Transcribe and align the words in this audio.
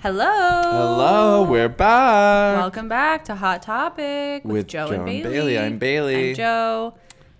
Hello. 0.00 0.24
Hello, 0.24 1.42
we're 1.50 1.68
back 1.68 2.56
Welcome 2.56 2.88
back 2.88 3.24
to 3.24 3.34
Hot 3.34 3.62
Topic 3.62 4.44
with, 4.44 4.52
with 4.52 4.68
Joe, 4.68 4.86
Joe 4.90 4.94
and 4.94 5.04
Bailey. 5.04 5.22
Bailey. 5.24 5.58
I'm 5.58 5.78
Bailey. 5.78 6.30
I'm 6.30 6.36
Joe. 6.36 6.94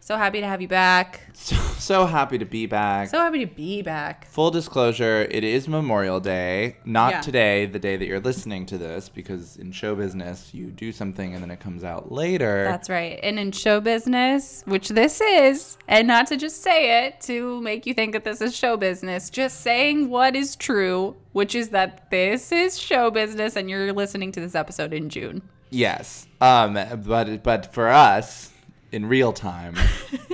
So 0.09 0.17
happy 0.17 0.41
to 0.41 0.47
have 0.47 0.63
you 0.63 0.69
back. 0.69 1.21
So, 1.35 1.55
so 1.79 2.07
happy 2.07 2.39
to 2.39 2.47
be 2.47 2.65
back. 2.65 3.11
So 3.11 3.19
happy 3.19 3.41
to 3.41 3.47
be 3.47 3.83
back. 3.83 4.27
Full 4.29 4.51
disclosure, 4.51 5.29
it 5.31 5.45
is 5.45 5.69
Memorial 5.69 6.19
Day. 6.19 6.79
Not 6.87 7.13
Yeah. 7.13 7.21
today, 7.21 7.67
the 7.67 7.79
day 7.79 7.99
that 7.99 8.07
you're 8.09 8.19
listening 8.19 8.65
to 8.67 8.79
this, 8.79 9.11
because 9.11 9.59
in 9.59 9.71
show 9.71 9.95
business, 9.95 10.55
you 10.55 10.69
do 10.69 10.93
something 10.93 11.35
and 11.35 11.43
then 11.43 11.51
it 11.51 11.61
comes 11.61 11.85
out 11.85 12.11
later. 12.11 12.65
That's 12.65 12.89
right. 12.89 13.21
And 13.23 13.39
in 13.39 13.53
show 13.53 13.83
business, 13.83 14.63
which 14.65 14.89
this 14.89 15.21
is, 15.21 15.77
and 15.87 16.09
not 16.09 16.27
to 16.29 16.39
just 16.39 16.63
say 16.63 17.05
it 17.07 17.21
to 17.27 17.61
make 17.61 17.85
you 17.85 17.93
think 17.93 18.15
that 18.15 18.25
this 18.25 18.41
is 18.41 18.57
show 18.57 18.79
business, 18.79 19.29
just 19.29 19.61
saying 19.61 20.09
what 20.09 20.35
is 20.35 20.57
true, 20.57 21.17
which 21.33 21.55
is 21.55 21.69
that 21.69 22.11
this 22.11 22.51
is 22.51 22.79
show 22.79 23.11
business 23.11 23.57
and 23.57 23.69
you're 23.69 23.93
listening 23.93 24.33
to 24.33 24.41
this 24.41 24.55
episode 24.55 24.95
in 24.95 25.11
June. 25.11 25.43
yes. 25.69 26.27
Um, 26.41 26.79
but 27.05 27.43
but 27.43 27.75
for 27.75 27.89
us, 27.89 28.55
in 28.93 29.07
real 29.07 29.33
time, 29.33 29.77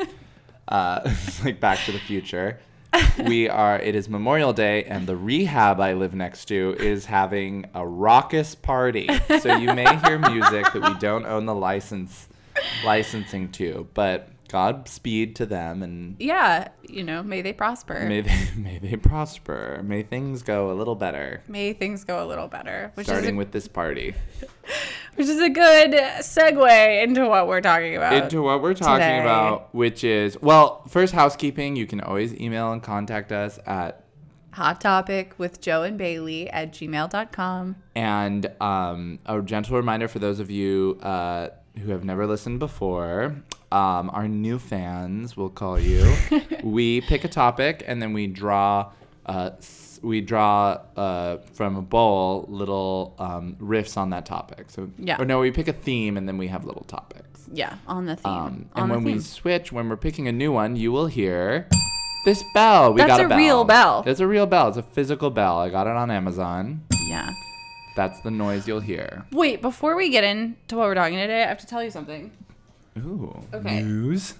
uh, 0.69 1.15
like 1.45 1.61
Back 1.61 1.85
to 1.87 1.93
the 1.93 1.99
Future, 1.99 2.59
we 3.27 3.49
are. 3.49 3.79
It 3.79 3.95
is 3.95 4.09
Memorial 4.09 4.53
Day, 4.53 4.85
and 4.85 5.07
the 5.07 5.17
rehab 5.17 5.81
I 5.81 5.95
live 5.95 6.15
next 6.15 6.47
to 6.47 6.77
is 6.79 7.07
having 7.07 7.67
a 7.75 7.87
raucous 7.87 8.55
party. 8.55 9.09
So 9.41 9.57
you 9.57 9.75
may 9.75 9.97
hear 9.99 10.19
music 10.19 10.73
that 10.73 10.83
we 10.83 10.99
don't 10.99 11.27
own 11.27 11.47
the 11.47 11.55
license 11.55 12.29
licensing 12.85 13.51
to, 13.53 13.89
but 13.95 14.29
Godspeed 14.55 15.35
to 15.35 15.47
them, 15.47 15.83
and 15.83 16.15
Yeah, 16.21 16.69
you 16.89 17.03
know, 17.03 17.25
may 17.25 17.43
they 17.43 17.53
prosper. 17.53 18.07
may 18.09 18.21
they 18.21 18.49
may 18.57 18.79
they 18.79 18.95
prosper. 18.95 19.81
May 19.83 20.05
things 20.05 20.43
go 20.45 20.71
a 20.71 20.75
little 20.75 20.95
better. 20.95 21.43
May 21.49 21.73
things 21.73 22.05
go 22.05 22.25
a 22.25 22.27
little 22.27 22.47
better, 22.47 22.93
which 22.95 23.09
is 23.09 23.13
Starting 23.13 23.35
a, 23.35 23.39
with 23.39 23.51
this 23.51 23.67
party. 23.67 24.15
which 25.17 25.27
is 25.27 25.41
a 25.41 25.51
good 25.51 25.91
segue 26.21 27.03
into 27.03 27.29
what 27.29 27.49
we're 27.49 27.61
talking 27.61 27.97
about. 27.97 28.13
into 28.13 28.43
what 28.43 28.63
we're 28.63 28.75
talking 28.75 29.01
today. 29.03 29.21
about, 29.23 29.75
which 29.75 30.05
is 30.05 30.41
well, 30.41 30.85
first 30.87 31.15
housekeeping. 31.15 31.75
You 31.75 31.89
can 31.89 32.01
always 32.01 32.33
email 32.35 32.71
and 32.71 32.81
contact 32.81 33.33
us 33.33 33.59
at 33.67 34.05
Hot 34.53 34.81
topic 34.81 35.35
with 35.37 35.61
Joe 35.61 35.83
and 35.83 35.99
Bailey 35.99 36.49
at 36.49 36.73
gmail.com. 36.73 37.75
and 37.97 38.47
um, 38.61 39.19
a 39.27 39.43
gentle 39.43 39.77
reminder 39.77 40.07
for 40.07 40.21
those 40.21 40.39
of 40.39 40.49
you 40.49 40.97
uh, 41.03 41.49
who 41.79 41.91
have 41.93 42.05
never 42.05 42.27
listened 42.27 42.59
before. 42.59 43.35
Um, 43.73 44.11
our 44.11 44.29
new 44.29 44.59
fans 44.59 45.37
we'll 45.37 45.49
call 45.49 45.79
you. 45.81 46.15
we 46.63 47.01
pick 47.03 47.25
a 47.25 47.29
topic 47.29 47.83
and 47.87 48.01
then 48.01 48.13
we 48.13 48.27
draw. 48.27 48.93
Uh, 49.27 49.51
we 50.03 50.21
draw 50.21 50.79
uh, 50.97 51.39
from 51.55 51.77
a 51.77 51.83
bowl 51.83 52.45
little 52.49 53.15
um, 53.19 53.57
riffs 53.59 53.97
on 53.97 54.11
that 54.11 54.27
topic. 54.27 54.67
So, 54.69 54.91
Yeah. 54.99 55.17
or 55.21 55.25
no, 55.25 55.41
we 55.41 55.51
pick 55.51 55.67
a 55.67 55.73
theme 55.73 56.19
and 56.19 56.29
then 56.29 56.37
we 56.37 56.47
have 56.49 56.67
little 56.67 56.85
topics. 56.85 57.41
Yeah, 57.51 57.77
on 57.87 58.05
the 58.07 58.17
theme. 58.17 58.33
Um, 58.33 58.67
and 58.77 58.91
when 58.91 59.03
we 59.03 59.19
switch, 59.21 59.73
when 59.73 59.89
we're 59.89 59.97
picking 59.97 60.29
a 60.29 60.33
new 60.33 60.53
one, 60.53 60.77
you 60.77 60.93
will 60.93 61.07
hear 61.07 61.67
this 62.27 62.43
bell. 62.53 62.93
We 62.93 62.99
That's 63.01 63.09
got 63.09 63.21
a, 63.21 63.25
a 63.27 63.29
bell. 63.29 63.39
real 63.39 63.65
bell. 63.65 64.05
It's 64.07 64.21
a 64.21 64.27
real 64.27 64.45
bell. 64.47 64.69
It's 64.69 64.77
a 64.77 64.83
physical 64.83 65.31
bell. 65.31 65.59
I 65.59 65.71
got 65.71 65.87
it 65.87 65.95
on 65.97 66.11
Amazon. 66.11 66.83
Yeah. 67.07 67.31
That's 67.97 68.21
the 68.21 68.31
noise 68.31 68.67
you'll 68.67 68.81
hear. 68.81 69.25
Wait, 69.31 69.63
before 69.63 69.95
we 69.97 70.11
get 70.11 70.25
into 70.25 70.77
what 70.77 70.87
we're 70.87 70.95
talking 70.95 71.17
today, 71.19 71.45
I 71.45 71.47
have 71.47 71.59
to 71.59 71.67
tell 71.67 71.83
you 71.83 71.91
something. 71.91 72.33
Ooh. 72.99 73.41
Okay. 73.53 73.83
News. 73.83 74.35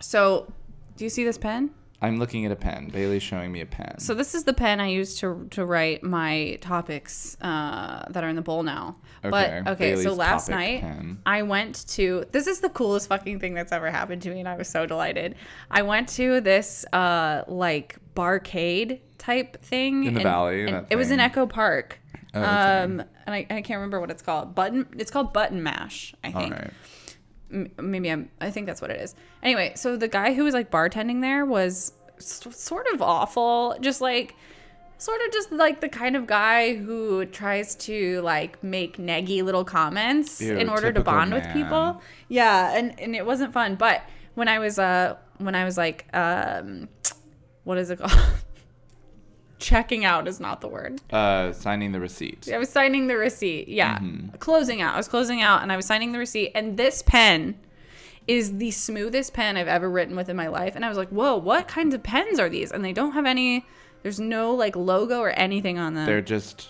So, 0.00 0.52
do 0.96 1.04
you 1.04 1.10
see 1.10 1.24
this 1.24 1.38
pen? 1.38 1.70
I'm 2.02 2.18
looking 2.18 2.44
at 2.44 2.52
a 2.52 2.56
pen. 2.56 2.88
Bailey's 2.88 3.22
showing 3.22 3.50
me 3.50 3.62
a 3.62 3.66
pen. 3.66 3.98
So 3.98 4.12
this 4.12 4.34
is 4.34 4.44
the 4.44 4.52
pen 4.52 4.78
I 4.78 4.88
use 4.88 5.18
to 5.20 5.46
to 5.52 5.64
write 5.64 6.02
my 6.02 6.58
topics 6.60 7.34
uh, 7.40 8.04
that 8.10 8.22
are 8.22 8.28
in 8.28 8.36
the 8.36 8.42
bowl 8.42 8.62
now. 8.62 8.96
Okay, 9.24 9.30
But 9.64 9.68
okay, 9.72 9.96
so 9.96 10.12
last 10.12 10.50
night 10.50 10.82
pen. 10.82 11.18
I 11.24 11.42
went 11.42 11.88
to 11.90 12.26
this 12.32 12.46
is 12.46 12.60
the 12.60 12.68
coolest 12.68 13.08
fucking 13.08 13.40
thing 13.40 13.54
that's 13.54 13.72
ever 13.72 13.90
happened 13.90 14.20
to 14.22 14.30
me, 14.30 14.40
and 14.40 14.48
I 14.48 14.56
was 14.56 14.68
so 14.68 14.84
delighted. 14.84 15.36
I 15.70 15.80
went 15.80 16.10
to 16.10 16.42
this 16.42 16.84
uh, 16.92 17.44
like 17.48 17.96
barcade 18.14 19.00
type 19.16 19.62
thing 19.62 20.04
In 20.04 20.12
the 20.12 20.20
and- 20.20 20.28
valley, 20.28 20.66
and 20.66 20.86
it 20.90 20.96
was 20.96 21.10
in. 21.10 21.20
Echo 21.20 21.46
Park. 21.46 22.00
Oh, 22.34 22.40
okay. 22.40 22.48
um, 22.48 23.00
and 23.26 23.34
I, 23.34 23.38
I 23.50 23.62
can't 23.62 23.78
remember 23.78 24.00
what 24.00 24.10
it's 24.10 24.22
called. 24.22 24.54
Button. 24.54 24.86
It's 24.98 25.10
called 25.10 25.32
Button 25.32 25.62
Mash. 25.62 26.14
I 26.24 26.32
think 26.32 26.52
right. 26.52 26.70
m- 27.52 27.70
maybe 27.80 28.10
I'm 28.10 28.30
I 28.40 28.50
think 28.50 28.66
that's 28.66 28.80
what 28.82 28.90
it 28.90 29.00
is. 29.00 29.14
Anyway, 29.42 29.72
so 29.76 29.96
the 29.96 30.08
guy 30.08 30.34
who 30.34 30.44
was 30.44 30.54
like 30.54 30.70
bartending 30.70 31.20
there 31.20 31.44
was 31.44 31.92
s- 32.18 32.46
sort 32.50 32.86
of 32.92 33.00
awful, 33.02 33.76
just 33.80 34.00
like 34.00 34.34
sort 34.98 35.20
of 35.26 35.32
just 35.32 35.52
like 35.52 35.80
the 35.80 35.88
kind 35.88 36.16
of 36.16 36.26
guy 36.26 36.74
who 36.76 37.24
tries 37.26 37.74
to 37.74 38.20
like 38.22 38.62
make 38.62 38.96
neggy 38.96 39.42
little 39.42 39.64
comments 39.64 40.40
Ew, 40.40 40.56
in 40.56 40.68
order 40.68 40.92
to 40.92 41.02
bond 41.02 41.32
with 41.32 41.46
people. 41.52 42.00
Yeah, 42.28 42.76
and 42.76 42.98
and 43.00 43.14
it 43.14 43.24
wasn't 43.26 43.52
fun, 43.52 43.76
but 43.76 44.02
when 44.34 44.48
I 44.48 44.58
was 44.58 44.78
uh 44.78 45.16
when 45.38 45.54
I 45.54 45.64
was 45.64 45.76
like 45.76 46.06
um 46.14 46.88
what 47.64 47.78
is 47.78 47.90
it 47.90 47.98
called? 47.98 48.12
Checking 49.64 50.04
out 50.04 50.28
is 50.28 50.40
not 50.40 50.60
the 50.60 50.68
word. 50.68 51.00
Uh, 51.10 51.50
signing 51.54 51.92
the 51.92 51.98
receipt. 51.98 52.50
I 52.52 52.58
was 52.58 52.68
signing 52.68 53.06
the 53.06 53.16
receipt. 53.16 53.66
Yeah. 53.66 53.98
Mm-hmm. 53.98 54.36
Closing 54.36 54.82
out. 54.82 54.92
I 54.92 54.98
was 54.98 55.08
closing 55.08 55.40
out 55.40 55.62
and 55.62 55.72
I 55.72 55.76
was 55.76 55.86
signing 55.86 56.12
the 56.12 56.18
receipt. 56.18 56.52
And 56.54 56.76
this 56.76 57.00
pen 57.00 57.58
is 58.26 58.58
the 58.58 58.70
smoothest 58.70 59.32
pen 59.32 59.56
I've 59.56 59.66
ever 59.66 59.88
written 59.88 60.16
with 60.16 60.28
in 60.28 60.36
my 60.36 60.48
life. 60.48 60.76
And 60.76 60.84
I 60.84 60.90
was 60.90 60.98
like, 60.98 61.08
whoa, 61.08 61.36
what 61.36 61.66
kinds 61.66 61.94
of 61.94 62.02
pens 62.02 62.38
are 62.38 62.50
these? 62.50 62.72
And 62.72 62.84
they 62.84 62.92
don't 62.92 63.12
have 63.12 63.24
any, 63.24 63.64
there's 64.02 64.20
no 64.20 64.54
like 64.54 64.76
logo 64.76 65.20
or 65.20 65.30
anything 65.30 65.78
on 65.78 65.94
them. 65.94 66.04
They're 66.04 66.20
just 66.20 66.68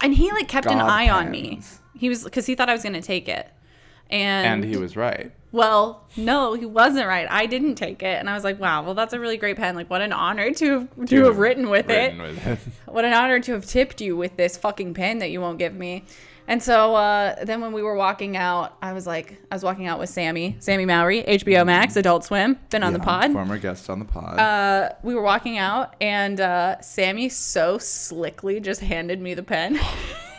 and 0.00 0.12
he 0.12 0.32
like 0.32 0.48
kept 0.48 0.66
an 0.66 0.78
God 0.78 0.90
eye 0.90 1.10
on 1.10 1.30
me. 1.30 1.60
He 1.94 2.08
was, 2.08 2.24
because 2.24 2.44
he 2.44 2.56
thought 2.56 2.68
I 2.68 2.72
was 2.72 2.82
going 2.82 2.94
to 2.94 3.02
take 3.02 3.28
it. 3.28 3.48
And, 4.08 4.64
and 4.64 4.64
he 4.64 4.76
was 4.76 4.96
right. 4.96 5.30
Well, 5.52 6.06
no, 6.16 6.54
he 6.54 6.66
wasn't 6.66 7.06
right. 7.06 7.26
I 7.30 7.46
didn't 7.46 7.74
take 7.74 8.02
it. 8.02 8.18
And 8.18 8.30
I 8.30 8.34
was 8.34 8.44
like, 8.44 8.60
wow, 8.60 8.82
well, 8.82 8.94
that's 8.94 9.12
a 9.12 9.20
really 9.20 9.36
great 9.36 9.56
pen. 9.56 9.74
Like, 9.74 9.90
what 9.90 10.00
an 10.00 10.12
honor 10.12 10.52
to 10.52 10.78
have, 10.80 11.08
to 11.08 11.24
have 11.24 11.38
written 11.38 11.68
with 11.68 11.90
it 11.90 12.18
with 12.18 12.46
it. 12.46 12.58
what 12.86 13.04
an 13.04 13.12
honor 13.12 13.40
to 13.40 13.52
have 13.52 13.66
tipped 13.66 14.00
you 14.00 14.16
with 14.16 14.36
this 14.36 14.56
fucking 14.56 14.94
pen 14.94 15.18
that 15.18 15.30
you 15.30 15.40
won't 15.40 15.58
give 15.58 15.74
me. 15.74 16.04
And 16.48 16.60
so 16.60 16.96
uh, 16.96 17.44
then 17.44 17.60
when 17.60 17.72
we 17.72 17.82
were 17.82 17.94
walking 17.94 18.36
out, 18.36 18.76
I 18.82 18.92
was 18.92 19.06
like, 19.06 19.40
I 19.52 19.54
was 19.54 19.62
walking 19.62 19.86
out 19.86 20.00
with 20.00 20.08
Sammy, 20.08 20.56
Sammy 20.58 20.84
Mowry, 20.84 21.22
HBO 21.22 21.64
Max, 21.64 21.94
Adult 21.94 22.24
Swim, 22.24 22.58
been 22.70 22.82
on 22.82 22.92
the 22.92 22.98
pod. 22.98 23.32
Former 23.32 23.58
guest 23.58 23.88
on 23.88 24.00
the 24.00 24.04
pod. 24.04 24.38
Uh, 24.38 24.90
we 25.04 25.14
were 25.14 25.22
walking 25.22 25.58
out, 25.58 25.94
and 26.00 26.40
uh, 26.40 26.80
Sammy 26.80 27.28
so 27.28 27.78
slickly 27.78 28.58
just 28.58 28.80
handed 28.80 29.20
me 29.20 29.34
the 29.34 29.44
pen. 29.44 29.78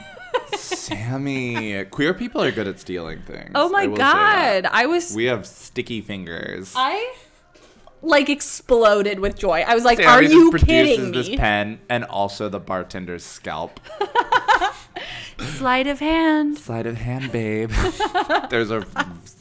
Sammy. 0.62 1.84
Queer 1.86 2.14
people 2.14 2.42
are 2.42 2.52
good 2.52 2.68
at 2.68 2.80
stealing 2.80 3.22
things. 3.24 3.52
oh 3.56 3.70
my 3.70 3.84
I 3.84 3.88
will 3.88 3.96
say 3.96 4.02
that. 4.04 4.64
god, 4.64 4.70
I 4.72 4.86
was, 4.86 5.14
We 5.16 5.26
have 5.26 5.46
sticky 5.46 6.02
fingers. 6.02 6.74
I 6.76 7.16
like 8.02 8.30
exploded 8.30 9.20
with 9.20 9.38
joy. 9.38 9.62
I 9.68 9.76
was 9.76 9.84
like, 9.84 9.98
Sammy 9.98 10.08
"Are 10.08 10.24
you 10.24 10.52
kidding 10.54 11.12
this 11.12 11.30
me?" 11.30 11.38
pen 11.38 11.80
and 11.90 12.04
also 12.06 12.50
the 12.50 12.60
bartender's 12.60 13.24
scalp. 13.24 13.80
Sleight 15.40 15.88
of 15.88 16.00
hand. 16.00 16.58
Sleight 16.58 16.86
of 16.86 16.98
hand, 16.98 17.32
babe. 17.32 17.72
There's 18.50 18.70
a 18.70 18.86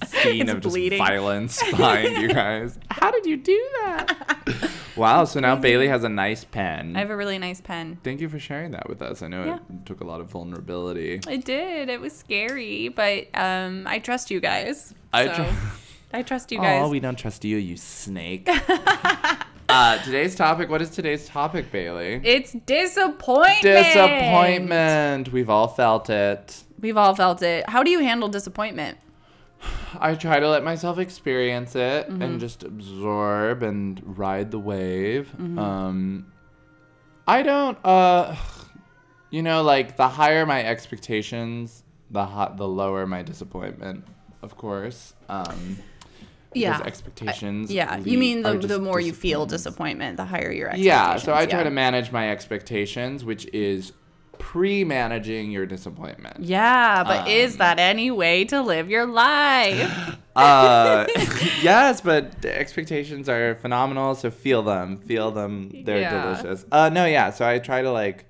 scene 0.07 0.49
It's 0.49 0.53
of 0.53 0.61
just 0.61 0.99
violence 0.99 1.63
behind 1.71 2.17
you 2.17 2.29
guys. 2.29 2.79
How 2.91 3.11
did 3.11 3.27
you 3.27 3.37
do 3.37 3.69
that? 3.83 4.70
Wow, 5.01 5.25
so 5.25 5.41
now 5.41 5.57
Bailey 5.57 5.89
has 5.89 6.05
a 6.05 6.09
nice 6.09 6.45
pen. 6.45 6.95
I 6.95 7.01
have 7.01 7.11
a 7.11 7.17
really 7.17 7.39
nice 7.39 7.61
pen. 7.61 7.99
Thank 8.05 8.21
you 8.21 8.29
for 8.29 8.39
sharing 8.39 8.71
that 8.73 8.89
with 8.89 9.01
us. 9.03 9.23
I 9.23 9.29
know 9.29 9.45
Yeah. 9.45 9.57
it 9.57 9.87
took 9.87 10.01
a 10.01 10.05
lot 10.05 10.21
of 10.21 10.29
vulnerability. 10.31 11.21
It 11.29 11.45
did. 11.45 11.89
It 11.89 12.01
was 12.01 12.15
scary, 12.15 12.89
but 12.89 13.27
um, 13.35 13.85
I 13.87 13.99
trust 13.99 14.31
you 14.31 14.39
guys. 14.41 14.95
I 15.13 15.27
so 15.27 15.35
tr- 15.35 15.51
I 16.13 16.23
trust 16.23 16.53
you 16.53 16.59
guys. 16.59 16.83
Oh, 16.85 16.89
we 16.89 17.01
don't 17.01 17.17
trust 17.19 17.45
you, 17.45 17.57
you 17.57 17.77
snake. 17.77 18.49
uh, 19.69 19.99
today's 20.03 20.35
topic. 20.35 20.69
What 20.69 20.83
is 20.83 20.91
today's 20.91 21.27
topic, 21.29 21.71
Bailey? 21.73 22.21
it's 22.25 22.53
disappointment. 22.53 23.63
Disappointment. 23.63 25.33
We've 25.33 25.51
all 25.51 25.69
felt 25.69 26.11
it. 26.11 26.63
We've 26.81 26.97
all 26.97 27.15
felt 27.15 27.43
it. 27.43 27.69
How 27.69 27.83
do 27.83 27.91
you 27.91 28.01
handle 28.01 28.29
disappointment? 28.29 28.99
I 29.99 30.15
try 30.15 30.41
to 30.41 30.49
let 30.49 30.65
myself 30.65 30.99
experience 30.99 31.75
it 31.77 32.09
Mm-hmm. 32.09 32.23
and 32.23 32.41
just 32.41 32.63
absorb 32.63 33.63
and 33.63 34.01
ride 34.19 34.51
the 34.51 34.59
wave. 34.59 35.33
Mm-hmm. 35.37 35.59
Um, 35.59 36.33
I 37.27 37.43
don't. 37.43 37.79
Uh, 37.85 38.37
you 39.31 39.43
know, 39.43 39.63
like 39.63 39.97
the 39.97 40.09
higher 40.09 40.47
my 40.47 40.65
expectations, 40.65 41.85
the 42.11 42.25
hot, 42.27 42.57
the 42.57 42.69
lower 42.69 43.07
my 43.07 43.23
disappointment. 43.23 44.05
Of 44.43 44.57
course. 44.57 45.15
Um, 45.29 45.79
because 46.53 46.81
expectations. 46.81 47.71
Yeah, 47.71 47.99
you 47.99 48.19
mean 48.19 48.43
the, 48.43 48.59
the 48.59 48.81
more 48.81 48.99
you 48.99 49.13
feel 49.13 49.47
disappointment, 49.47 50.17
the 50.17 50.25
higher 50.25 50.51
your 50.51 50.69
expectations. 50.69 50.85
Yeah, 50.87 51.17
so 51.19 51.33
I 51.33 51.47
try 51.47 51.61
yeah. 51.61 51.65
to 51.65 51.71
manage 51.71 52.11
my 52.11 52.31
expectations, 52.31 53.25
which 53.25 53.47
is 53.53 53.93
pre-managing 54.41 55.51
your 55.53 55.67
disappointment. 55.67 56.39
Yeah, 56.41 57.05
but 57.05 57.21
Um, 57.21 57.27
is 57.29 57.59
that 57.59 57.79
any 57.79 58.11
way 58.11 58.45
to 58.47 58.61
live 58.61 58.91
your 58.91 59.07
life? 59.07 60.17
Uh, 60.37 61.07
yes, 61.61 62.01
but 62.01 62.41
the 62.41 62.57
expectations 62.57 63.29
are 63.29 63.57
phenomenal. 63.57 64.15
So 64.15 64.31
feel 64.31 64.63
them, 64.63 64.97
feel 64.97 65.33
them. 65.33 65.71
They're 65.85 66.01
Yeah. 66.03 66.23
delicious. 66.23 66.65
Uh, 66.71 66.89
no, 66.89 67.05
yeah. 67.05 67.31
So 67.31 67.47
I 67.47 67.59
try 67.59 67.83
to 67.83 67.91
like 67.91 68.25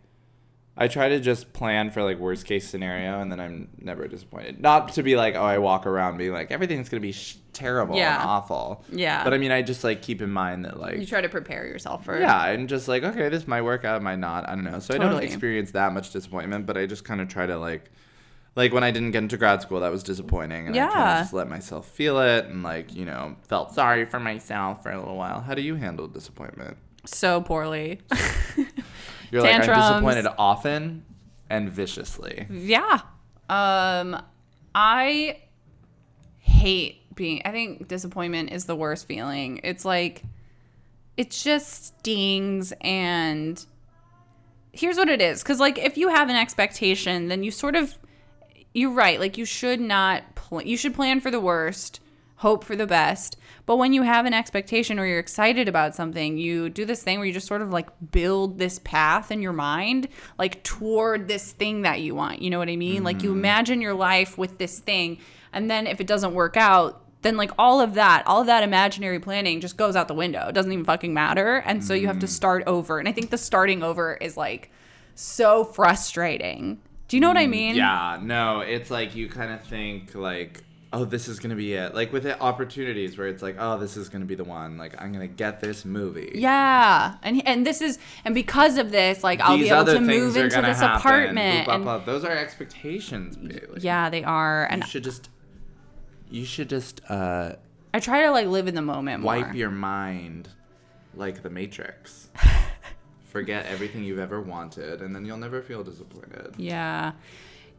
I 0.76 0.88
try 0.88 1.11
to 1.11 1.20
just 1.20 1.52
plan 1.52 1.90
for 1.90 2.02
like 2.02 2.19
worst 2.19 2.46
case 2.46 2.67
scenario, 2.69 3.20
and 3.20 3.31
then 3.31 3.38
I'm 3.40 3.69
never 3.78 4.08
disappointed. 4.08 4.61
Not 4.61 4.93
to 4.94 5.02
be 5.02 5.14
like, 5.17 5.34
oh, 5.34 5.43
I 5.43 5.58
walk 5.58 5.87
around 5.87 6.17
being 6.17 6.32
like 6.32 6.50
everything's 6.50 6.88
gonna 6.88 7.00
be 7.00 7.12
sh- 7.12 7.37
terrible 7.52 7.96
Yeah. 7.96 8.20
and 8.20 8.28
awful. 8.31 8.84
Yeah. 8.90 9.22
But 9.25 9.34
I 9.34 9.38
mean, 9.38 9.50
I 9.50 9.61
just 9.62 9.84
like 9.84 10.00
keep 10.00 10.22
in 10.22 10.31
mind 10.31 10.64
that 10.64 10.78
like 10.81 10.99
You 10.99 11.05
try 11.06 11.20
to 11.20 11.28
prepare 11.28 11.67
yourself 11.67 12.05
for 12.05 12.19
yeah, 12.19 12.34
I'm 12.37 12.67
just 12.67 12.88
like, 12.88 13.02
okay, 13.02 13.28
this 13.28 13.46
might 13.46 13.62
work 13.62 13.84
out, 13.84 14.00
might 14.02 14.20
not. 14.20 14.49
I 14.49 14.55
don't 14.55 14.64
know. 14.64 14.78
So 14.78 14.94
I 14.94 14.99
don't 14.99 15.08
Totally. 15.08 15.26
experience 15.26 15.72
that 15.72 15.93
much 15.93 16.12
disappointment, 16.12 16.64
but 16.67 16.78
I 16.78 16.87
just 16.87 17.05
kind 17.05 17.20
of 17.20 17.28
try 17.28 17.46
to 17.46 17.58
like, 17.58 17.90
like 18.56 18.72
when 18.72 18.82
I 18.84 18.90
didn't 18.90 19.11
get 19.11 19.19
into 19.22 19.37
grad 19.37 19.61
school, 19.61 19.81
that 19.81 19.90
was 19.93 20.02
disappointing, 20.02 20.69
and 20.69 20.76
I 20.76 20.78
kind 20.87 20.93
Yeah. 20.94 21.12
of 21.19 21.22
just 21.25 21.34
let 21.34 21.49
myself 21.50 21.88
feel 21.88 22.20
it, 22.20 22.46
and 22.46 22.62
like 22.62 22.94
you 22.94 23.05
know, 23.05 23.37
felt 23.49 23.75
sorry 23.75 24.06
for 24.06 24.20
myself 24.20 24.82
for 24.82 24.90
a 24.93 24.99
little 24.99 25.17
while. 25.17 25.40
How 25.40 25.55
do 25.55 25.62
you 25.62 25.75
handle 25.75 26.06
disappointment? 26.08 26.78
so 27.06 27.40
poorly. 27.40 27.99
You're 29.31 29.43
like, 29.43 29.55
I'm 29.55 29.61
disappointed 29.67 30.27
often 30.38 31.05
and 31.49 31.71
viciously. 31.71 32.47
Yeah. 32.50 33.00
Um 33.49 34.23
I 34.75 35.38
hate 36.38 37.03
being 37.15 37.43
I 37.44 37.50
think 37.50 37.88
disappointment 37.88 38.53
is 38.53 38.65
the 38.67 38.77
worst 38.77 39.06
feeling. 39.06 39.61
It's 39.65 39.85
like 39.85 40.23
it 41.17 41.31
just 41.31 41.99
stings 41.99 42.73
and 42.81 43.65
here's 44.73 44.97
what 44.97 45.09
it 45.09 45.21
is 45.21 45.43
cuz 45.43 45.59
like 45.59 45.79
if 45.79 45.99
you 45.99 46.09
have 46.09 46.29
an 46.29 46.37
expectation 46.37 47.27
then 47.29 47.43
you 47.43 47.50
sort 47.50 47.75
of 47.75 47.99
you're 48.73 48.91
right 48.93 49.19
like 49.19 49.37
you 49.37 49.44
should 49.44 49.81
not 49.81 50.23
pl- 50.37 50.62
you 50.62 50.77
should 50.77 50.94
plan 50.94 51.21
for 51.21 51.31
the 51.31 51.41
worst 51.41 52.00
hope 52.37 52.62
for 52.65 52.77
the 52.77 52.87
best 52.87 53.37
but 53.67 53.77
when 53.77 53.93
you 53.93 54.03
have 54.03 54.27
an 54.27 54.35
expectation 54.35 54.99
or 54.99 55.07
you're 55.07 55.19
excited 55.19 55.69
about 55.69 55.95
something 55.95 56.39
you 56.39 56.69
do 56.69 56.85
this 56.85 57.03
thing 57.03 57.19
where 57.19 57.27
you 57.27 57.33
just 57.33 57.47
sort 57.47 57.62
of 57.62 57.71
like 57.71 57.89
build 58.11 58.59
this 58.59 58.79
path 58.81 59.31
in 59.31 59.43
your 59.43 59.53
mind 59.53 60.09
like 60.39 60.62
toward 60.62 61.29
this 61.29 61.53
thing 61.53 61.83
that 61.83 62.01
you 62.01 62.15
want. 62.15 62.43
You 62.43 62.51
know 62.51 62.59
what 62.59 62.69
i 62.69 62.77
mean? 62.77 63.05
Like 63.05 63.23
you 63.23 63.31
mm-hmm. 63.31 63.39
imagine 63.39 63.81
your 63.81 63.95
life 63.95 64.39
with 64.39 64.59
this 64.59 64.79
thing 64.79 65.19
and 65.53 65.71
then 65.71 65.87
if 65.87 66.01
it 66.01 66.07
doesn't 66.07 66.35
work 66.35 66.57
out 66.57 67.03
then 67.23 67.37
like 67.37 67.51
all 67.59 67.81
of 67.81 67.95
that 67.95 68.27
all 68.27 68.41
of 68.41 68.47
that 68.47 68.62
imaginary 68.62 69.21
planning 69.21 69.61
just 69.61 69.77
goes 69.77 69.97
out 69.97 70.09
the 70.09 70.15
window. 70.15 70.49
It 70.49 70.53
doesn't 70.53 70.73
even 70.73 70.85
fucking 70.85 71.13
matter. 71.13 71.56
And 71.67 71.85
so 71.85 71.95
you 71.95 72.06
have 72.06 72.19
to 72.21 72.27
mm-hmm. 72.27 72.33
start 72.33 72.65
over. 72.67 72.99
And 72.99 73.09
i 73.09 73.13
think 73.13 73.31
the 73.31 73.39
starting 73.39 73.83
over 73.83 74.15
is 74.15 74.37
like 74.37 74.71
so 75.15 75.65
frustrating. 75.65 76.81
Do 77.09 77.17
you 77.17 77.21
know 77.21 77.29
what 77.29 77.37
i 77.37 77.47
mm, 77.47 77.51
mean? 77.51 77.75
Yeah, 77.75 78.19
no, 78.23 78.61
it's 78.61 78.91
like 78.91 79.17
you 79.17 79.29
kind 79.29 79.53
of 79.53 79.63
think 79.65 80.15
like, 80.15 80.63
oh, 80.93 81.05
this 81.05 81.29
is 81.29 81.39
gonna 81.39 81.55
be 81.57 81.73
it. 81.75 81.95
Like 81.95 82.13
with 82.13 82.25
the 82.25 82.39
opportunities 82.41 83.17
where 83.17 83.29
it's 83.29 83.43
like, 83.43 83.57
oh, 83.59 83.79
this 83.79 83.97
is 83.97 84.09
gonna 84.09 84.25
be 84.25 84.35
the 84.35 84.45
one. 84.45 84.77
Like 84.77 85.01
I'm 85.01 85.13
gonna 85.13 85.27
get 85.29 85.61
this 85.61 85.85
movie. 85.85 86.33
Yeah, 86.35 87.15
and 87.23 87.47
and 87.47 87.67
this 87.67 87.81
is 87.81 87.99
and 88.25 88.35
because 88.35 88.77
of 88.79 88.91
this, 88.91 89.23
like 89.23 89.41
I'll 89.41 89.57
These 89.57 89.69
be 89.69 89.75
able 89.75 89.85
to 89.87 90.01
move 90.01 90.37
into 90.37 90.61
this 90.63 90.79
happen. 90.81 90.99
apartment. 91.01 91.65
Blah, 91.67 91.75
and, 91.77 91.85
blah, 91.85 91.99
blah. 91.99 92.05
Those 92.07 92.25
are 92.25 92.33
expectations, 92.33 93.37
Bailey. 93.37 93.81
yeah, 93.81 94.11
they 94.11 94.25
are, 94.25 94.65
and 94.67 94.83
You 94.83 94.89
should 94.89 95.05
just, 95.05 95.29
you 96.31 96.45
should 96.45 96.69
just 96.69 97.01
uh, 97.09 97.55
I 97.95 98.01
try 98.01 98.23
to 98.23 98.31
like 98.31 98.47
live 98.47 98.67
in 98.69 98.75
the 98.75 98.83
moment 98.83 99.23
more. 99.23 99.35
wipe 99.35 99.55
your 99.55 99.71
mind 99.71 100.49
like 101.15 101.43
the 101.43 101.51
Matrix. 101.51 102.29
Forget 103.27 103.67
everything 103.67 104.03
you've 104.03 104.19
ever 104.19 104.41
wanted, 104.41 105.03
and 105.03 105.15
then 105.15 105.25
you'll 105.25 105.37
never 105.37 105.63
feel 105.63 105.85
disappointed. 105.85 106.55
yeah, 106.57 107.13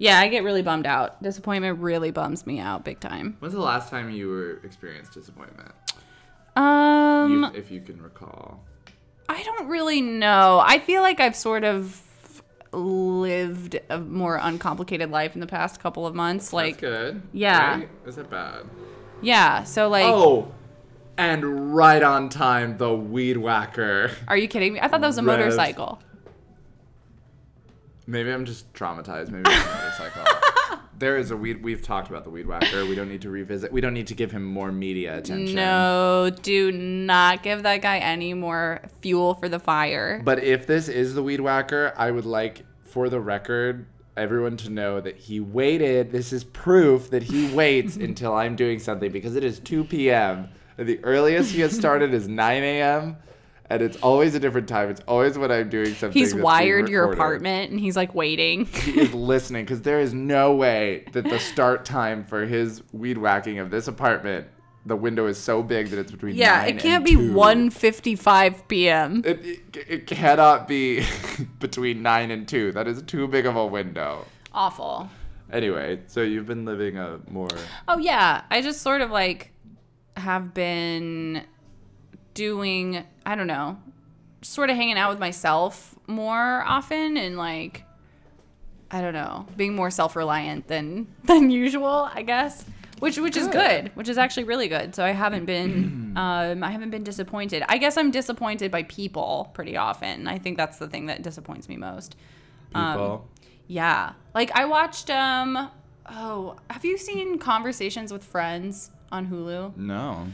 yeah, 0.01 0.19
I 0.19 0.27
get 0.30 0.44
really 0.44 0.63
bummed 0.63 0.88
out. 0.88 1.21
Disappointment 1.21 1.80
really 1.80 2.09
bums 2.09 2.48
me 2.48 2.59
out 2.59 2.83
big 2.83 3.00
time. 3.00 3.36
When's 3.39 3.53
the 3.53 3.62
last 3.62 3.89
time 3.92 4.09
you 4.09 4.27
were 4.30 4.59
experienced 4.63 5.13
disappointment? 5.13 5.71
Um, 6.56 7.31
You, 7.31 7.45
if 7.59 7.69
you 7.69 7.81
can 7.81 8.01
recall. 8.01 8.63
I 9.30 9.44
don't 9.44 9.68
really 9.68 10.01
know. 10.01 10.59
I 10.65 10.80
feel 10.80 11.01
like 11.03 11.19
I've 11.19 11.36
sort 11.36 11.63
of 11.63 12.01
lived 12.74 13.80
a 13.89 14.00
more 14.00 14.38
uncomplicated 14.42 15.12
life 15.12 15.36
in 15.36 15.42
the 15.42 15.48
past 15.48 15.80
couple 15.80 16.07
of 16.07 16.15
months. 16.15 16.51
Like, 16.51 16.80
That's 16.80 16.81
good. 16.81 17.21
yeah. 17.31 17.77
Right? 17.80 17.89
Is 18.07 18.18
it 18.18 18.30
bad? 18.30 18.63
yeah, 19.21 19.63
so 19.63 19.88
like, 19.88 20.06
Oh, 20.06 20.51
and 21.18 21.75
right 21.75 22.01
on 22.01 22.30
time, 22.30 22.77
the 22.77 22.94
weed 22.94 23.38
whacker. 23.38 24.12
are 24.27 24.36
you 24.38 24.48
kidding 24.48 24.74
me? 24.74 24.80
I 24.80 24.88
thought 24.88 25.01
that 25.01 25.07
was 25.07 25.18
a 25.19 25.21
motorcycle. 25.21 26.00
Maybe 28.12 28.30
I'm 28.30 28.44
just 28.44 28.72
traumatized. 28.74 29.31
Maybe 29.31 29.50
it's 29.50 29.66
a 29.66 29.74
motorcycle. 29.74 30.80
there 31.00 31.16
is 31.16 31.31
a 31.31 31.38
weed. 31.38 31.63
We've 31.63 31.81
talked 31.81 32.10
about 32.10 32.25
the 32.25 32.30
weed 32.30 32.46
whacker. 32.46 32.86
We 32.86 32.94
don't 32.94 33.08
need 33.08 33.22
to 33.22 33.30
revisit. 33.30 33.72
We 33.72 33.80
don't 33.80 33.94
need 33.94 34.08
to 34.08 34.13
give 34.13 34.31
him 34.31 34.44
more 34.44 34.69
media 34.69 35.18
attention. 35.18 35.56
No, 35.56 36.30
do 36.42 36.74
not 36.74 37.42
give 37.42 37.63
that 37.63 37.81
guy 37.81 38.00
any 38.00 38.34
more 38.34 38.81
fuel 39.02 39.36
for 39.36 39.48
the 39.48 39.60
fire. 39.60 40.22
But 40.25 40.44
if 40.44 40.68
this 40.68 40.90
is 40.90 41.13
the 41.13 41.24
weed 41.24 41.40
whacker, 41.40 41.94
I 41.96 42.12
would 42.12 42.25
like, 42.25 42.66
for 42.84 43.08
the 43.08 43.22
record, 43.22 43.86
everyone 44.18 44.58
to 44.58 44.69
know 44.69 45.00
that 45.00 45.16
he 45.16 45.40
waited. 45.40 46.12
This 46.12 46.34
is 46.34 46.44
proof 46.44 47.12
that 47.12 47.24
he 47.24 47.50
waits 47.54 47.96
until 48.08 48.34
I'm 48.34 48.58
doing 48.58 48.80
something 48.80 49.10
because 49.10 49.38
it 49.38 49.46
is 49.46 49.58
2 49.60 49.86
p.m. 49.86 50.50
The 50.75 51.02
earliest 51.06 51.54
he 51.54 51.62
has 51.62 51.74
started 51.74 52.13
is 52.13 52.28
9 52.28 52.62
a.m. 52.63 53.16
And 53.71 53.81
it's 53.81 53.95
always 53.97 54.35
a 54.35 54.39
different 54.39 54.68
time. 54.68 54.89
It's 54.89 55.00
always 55.07 55.38
when 55.38 55.50
I'm 55.50 55.69
doing 55.69 55.94
something. 55.94 56.12
He's 56.12 56.35
wired 56.35 56.89
your 56.89 57.09
apartment 57.12 57.71
and 57.71 57.79
he's 57.79 57.95
like 57.95 58.13
waiting. 58.13 58.65
He 58.65 59.00
is 59.00 59.13
listening 59.13 59.63
because 59.63 59.83
there 59.83 60.01
is 60.01 60.13
no 60.13 60.53
way 60.53 61.06
that 61.13 61.23
the 61.23 61.39
start 61.39 61.85
time 61.85 62.25
for 62.25 62.45
his 62.45 62.83
weed 62.91 63.18
whacking 63.18 63.59
of 63.59 63.71
this 63.71 63.88
apartment, 63.88 64.47
the 64.85 64.97
window 64.97 65.25
is 65.27 65.38
so 65.38 65.63
big 65.63 65.88
that 65.88 66.00
it's 66.00 66.12
between 66.12 66.35
yeah, 66.35 66.63
9 66.63 66.68
it 66.68 66.79
can't 66.79 67.06
be 67.06 67.13
2. 67.13 67.31
1:55 67.31 68.68
p.m. 68.68 69.21
It, 69.23 69.45
it, 69.45 69.85
it 69.88 70.07
cannot 70.07 70.67
be 70.67 71.06
between 71.59 72.01
9 72.01 72.31
and 72.31 72.45
2. 72.47 72.74
That 72.74 72.89
is 72.89 73.01
too 73.03 73.27
big 73.27 73.45
of 73.45 73.56
a 73.56 73.65
window. 73.65 74.25
Awful. 74.51 75.09
Anyway, 75.50 76.01
so 76.07 76.21
you've 76.21 76.47
been 76.47 76.65
living 76.65 76.97
a 76.97 77.19
more. 77.29 77.47
Oh 77.88 78.00
yeah, 78.00 78.44
I 78.51 78.62
just 78.62 78.81
sort 78.81 79.00
of 79.00 79.12
like 79.12 79.51
have 80.17 80.53
been 80.53 81.44
doing, 82.33 83.04
I 83.25 83.36
don't 83.36 83.48
know, 83.48 83.78
sort 84.42 84.69
of 84.69 84.75
hanging 84.75 84.98
out 84.98 85.10
with 85.12 85.19
myself 85.19 85.95
more 86.07 86.63
often 86.66 87.18
and 87.18 87.38
like 87.38 87.83
I 88.94 89.00
don't 89.00 89.13
know, 89.13 89.45
being 89.56 89.74
more 89.74 89.89
self-reliant 89.89 90.68
than 90.68 91.07
than 91.24 91.50
usual, 91.50 92.10
I 92.13 92.24
guess. 92.24 92.66
Which 93.00 93.18
which 93.18 93.36
is 93.36 93.48
Good. 93.48 93.86
good, 93.86 93.92
which 93.95 94.10
is 94.10 94.18
actually 94.19 94.44
really 94.44 94.68
good. 94.68 94.94
So 94.94 95.04
I 95.04 95.12
haven't 95.12 95.45
been 95.45 96.13
um 96.18 96.63
I 96.63 96.72
haven't 96.72 96.89
been 96.92 97.04
disappointed. 97.04 97.63
I 97.68 97.78
guess 97.78 97.98
I'm 97.98 98.12
disappointed 98.12 98.69
by 98.72 98.84
people 98.84 99.50
pretty 99.54 99.75
often. 99.77 100.27
I 100.27 100.38
think 100.38 100.57
that's 100.57 100.77
the 100.77 100.88
thing 100.88 101.07
that 101.07 101.22
disappoints 101.24 101.68
me 101.69 101.77
most. 101.77 102.16
Um, 102.75 102.94
People. 102.94 103.27
Yeah. 103.68 104.13
Like 104.36 104.51
I 104.51 104.65
watched 104.65 105.10
um 105.10 105.70
oh, 106.10 106.58
have 106.70 106.84
you 106.86 106.98
seen 106.98 107.39
Conversations 107.39 108.12
with 108.12 108.24
Friends 108.24 108.91
on 109.12 109.27
Hulu? 109.27 109.77
no. 109.77 110.27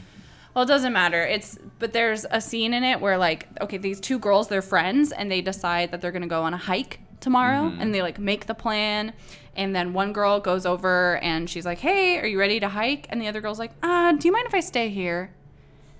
Well, 0.58 0.64
it 0.64 0.68
doesn't 0.70 0.92
matter. 0.92 1.22
It's 1.22 1.56
but 1.78 1.92
there's 1.92 2.26
a 2.32 2.40
scene 2.40 2.74
in 2.74 2.82
it 2.82 3.00
where 3.00 3.16
like 3.16 3.46
okay, 3.60 3.76
these 3.76 4.00
two 4.00 4.18
girls, 4.18 4.48
they're 4.48 4.60
friends 4.60 5.12
and 5.12 5.30
they 5.30 5.40
decide 5.40 5.92
that 5.92 6.00
they're 6.00 6.10
going 6.10 6.22
to 6.22 6.28
go 6.28 6.42
on 6.42 6.52
a 6.52 6.56
hike 6.56 6.98
tomorrow 7.20 7.72
and 7.78 7.94
they 7.94 8.02
like 8.02 8.18
make 8.18 8.46
the 8.46 8.56
plan 8.56 9.12
and 9.54 9.72
then 9.72 9.92
one 9.92 10.12
girl 10.12 10.40
goes 10.40 10.66
over 10.66 11.18
and 11.18 11.48
she's 11.48 11.64
like, 11.64 11.78
"Hey, 11.78 12.18
are 12.18 12.26
you 12.26 12.40
ready 12.40 12.58
to 12.58 12.68
hike?" 12.68 13.06
and 13.08 13.22
the 13.22 13.28
other 13.28 13.40
girl's 13.40 13.60
like, 13.60 13.70
"Uh, 13.84 14.10
do 14.14 14.26
you 14.26 14.32
mind 14.32 14.48
if 14.48 14.54
I 14.54 14.58
stay 14.58 14.88
here?" 14.88 15.30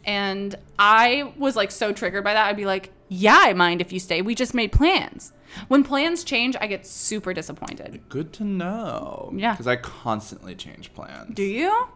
And 0.04 0.56
I 0.76 1.32
was 1.36 1.54
like 1.54 1.70
so 1.70 1.92
triggered 1.92 2.24
by 2.24 2.34
that. 2.34 2.48
I'd 2.48 2.56
be 2.56 2.66
like, 2.66 2.90
"Yeah, 3.08 3.38
I 3.40 3.52
mind 3.52 3.80
if 3.80 3.92
you 3.92 4.00
stay. 4.00 4.22
We 4.22 4.34
just 4.34 4.54
made 4.54 4.72
plans." 4.72 5.32
When 5.68 5.84
plans 5.84 6.24
change, 6.24 6.56
I 6.60 6.66
get 6.66 6.84
super 6.84 7.32
disappointed. 7.32 8.00
Good 8.08 8.32
to 8.32 8.44
know. 8.44 9.32
Yeah. 9.36 9.52
Because 9.52 9.68
I 9.68 9.76
constantly 9.76 10.56
change 10.56 10.92
plans. 10.94 11.32
Do 11.32 11.44
you? 11.44 11.90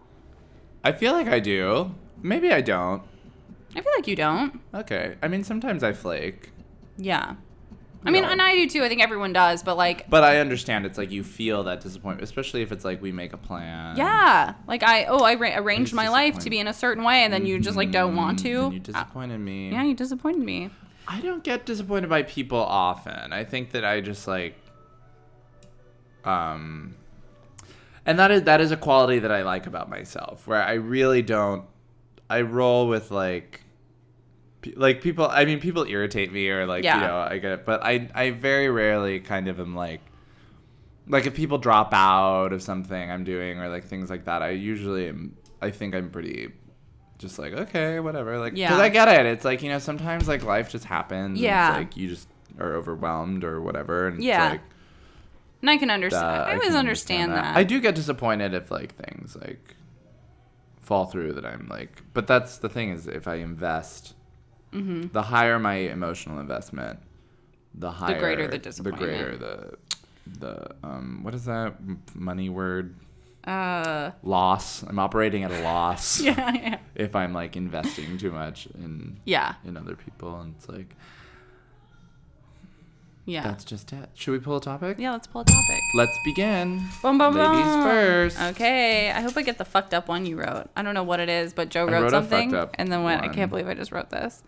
I 0.85 0.93
feel 0.93 1.13
like 1.13 1.27
I 1.27 1.41
do. 1.41 1.93
Maybe 2.23 2.53
I 2.53 2.61
don't. 2.61 3.03
I 3.75 3.81
feel 3.81 3.93
like 3.97 4.07
you 4.07 4.17
don't. 4.17 4.61
Okay. 4.75 5.17
I 5.23 5.29
mean, 5.29 5.45
sometimes 5.45 5.83
I 5.83 5.93
flake. 5.93 6.51
Yeah. 6.97 7.35
I 8.05 8.11
mean, 8.11 8.23
No. 8.25 8.31
and 8.31 8.43
I 8.43 8.55
do 8.55 8.69
too. 8.69 8.83
I 8.83 8.89
think 8.89 9.01
everyone 9.01 9.33
does, 9.33 9.63
but 9.63 9.77
like 9.77 10.11
But 10.11 10.25
I 10.25 10.39
understand 10.39 10.85
it's 10.87 10.99
like 10.99 11.11
you 11.13 11.23
feel 11.23 11.63
that 11.65 11.81
disappointment, 11.81 12.25
especially 12.25 12.63
if 12.63 12.73
it's 12.73 12.85
like 12.85 13.01
we 13.01 13.13
make 13.13 13.33
a 13.33 13.37
plan. 13.37 13.97
Yeah, 13.97 14.55
like 14.67 14.83
I 14.83 15.05
oh 15.05 15.23
I 15.23 15.35
ra- 15.37 15.57
arranged 15.57 15.95
my 15.95 16.09
life 16.09 16.39
to 16.41 16.51
be 16.51 16.59
in 16.59 16.67
a 16.67 16.73
certain 16.73 17.05
way, 17.05 17.23
and 17.23 17.33
then 17.33 17.47
you 17.47 17.61
just 17.61 17.77
like 17.77 17.93
don't 17.93 18.17
want 18.17 18.41
Mm, 18.41 18.43
to. 18.43 18.65
and 18.65 18.73
you 18.75 18.81
Uh, 18.81 18.83
disappointed 18.83 19.39
me. 19.39 19.71
yeah, 19.71 19.85
you 19.85 19.95
disappointed 19.95 20.43
me. 20.43 20.71
I 21.07 21.21
don't 21.21 21.45
get 21.45 21.65
disappointed 21.65 22.11
by 22.11 22.25
people 22.25 22.59
often. 22.59 23.33
I 23.33 23.45
think 23.45 23.71
that 23.71 23.85
I 23.85 24.01
just 24.01 24.27
like 24.27 24.57
um 26.25 26.95
and 28.07 28.19
that 28.19 28.31
is 28.31 28.43
that 28.43 28.61
is 28.61 28.71
a 28.71 28.77
quality 28.77 29.19
that 29.21 29.31
I 29.33 29.43
like 29.43 29.67
about 29.67 29.89
myself 29.89 30.47
where 30.47 30.63
I 30.63 30.75
really 30.75 31.23
don't 31.23 31.65
I 32.31 32.43
roll 32.43 32.89
with 32.89 33.11
like 33.11 33.61
like 34.77 35.03
people 35.03 35.27
I 35.29 35.45
mean 35.45 35.59
people 35.61 35.85
irritate 35.85 36.33
me 36.33 36.49
or 36.49 36.67
like 36.67 36.85
Yeah. 36.85 36.95
you 36.97 37.01
know 37.07 37.17
I 37.19 37.39
get 37.39 37.53
it 37.53 37.67
but 37.67 37.83
I 37.85 38.09
I 38.15 38.31
very 38.31 38.69
rarely 38.71 39.19
kind 39.21 39.49
of 39.49 39.59
am 39.59 39.75
like 39.75 40.01
like 41.09 41.27
if 41.27 41.35
people 41.35 41.59
drop 41.59 41.93
out 41.93 42.53
of 42.53 42.63
something 42.63 43.11
I'm 43.11 43.25
doing 43.25 43.59
or 43.59 43.69
like 43.69 43.85
things 43.85 44.09
like 44.09 44.25
that 44.27 44.41
I 44.43 44.51
usually 44.51 45.09
am 45.09 45.37
I 45.61 45.71
think 45.71 45.95
I'm 45.97 46.11
pretty 46.11 46.53
just 47.19 47.39
like 47.41 47.53
okay 47.53 47.99
whatever 47.99 48.39
like 48.39 48.55
because 48.55 48.71
Yeah. 48.71 48.83
I 48.83 48.89
get 48.89 49.09
it 49.09 49.27
it's 49.27 49.45
like 49.45 49.63
you 49.63 49.69
know 49.69 49.81
sometimes 49.81 50.29
like 50.29 50.45
life 50.45 50.71
just 50.71 50.85
happens 50.85 51.41
Yeah. 51.41 51.75
like 51.77 51.97
you 51.97 52.09
just 52.09 52.29
are 52.61 52.75
overwhelmed 52.75 53.45
or 53.45 53.61
whatever. 53.63 54.09
And 54.09 54.23
Yeah. 54.23 54.45
it's 54.45 54.53
like, 54.53 54.61
And 55.63 55.71
I 55.71 55.77
can 55.79 55.91
understand. 55.91 56.25
uh, 56.25 56.45
I 56.45 56.53
always 56.55 56.69
can 56.69 56.77
understand, 56.77 57.33
that. 57.33 57.57
I 57.57 57.65
do 57.65 57.81
get 57.81 57.95
disappointed 57.95 58.53
if 58.53 58.71
like 58.71 58.95
things 58.95 59.37
like 59.41 59.75
fall 60.93 61.07
through 61.13 61.33
that 61.37 61.47
I'm 61.53 61.67
like, 61.77 62.03
but 62.13 62.27
that's 62.27 62.59
the 62.59 62.69
thing 62.69 62.91
is 62.91 63.07
if 63.07 63.27
I 63.27 63.37
invest, 63.37 64.15
Mm-hmm. 64.73 65.09
the 65.13 65.23
higher 65.35 65.59
my 65.59 65.75
emotional 65.99 66.39
investment, 66.41 66.99
the 67.75 67.91
higher 67.91 68.15
the 68.15 68.21
greater 68.21 68.47
the 68.49 68.59
disappointment. 68.59 69.01
The 69.01 69.07
greater 69.07 69.37
the 69.47 69.55
the 70.45 70.55
um 70.89 71.21
what 71.25 71.35
is 71.35 71.45
that 71.45 71.75
money 72.15 72.49
word 72.49 72.87
Uh, 73.45 74.11
loss? 74.23 74.83
I'm 74.89 74.99
operating 74.99 75.43
at 75.45 75.51
a 75.51 75.61
loss 75.63 76.21
yeah, 76.29 76.53
yeah. 76.55 76.79
if 76.95 77.13
I'm 77.21 77.33
like 77.41 77.57
investing 77.57 78.17
too 78.19 78.31
much 78.33 78.67
in 78.85 79.19
Yeah. 79.25 79.55
in 79.69 79.77
other 79.77 79.97
people, 79.97 80.41
and 80.41 80.55
it's 80.57 80.69
like 80.69 80.91
Yeah. 83.25 83.43
that's 83.45 83.65
just 83.65 83.93
it. 83.93 84.09
Should 84.15 84.33
we 84.33 84.39
pull 84.41 84.57
a 84.57 84.61
topic? 84.61 84.99
yeah, 84.99 85.13
let's 85.13 85.27
pull 85.29 85.43
a 85.43 85.45
topic. 85.45 85.81
Let's 85.95 86.19
begin. 86.25 86.83
Boom, 87.03 87.19
boom, 87.19 87.35
Ladies 87.35 87.65
boom. 87.73 87.83
first. 87.85 88.41
Okay. 88.41 89.11
I 89.11 89.21
hope 89.21 89.37
I 89.37 89.43
get 89.43 89.59
the 89.59 89.65
fucked 89.65 89.95
up 89.95 90.09
one 90.09 90.27
you 90.27 90.37
wrote. 90.41 90.69
I 90.77 90.83
don't 90.83 90.95
know 90.95 91.05
what 91.05 91.21
it 91.21 91.29
is, 91.29 91.53
but 91.53 91.69
Joe 91.69 91.87
I 91.87 91.93
wrote, 91.93 92.03
wrote 92.05 92.11
something. 92.11 92.53
and 92.75 92.91
then 92.91 93.05
went, 93.05 93.23
I 93.23 93.29
can't 93.29 93.49
believe 93.51 93.69
I 93.69 93.75
just 93.75 93.93
wrote 93.93 94.11
this. 94.11 94.43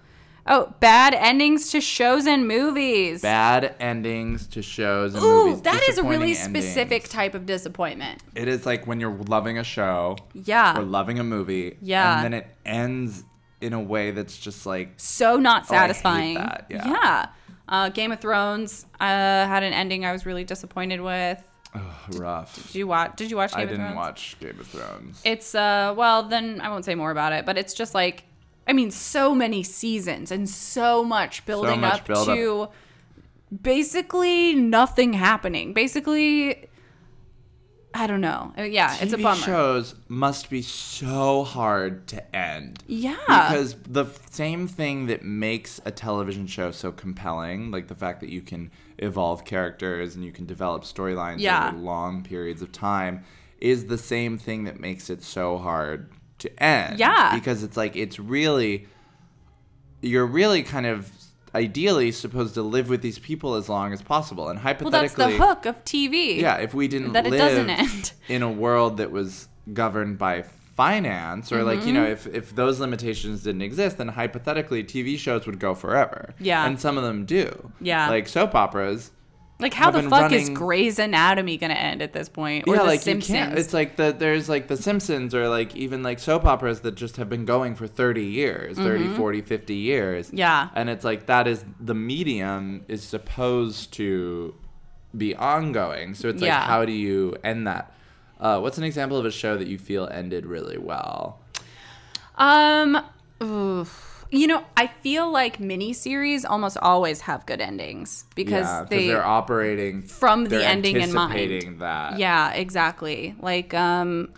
Oh, 0.47 0.75
bad 0.81 1.15
endings 1.15 1.71
to 1.71 1.81
shows 1.81 2.27
and 2.27 2.47
movies. 2.47 3.23
Bad 3.23 3.75
endings 3.81 4.47
to 4.49 4.61
shows 4.61 5.15
and 5.15 5.23
Ooh, 5.25 5.47
movies. 5.47 5.63
that 5.63 5.83
is 5.89 5.97
a 5.97 6.03
really 6.03 6.33
disappointing 6.33 6.63
specific 6.63 7.09
type 7.09 7.35
of 7.35 7.47
disappointment. 7.47 8.23
It 8.35 8.47
is 8.49 8.67
like 8.67 8.87
when 8.87 9.01
you're 9.01 9.17
loving 9.29 9.57
a 9.57 9.65
show 9.65 10.19
Yeah. 10.35 10.79
or 10.79 10.83
loving 10.83 11.19
a 11.19 11.25
movie, 11.25 11.79
Yeah. 11.81 12.17
and 12.17 12.25
then 12.25 12.35
it 12.35 12.47
ends 12.67 13.25
in 13.63 13.73
a 13.73 13.81
way 13.81 14.11
that's 14.11 14.37
just 14.37 14.67
like 14.67 14.93
so 14.99 15.37
not 15.39 15.67
satisfying. 15.67 16.37
Oh, 16.37 16.41
I 16.41 16.45
hate 16.45 16.49
satisfying. 16.69 16.79
that, 16.83 16.89
yeah. 16.91 17.27
Uh, 17.69 17.89
Game 17.89 18.13
of 18.13 18.21
Thrones 18.21 18.87
uh, 19.01 19.05
had 19.07 19.63
an 19.63 19.73
ending 19.73 20.05
I 20.05 20.13
was 20.13 20.27
really 20.27 20.45
disappointed 20.45 21.01
with. 21.01 21.43
ugh, 21.75 21.83
rough. 22.15 22.55
Did 22.67 22.75
you 22.75 22.87
watch? 22.87 23.17
Did 23.17 23.31
you 23.31 23.37
watch 23.37 23.55
Game 23.55 23.63
of 23.63 23.69
Thrones? 23.69 23.71
I 23.71 23.73
of 23.75 23.79
didn't 23.79 23.87
Thrones? 23.87 23.97
watch 23.97 24.37
Game 24.41 24.61
of 24.61 24.67
Thrones. 24.67 25.23
It's 25.25 25.55
uh 25.55 25.95
well 25.97 26.23
then 26.25 26.61
I 26.61 26.69
won't 26.69 26.85
say 26.85 26.95
more 26.95 27.11
about 27.11 27.33
it, 27.33 27.47
but 27.47 27.57
it's 27.57 27.75
just 27.75 27.95
like 27.95 28.25
I 28.69 28.73
mean 28.73 28.91
so 28.91 29.35
many 29.35 29.63
seasons 29.63 30.31
and 30.31 30.49
so 30.49 31.03
much 31.05 31.45
building 31.47 31.81
much 31.81 32.01
up 32.01 32.07
build-up. 32.07 32.37
to 32.37 32.69
basically 33.63 34.55
nothing 34.55 35.13
happening. 35.15 35.73
Basically 35.73 36.69
I 37.97 38.07
don't 38.09 38.21
know. 38.21 38.53
Uh, 38.59 38.63
Yeah, 38.63 38.97
it's 39.01 39.13
a 39.13 39.19
bummer. 39.19 39.41
shows 39.41 39.95
must 40.09 40.51
be 40.51 40.63
so 40.63 41.45
hard 41.45 42.07
to 42.09 42.37
end. 42.37 42.83
Yeah. 42.89 43.15
Because 43.27 43.77
the 43.89 44.07
same 44.31 44.67
thing 44.67 45.07
that 45.07 45.23
makes 45.23 45.81
a 45.85 45.91
television 45.93 46.47
show 46.49 46.73
so 46.73 46.91
compelling, 46.91 47.71
like 47.71 47.87
the 47.87 47.95
fact 47.95 48.21
that 48.21 48.31
you 48.31 48.41
can 48.43 48.73
evolve 48.99 49.45
characters 49.45 50.17
and 50.17 50.25
you 50.25 50.33
can 50.33 50.45
develop 50.45 50.83
storylines 50.83 51.39
Yeah. 51.39 51.69
over 51.69 51.77
long 51.79 52.23
periods 52.25 52.63
of 52.63 52.73
time, 52.73 53.23
is 53.61 53.87
the 53.87 53.99
same 53.99 54.39
thing 54.39 54.65
that 54.65 54.81
makes 54.81 55.09
it 55.09 55.23
so 55.23 55.57
hard 55.59 56.11
to 56.41 56.63
end. 56.63 56.99
Yeah. 56.99 57.35
Because 57.35 57.63
it's 57.63 57.77
like, 57.77 57.95
it's 57.97 58.19
really, 58.19 58.89
you're 60.03 60.27
really 60.27 60.63
kind 60.65 60.87
of 60.87 61.11
ideally 61.55 62.11
supposed 62.13 62.55
to 62.55 62.63
live 62.63 62.89
with 62.89 63.01
these 63.03 63.19
people 63.19 63.55
as 63.55 63.69
long 63.69 63.93
as 63.93 64.03
possible. 64.03 64.49
And 64.49 64.59
well, 64.59 64.65
hypothetically. 64.65 65.25
that's 65.25 65.39
the 65.39 65.47
hook 65.47 65.67
of 65.67 65.85
TV. 65.85 66.39
Yeah, 66.41 66.57
if 66.57 66.75
we 66.75 66.89
didn't 66.89 67.13
That 67.13 67.27
it 67.27 67.31
live 67.31 67.39
doesn't 67.41 67.71
end. 67.71 68.13
in 68.29 68.43
a 68.43 68.51
world 68.51 68.97
that 68.99 69.11
was 69.11 69.49
governed 69.73 70.19
by 70.19 70.45
finance 70.77 71.53
or 71.53 71.63
like 71.63 71.79
you 71.81 71.93
Mm-hmm. 71.93 71.95
know 71.95 72.05
if 72.05 72.27
if 72.27 72.55
those 72.57 72.81
limitations 72.81 73.45
didn't 73.45 73.63
exist 73.63 73.97
then 73.97 74.09
hypothetically 74.09 74.83
TV 74.83 75.17
shows 75.17 75.47
would 75.47 75.61
go 75.61 75.73
forever. 75.75 76.35
Yeah. 76.41 76.67
And 76.67 76.81
some 76.81 76.99
of 76.99 77.05
them 77.05 77.25
do. 77.25 77.71
Yeah. 77.81 78.09
Like 78.11 78.27
soap 78.27 78.55
operas. 78.57 79.13
Like 79.61 79.73
how 79.73 79.91
the 79.93 80.03
fuck 80.03 80.33
is 80.33 80.43
running- 80.43 80.55
Grey's 80.55 80.99
Anatomy 80.99 81.57
going 81.57 81.71
to 81.71 81.79
end 81.81 82.03
at 82.03 82.13
this 82.13 82.29
point 82.29 82.67
or 82.67 82.75
yeah, 82.75 82.83
the 82.83 82.87
like 82.89 83.01
Simpsons? 83.01 83.31
you 83.31 83.37
can't. 83.45 83.59
It's 83.59 83.73
like 83.73 83.97
the 83.97 84.13
there's 84.17 84.49
like 84.49 84.67
the 84.69 84.77
Simpsons 84.77 85.33
or 85.35 85.49
like 85.49 85.77
even 85.77 86.03
like 86.03 86.19
soap 86.19 86.45
operas 86.45 86.81
that 86.81 86.97
just 86.97 87.17
have 87.19 87.29
been 87.29 87.45
going 87.45 87.77
for 87.77 87.87
30 87.87 88.25
years, 88.25 88.77
30, 88.77 89.15
40, 89.15 89.43
50 89.43 89.75
years. 89.75 90.27
Mm-hmm. 90.29 90.39
Yeah. 90.39 90.69
And 90.75 90.91
it's 90.91 91.05
like 91.05 91.27
that 91.27 91.47
is 91.47 91.65
the 91.79 91.95
medium 91.95 92.85
is 92.89 93.05
supposed 93.05 93.93
to 93.95 94.55
be 95.17 95.37
ongoing. 95.37 96.15
So 96.15 96.29
it's 96.29 96.41
like 96.43 96.49
Yeah. 96.49 96.67
how 96.67 96.85
do 96.85 96.93
you 96.93 97.37
end 97.45 97.67
that? 97.69 97.93
Uh, 98.41 98.59
what's 98.59 98.77
an 98.77 98.85
example 98.85 99.17
of 99.17 99.25
a 99.25 99.31
show 99.31 99.57
that 99.57 99.69
you 99.69 99.79
feel 99.79 100.09
ended 100.09 100.45
really 100.47 100.77
well? 100.79 101.39
Um, 102.37 103.01
oof. 103.43 104.14
You 104.35 104.47
know, 104.47 104.65
I 104.77 104.89
feel 104.89 105.31
like 105.31 105.59
miniseries 105.59 106.45
almost 106.49 106.77
always 106.79 107.23
have 107.23 107.47
good 107.47 107.61
endings 107.61 108.25
because 108.35 108.67
yeah, 108.67 108.87
they 108.89 109.07
they're 109.09 109.25
operating 109.25 110.03
from 110.03 110.45
the 110.45 110.67
ending 110.67 111.01
in 111.01 111.13
mind. 111.13 111.81
that. 111.81 112.19
Yeah, 112.19 112.53
exactly. 112.53 113.35
Like, 113.41 113.73
um, 113.75 114.31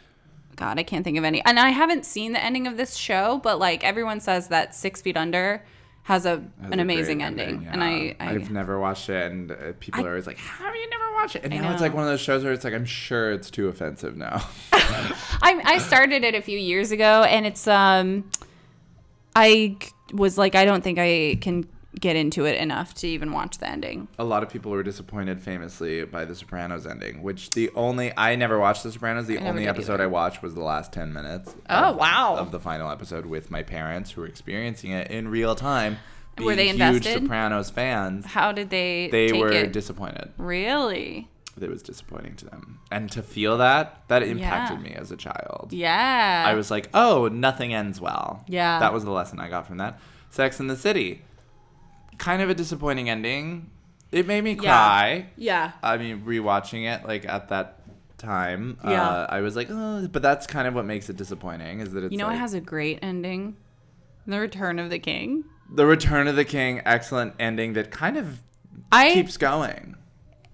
God, 0.56 0.78
I 0.78 0.82
can't 0.82 1.04
think 1.04 1.18
of 1.18 1.24
any. 1.24 1.44
And 1.44 1.58
I 1.58 1.70
haven't 1.70 2.04
seen 2.04 2.32
the 2.32 2.42
ending 2.42 2.66
of 2.66 2.76
this 2.76 2.96
show, 2.96 3.40
but 3.42 3.58
like 3.58 3.84
everyone 3.84 4.20
says 4.20 4.48
that 4.48 4.74
Six 4.74 5.02
Feet 5.02 5.16
Under 5.16 5.62
has 6.02 6.24
a 6.24 6.42
Has 6.62 6.70
an 6.70 6.78
a 6.78 6.82
amazing 6.82 7.22
ending, 7.22 7.66
and 7.68 7.82
I, 7.82 8.14
I 8.20 8.32
have 8.32 8.50
never 8.50 8.78
watched 8.78 9.08
it, 9.10 9.30
and 9.32 9.50
uh, 9.50 9.54
people 9.80 10.00
I- 10.00 10.04
are 10.04 10.10
always 10.10 10.26
like, 10.26 10.38
"How 10.38 10.66
have 10.66 10.74
you 10.76 10.88
never 10.88 11.12
watched 11.14 11.34
it?" 11.36 11.44
And 11.44 11.52
I 11.52 11.58
now 11.58 11.72
it's 11.72 11.80
like 11.80 11.94
one 11.94 12.04
of 12.04 12.08
those 12.08 12.20
shows 12.20 12.44
where 12.44 12.52
it's 12.52 12.62
like, 12.62 12.74
I'm 12.74 12.84
sure 12.84 13.32
it's 13.32 13.50
too 13.50 13.68
offensive 13.68 14.16
now. 14.16 14.48
I 14.72 15.60
I 15.64 15.78
started 15.78 16.22
it 16.22 16.34
a 16.36 16.42
few 16.42 16.58
years 16.58 16.92
ago, 16.92 17.24
and 17.24 17.44
it's 17.44 17.66
um, 17.66 18.30
I 19.36 19.76
was 20.12 20.38
like, 20.38 20.54
I 20.54 20.64
don't 20.64 20.82
think 20.82 20.98
I 20.98 21.38
can 21.40 21.68
get 21.98 22.14
into 22.14 22.44
it 22.44 22.56
enough 22.60 22.92
to 22.94 23.06
even 23.08 23.32
watch 23.32 23.56
the 23.58 23.66
ending. 23.68 24.06
a 24.18 24.24
lot 24.24 24.42
of 24.42 24.50
people 24.50 24.70
were 24.70 24.82
disappointed 24.82 25.40
famously 25.40 26.04
by 26.04 26.24
The 26.26 26.34
Sopranos 26.34 26.86
ending, 26.86 27.22
which 27.22 27.50
the 27.50 27.70
only 27.74 28.12
I 28.16 28.36
never 28.36 28.58
watched 28.58 28.82
The 28.82 28.92
Sopranos. 28.92 29.26
The 29.26 29.38
only 29.38 29.66
episode 29.66 29.94
either. 29.94 30.04
I 30.04 30.06
watched 30.06 30.42
was 30.42 30.54
the 30.54 30.62
last 30.62 30.92
ten 30.92 31.12
minutes. 31.12 31.54
Oh, 31.70 31.90
of- 31.90 31.96
wow. 31.96 32.36
Of 32.38 32.50
the 32.50 32.60
final 32.60 32.90
episode 32.90 33.24
with 33.26 33.50
my 33.50 33.62
parents 33.62 34.10
who 34.10 34.20
were 34.22 34.26
experiencing 34.26 34.90
it 34.90 35.10
in 35.10 35.28
real 35.28 35.54
time. 35.54 35.98
Were 36.38 36.54
they 36.54 36.64
being 36.64 36.76
huge 36.76 36.96
invested? 37.06 37.22
Sopranos 37.22 37.70
fans. 37.70 38.26
How 38.26 38.52
did 38.52 38.68
they? 38.68 39.08
They 39.10 39.32
were 39.32 39.50
it? 39.50 39.72
disappointed. 39.72 40.32
really. 40.36 41.28
It 41.60 41.70
was 41.70 41.82
disappointing 41.82 42.36
to 42.36 42.44
them, 42.44 42.80
and 42.92 43.10
to 43.12 43.22
feel 43.22 43.56
that 43.58 44.02
that 44.08 44.22
impacted 44.22 44.78
Yeah. 44.78 44.84
me 44.84 44.94
as 44.94 45.10
a 45.10 45.16
child. 45.16 45.68
Yeah. 45.72 46.44
I 46.46 46.54
was 46.54 46.70
like, 46.70 46.90
oh, 46.92 47.28
nothing 47.28 47.72
ends 47.72 47.98
well. 48.00 48.44
Yeah. 48.46 48.78
That 48.78 48.92
was 48.92 49.04
the 49.04 49.10
lesson 49.10 49.40
I 49.40 49.48
got 49.48 49.66
from 49.66 49.78
that. 49.78 49.98
Sex 50.28 50.60
in 50.60 50.66
the 50.66 50.76
City. 50.76 51.22
Kind 52.18 52.42
of 52.42 52.50
a 52.50 52.54
disappointing 52.54 53.08
ending. 53.10 53.70
It 54.12 54.26
made 54.26 54.44
me 54.44 54.52
Yeah. 54.52 54.60
cry. 54.60 55.26
Yeah. 55.36 55.72
I 55.82 55.96
mean, 55.96 56.22
rewatching 56.26 56.84
it 56.84 57.06
like 57.06 57.26
at 57.26 57.48
that 57.48 57.80
time, 58.18 58.78
Yeah. 58.84 59.02
uh, 59.06 59.26
I 59.28 59.40
was 59.40 59.56
like, 59.56 59.68
oh, 59.70 60.06
but 60.08 60.22
that's 60.22 60.46
kind 60.46 60.66
of 60.68 60.74
what 60.74 60.84
makes 60.84 61.08
it 61.10 61.16
disappointing 61.16 61.80
is 61.80 61.92
that 61.92 62.04
it's 62.04 62.12
You 62.12 62.18
know, 62.18 62.26
like, 62.26 62.36
it 62.36 62.40
has 62.40 62.54
a 62.54 62.60
great 62.60 62.98
ending. 63.02 63.56
The 64.26 64.38
Return 64.40 64.78
of 64.78 64.90
the 64.90 64.98
King. 64.98 65.44
the 65.74 65.84
Return 65.86 66.28
of 66.28 66.36
the 66.36 66.44
King, 66.44 66.80
excellent 66.84 67.34
ending 67.40 67.72
that 67.74 67.90
kind 67.90 68.16
of 68.16 68.40
I 68.92 69.12
keeps 69.14 69.36
going. 69.36 69.95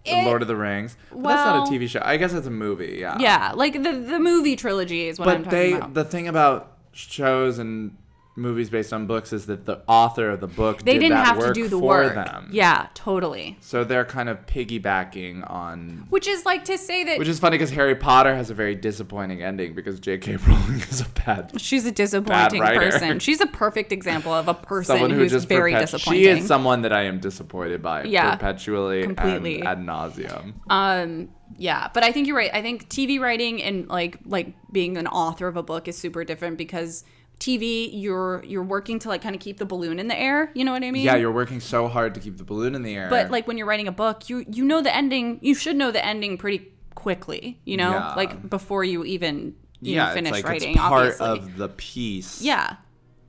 The 0.04 0.10
It- 0.18 0.24
Lord 0.24 0.42
of 0.42 0.48
the 0.48 0.56
Rings. 0.56 0.96
But 1.10 1.22
that's 1.28 1.44
not 1.46 1.68
a 1.68 1.70
TV 1.70 1.88
show. 1.88 2.00
I 2.04 2.16
guess 2.16 2.32
it's 2.32 2.46
a 2.46 2.50
movie. 2.50 2.96
Yeah. 3.00 3.18
yeah, 3.20 3.52
like 3.54 3.74
the 3.74 3.92
the 3.92 4.18
movie 4.18 4.56
trilogy 4.56 5.06
is 5.08 5.18
what 5.18 5.28
I'm 5.28 5.42
but 5.42 5.44
talking 5.44 5.58
they 5.58 5.72
about. 5.74 5.94
the 5.94 6.04
thing 6.04 6.26
about 6.28 6.76
shows 6.92 7.58
and 7.58 7.96
movies 8.34 8.70
based 8.70 8.92
on 8.94 9.06
books 9.06 9.32
is 9.32 9.44
that 9.46 9.66
the 9.66 9.82
author 9.86 10.30
of 10.30 10.40
the 10.40 10.46
book 10.46 10.78
they 10.82 10.94
did 10.94 11.00
didn't 11.00 11.16
that 11.18 11.26
have 11.26 11.38
to 11.48 11.52
do 11.52 11.64
the 11.68 11.78
for 11.78 11.84
work. 11.84 12.14
them. 12.14 12.48
Yeah, 12.50 12.86
totally. 12.94 13.58
So 13.60 13.84
they're 13.84 14.06
kind 14.06 14.28
of 14.30 14.46
piggybacking 14.46 15.48
on 15.50 16.06
Which 16.08 16.26
is 16.26 16.44
like 16.46 16.64
to 16.66 16.78
say 16.78 17.04
that 17.04 17.18
which 17.18 17.28
is 17.28 17.38
funny 17.38 17.58
because 17.58 17.70
Harry 17.70 17.94
Potter 17.94 18.34
has 18.34 18.48
a 18.50 18.54
very 18.54 18.74
disappointing 18.74 19.42
ending 19.42 19.74
because 19.74 20.00
J.K. 20.00 20.36
Rowling 20.46 20.80
is 20.80 21.00
a 21.02 21.08
bad 21.10 21.60
she's 21.60 21.84
a 21.86 21.92
disappointing 21.92 22.62
person. 22.62 23.18
She's 23.18 23.40
a 23.40 23.46
perfect 23.46 23.92
example 23.92 24.32
of 24.32 24.48
a 24.48 24.54
person 24.72 24.94
someone 24.96 25.10
who 25.10 25.18
who's 25.18 25.32
just 25.32 25.48
very 25.48 25.72
perpet- 25.72 25.90
disappointing. 25.90 26.22
She 26.22 26.28
is 26.28 26.46
someone 26.46 26.82
that 26.82 26.92
I 26.92 27.02
am 27.02 27.20
disappointed 27.20 27.82
by 27.82 28.04
Yeah, 28.04 28.34
perpetually 28.34 29.02
completely. 29.02 29.60
and 29.60 29.68
ad 29.68 29.78
nauseum. 29.78 30.54
Um, 30.70 31.28
yeah, 31.58 31.88
but 31.92 32.02
I 32.02 32.12
think 32.12 32.26
you're 32.26 32.36
right. 32.36 32.50
I 32.52 32.62
think 32.62 32.88
TV 32.88 33.20
writing 33.20 33.62
and 33.62 33.88
like 33.88 34.18
like 34.24 34.54
being 34.72 34.96
an 34.96 35.06
author 35.06 35.46
of 35.48 35.56
a 35.58 35.62
book 35.62 35.86
is 35.86 35.98
super 35.98 36.24
different 36.24 36.56
because 36.56 37.04
TV 37.42 37.90
you're 37.92 38.42
you're 38.44 38.62
working 38.62 38.98
to 39.00 39.08
like 39.08 39.20
kind 39.22 39.34
of 39.34 39.40
keep 39.40 39.58
the 39.58 39.66
balloon 39.66 39.98
in 39.98 40.06
the 40.08 40.18
air. 40.18 40.50
You 40.54 40.64
know 40.64 40.72
what 40.72 40.84
I 40.84 40.90
mean? 40.90 41.02
Yeah, 41.04 41.16
you're 41.16 41.32
working 41.32 41.60
so 41.60 41.88
hard 41.88 42.14
to 42.14 42.20
keep 42.20 42.36
the 42.38 42.44
balloon 42.44 42.74
in 42.74 42.82
the 42.82 42.94
air. 42.94 43.08
But 43.10 43.30
like 43.30 43.46
when 43.48 43.58
you're 43.58 43.66
writing 43.66 43.88
a 43.88 43.92
book, 43.92 44.28
you 44.30 44.44
you 44.48 44.64
know 44.64 44.80
the 44.80 44.94
ending. 44.94 45.38
You 45.42 45.54
should 45.54 45.76
know 45.76 45.90
the 45.90 46.04
ending 46.04 46.38
pretty 46.38 46.72
quickly. 46.94 47.58
You 47.64 47.76
know, 47.78 47.90
Yeah. 47.90 48.14
like 48.14 48.48
before 48.48 48.84
you 48.84 49.04
even 49.04 49.54
you 49.80 49.94
yeah, 49.96 50.08
know, 50.08 50.14
finish 50.14 50.30
it's 50.30 50.42
like 50.44 50.48
writing. 50.48 50.70
it's 50.70 50.78
part 50.80 51.20
obviously. 51.20 51.26
of 51.26 51.56
the 51.56 51.68
piece. 51.70 52.40
yeah, 52.42 52.76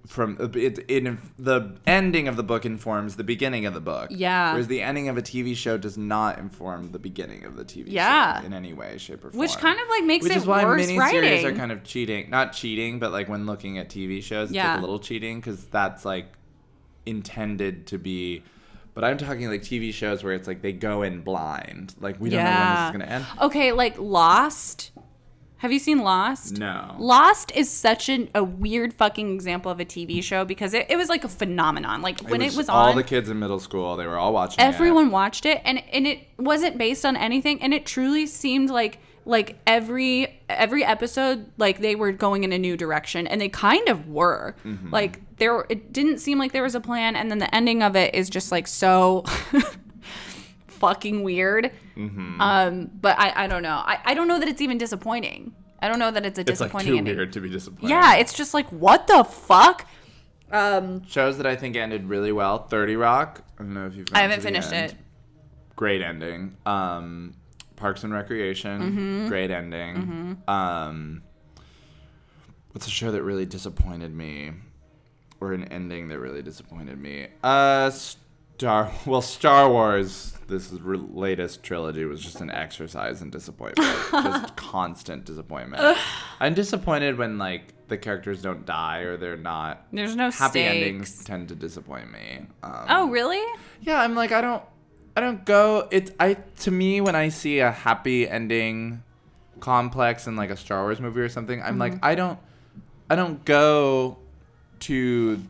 from 0.05 0.37
uh, 0.39 0.49
it, 0.57 0.79
it 0.89 1.17
the 1.39 1.75
ending 1.87 2.27
of 2.27 2.35
the 2.35 2.43
book 2.43 2.65
informs 2.65 3.15
the 3.15 3.23
beginning 3.23 3.65
of 3.65 3.73
the 3.73 3.79
book. 3.79 4.09
Yeah. 4.11 4.51
Whereas 4.51 4.67
the 4.67 4.81
ending 4.81 5.07
of 5.07 5.17
a 5.17 5.21
TV 5.21 5.55
show 5.55 5.77
does 5.77 5.97
not 5.97 6.39
inform 6.39 6.91
the 6.91 6.99
beginning 6.99 7.45
of 7.45 7.55
the 7.55 7.63
TV 7.63 7.85
Yeah. 7.87 8.39
show 8.41 8.45
in 8.47 8.53
any 8.53 8.73
way, 8.73 8.97
shape, 8.97 9.23
or 9.23 9.29
form. 9.31 9.39
which 9.39 9.55
kind 9.57 9.79
of 9.79 9.87
like 9.89 10.03
makes 10.03 10.23
Which 10.23 10.33
it 10.33 10.37
is 10.39 10.45
why 10.45 10.65
worse 10.65 10.85
miniseries 10.87 10.97
writing. 10.99 11.45
are 11.45 11.53
kind 11.55 11.71
of 11.71 11.83
cheating. 11.85 12.29
Not 12.29 12.51
cheating, 12.53 12.99
but 12.99 13.11
like 13.13 13.29
when 13.29 13.45
looking 13.45 13.77
at 13.77 13.89
TV 13.89 14.21
shows, 14.21 14.49
it's 14.49 14.55
Yeah. 14.55 14.71
like 14.71 14.77
a 14.79 14.81
little 14.81 14.99
cheating 14.99 15.39
because 15.39 15.63
that's 15.65 16.03
like 16.03 16.27
intended 17.05 17.87
to 17.87 17.97
be 17.97 18.43
But 18.95 19.03
I'm 19.03 19.17
talking 19.17 19.47
like 19.49 19.63
TV 19.63 19.91
shows 19.91 20.23
where 20.23 20.33
it's 20.33 20.47
like 20.47 20.61
they 20.61 20.71
go 20.71 21.01
in 21.01 21.21
blind. 21.21 21.95
Like 21.99 22.19
we 22.19 22.29
don't 22.29 22.43
know 22.43 22.49
when 22.49 22.75
this 22.75 22.85
is 22.85 22.91
gonna 22.91 23.05
end. 23.05 23.25
Okay, 23.41 23.71
like 23.71 23.97
Lost. 23.97 24.91
Have 25.63 25.71
you 25.71 25.79
seen 25.79 25.99
Lost? 25.99 26.59
No. 26.59 26.93
Lost 26.99 27.49
is 27.55 27.69
such 27.71 28.09
an, 28.09 28.29
a 28.35 28.43
weird 28.43 28.93
fucking 28.93 29.33
example 29.33 29.71
of 29.71 29.79
a 29.79 29.85
TV 29.85 30.21
show 30.21 30.43
because 30.43 30.73
it, 30.73 30.87
it 30.89 30.97
was 30.97 31.07
like 31.07 31.23
a 31.23 31.29
phenomenon. 31.29 32.01
Like 32.01 32.19
when 32.19 32.41
it 32.41 32.53
was, 32.53 32.67
all 32.67 32.89
on, 32.89 32.97
the 32.97 33.03
kids 33.03 33.29
in 33.29 33.39
middle 33.39 33.61
school, 33.61 33.95
they 33.95 34.05
were 34.05 34.17
all 34.17 34.33
watching. 34.33 34.61
it. 34.61 34.67
everyone 34.67 35.09
watched 35.09 35.45
it 35.45 35.61
and 35.63 35.81
and 35.93 36.05
it 36.05 36.19
wasn't 36.37 36.77
based 36.77 37.05
on 37.05 37.15
anything 37.15 37.61
and 37.61 37.73
it 37.73 37.85
truly 37.85 38.27
seemed 38.27 38.69
like 38.71 38.97
like 39.25 39.55
every 39.65 40.37
every 40.49 40.83
episode 40.83 41.45
like 41.57 41.79
they 41.79 41.95
were 41.95 42.11
going 42.11 42.43
in 42.43 42.51
a 42.51 42.57
new 42.59 42.75
direction 42.75 43.25
and 43.25 43.39
they 43.39 43.47
kind 43.47 43.87
of 43.87 44.09
were 44.09 44.57
Mm-hmm. 44.65 44.89
like 44.89 45.21
there 45.37 45.65
it 45.69 45.93
didn't 45.93 46.17
seem 46.17 46.39
like 46.39 46.51
there 46.51 46.63
was 46.63 46.75
a 46.75 46.81
plan 46.81 47.15
and 47.15 47.31
then 47.31 47.37
the 47.39 47.55
ending 47.55 47.81
of 47.81 47.95
it 47.95 48.13
is 48.13 48.29
just 48.29 48.51
like 48.51 48.67
so 48.67 49.23
fucking 50.79 51.23
weird 51.23 51.71
Mm-hmm. 51.97 52.41
um 52.41 52.89
but 52.99 53.17
i 53.19 53.43
i 53.43 53.47
don't 53.47 53.61
know 53.63 53.75
I, 53.85 53.99
I 54.03 54.13
don't 54.15 54.27
know 54.27 54.39
that 54.39 54.47
it's 54.49 54.61
even 54.61 54.77
disappointing 54.79 55.53
i 55.79 55.87
don't 55.87 55.99
know 55.99 56.09
that 56.11 56.25
it's 56.25 56.39
a 56.39 56.41
It's 56.41 56.49
like 56.59 56.69
disappointing 56.71 56.91
too 56.93 56.97
ending 56.97 57.15
weird 57.17 57.33
to 57.33 57.41
be 57.41 57.49
disappointed. 57.49 57.89
yeah 57.89 58.15
it's 58.15 58.33
just 58.33 58.53
like 58.53 58.67
what 58.71 59.05
the 59.07 59.23
fuck 59.23 59.87
um 60.51 61.03
Shows 61.07 61.37
that 61.37 61.47
I 61.47 61.55
think 61.55 61.75
ended 61.75 62.07
really 62.07 62.31
well. 62.31 62.59
Thirty 62.67 62.95
Rock. 62.95 63.41
I 63.57 63.63
don't 63.63 63.73
know 63.73 63.87
if 63.87 63.95
you've. 63.95 64.07
i 64.13 64.19
haven't 64.19 64.41
finished 64.41 64.71
it 64.71 64.93
Great 65.75 66.01
ending. 66.03 66.55
Um, 66.67 67.33
Parks 67.75 68.03
and 68.03 68.13
Recreation. 68.13 68.79
Mm-hmm. 68.81 69.27
Great 69.29 69.49
ending. 69.49 70.37
Um, 70.47 71.23
what's 72.71 72.85
a 72.85 72.91
show 72.91 73.11
that 73.11 73.23
really 73.23 73.47
disappointed 73.47 74.13
me, 74.13 74.51
or 75.41 75.53
an 75.53 75.63
ending 75.65 76.09
that 76.09 76.19
really 76.19 76.43
disappointed 76.43 76.99
me? 77.01 77.29
Uh, 77.43 77.89
Star. 77.89 78.91
Well, 79.07 79.21
Star 79.23 79.67
Wars. 79.71 80.32
This 80.47 80.71
latest 80.83 81.63
trilogy 81.63 82.05
was 82.05 82.21
just 82.21 82.41
an 82.41 82.51
exercise 82.51 83.21
in 83.21 83.29
disappointment. 83.29 83.89
just 84.11 84.55
constant 84.55 85.25
disappointment. 85.25 85.97
I'm 86.39 86.53
disappointed 86.53 87.17
when 87.17 87.37
like 87.37 87.73
the 87.87 87.97
characters 87.97 88.41
don't 88.41 88.65
die 88.65 88.99
or 88.99 89.17
they're 89.17 89.37
not 89.37 89.85
there's 89.91 90.15
no 90.15 90.31
happy 90.31 90.61
stakes. 90.61 90.75
endings 90.75 91.23
tend 91.23 91.49
to 91.49 91.55
disappoint 91.55 92.11
me. 92.11 92.45
Um, 92.63 92.85
oh 92.89 93.09
really 93.09 93.41
yeah, 93.81 94.01
I'm 94.01 94.15
like 94.15 94.31
I 94.31 94.41
don't, 94.41 94.63
I 95.15 95.21
don't 95.21 95.45
go. 95.45 95.87
It's 95.91 96.11
I 96.19 96.35
to 96.61 96.71
me 96.71 97.01
when 97.01 97.15
I 97.15 97.29
see 97.29 97.59
a 97.59 97.71
happy 97.71 98.27
ending, 98.27 99.03
complex 99.59 100.27
in 100.27 100.35
like 100.35 100.49
a 100.49 100.57
Star 100.57 100.83
Wars 100.83 100.99
movie 100.99 101.21
or 101.21 101.29
something, 101.29 101.61
I'm 101.61 101.77
like 101.77 101.93
Mm-hmm. 101.93 102.05
I 102.05 102.15
don't, 102.15 102.39
I 103.09 103.15
don't 103.15 103.43
go 103.45 104.17
to 104.81 105.41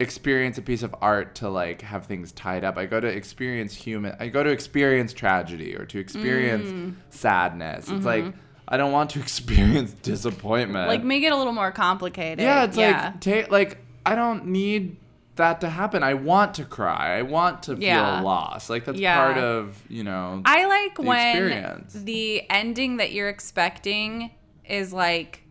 experience 0.00 0.58
a 0.58 0.62
piece 0.62 0.82
of 0.82 0.94
art 1.00 1.36
to 1.36 1.48
like 1.48 1.82
have 1.82 2.06
things 2.06 2.32
tied 2.32 2.64
up. 2.64 2.76
I 2.76 2.86
go 2.86 2.98
to 3.00 3.06
experience 3.06 3.74
human. 3.74 4.16
I 4.18 4.28
go 4.28 4.42
to 4.42 4.50
experience 4.50 5.12
tragedy 5.12 5.76
or 5.76 5.84
to 5.86 5.98
experience 5.98 6.66
Mm. 6.68 6.94
sadness. 7.10 7.88
It's 7.88 8.04
like 8.04 8.24
I 8.66 8.76
don't 8.76 8.92
want 8.92 9.10
to 9.10 9.20
experience 9.28 9.92
disappointment. 10.02 10.82
Mm-hmm. 10.82 10.88
like 10.88 11.04
make 11.04 11.22
it 11.22 11.32
a 11.32 11.36
little 11.36 11.52
more 11.52 11.70
complicated 11.70 12.40
Yeah, 12.40 12.64
it's 12.64 12.76
yeah. 12.76 13.04
like 13.12 13.20
take 13.20 13.50
like 13.50 13.78
I 14.04 14.14
don't 14.14 14.46
need 14.46 14.96
that 15.36 15.60
to 15.62 15.68
happen. 15.68 16.02
I 16.04 16.14
want 16.14 16.54
to 16.54 16.64
cry. 16.64 17.18
I 17.18 17.22
want 17.22 17.64
to 17.64 17.74
feel 17.76 17.82
Yeah. 17.84 18.20
loss. 18.20 18.70
Like 18.70 18.84
that's 18.84 18.98
Yeah. 18.98 19.16
part 19.16 19.36
of 19.38 19.80
you 19.88 20.02
know. 20.04 20.42
I 20.44 20.66
like 20.66 20.96
the 20.96 21.02
when 21.02 21.26
experience. 21.28 21.92
the 21.94 22.48
ending 22.50 22.96
that 22.98 23.12
you're 23.12 23.28
expecting 23.28 24.30
is 24.64 24.92
like 24.92 25.42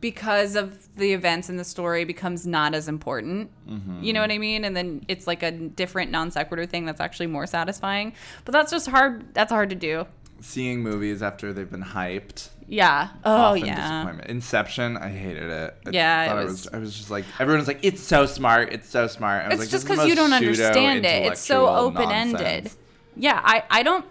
because 0.00 0.54
of 0.56 0.87
the 0.98 1.12
events 1.12 1.48
in 1.48 1.56
the 1.56 1.64
story 1.64 2.04
becomes 2.04 2.46
not 2.46 2.74
as 2.74 2.88
important. 2.88 3.50
Mm-hmm. 3.68 4.02
You 4.02 4.12
know 4.12 4.20
what 4.20 4.30
I 4.30 4.38
mean? 4.38 4.64
And 4.64 4.76
then 4.76 5.04
it's 5.08 5.26
like 5.26 5.42
a 5.42 5.50
different 5.50 6.10
non 6.10 6.30
sequitur 6.30 6.66
thing 6.66 6.84
that's 6.84 7.00
actually 7.00 7.28
more 7.28 7.46
satisfying. 7.46 8.12
But 8.44 8.52
that's 8.52 8.70
just 8.70 8.88
hard. 8.88 9.32
That's 9.34 9.50
hard 9.52 9.70
to 9.70 9.76
do. 9.76 10.06
seeing 10.40 10.82
movies 10.82 11.20
after 11.22 11.52
they've 11.52 11.70
been 11.70 11.82
hyped. 11.82 12.50
Yeah. 12.68 13.08
Oh 13.24 13.54
yeah. 13.54 14.14
Inception. 14.26 14.96
I 14.96 15.08
hated 15.08 15.50
it. 15.50 15.76
I 15.86 15.90
Yeah, 15.90 16.24
it 16.24 16.28
thought 16.28 16.44
was- 16.44 16.68
I 16.68 16.78
was 16.78 16.94
just 16.96 17.10
like 17.10 17.24
everyone 17.40 17.58
was 17.60 17.66
like, 17.68 17.80
it's 17.82 18.00
so 18.02 18.26
smart. 18.26 18.72
It's 18.72 18.88
so 18.88 19.06
smart. 19.06 19.44
I 19.44 19.48
was 19.48 19.54
It's 19.54 19.60
like, 19.62 19.70
just 19.70 19.88
because 19.88 20.06
you 20.06 20.14
don't 20.14 20.32
understand 20.32 21.04
it. 21.06 21.26
It's 21.32 21.40
so 21.40 21.66
open 21.66 22.10
ended. 22.10 22.70
Yeah, 23.16 23.40
I, 23.42 23.64
I 23.70 23.82
don't. 23.82 24.04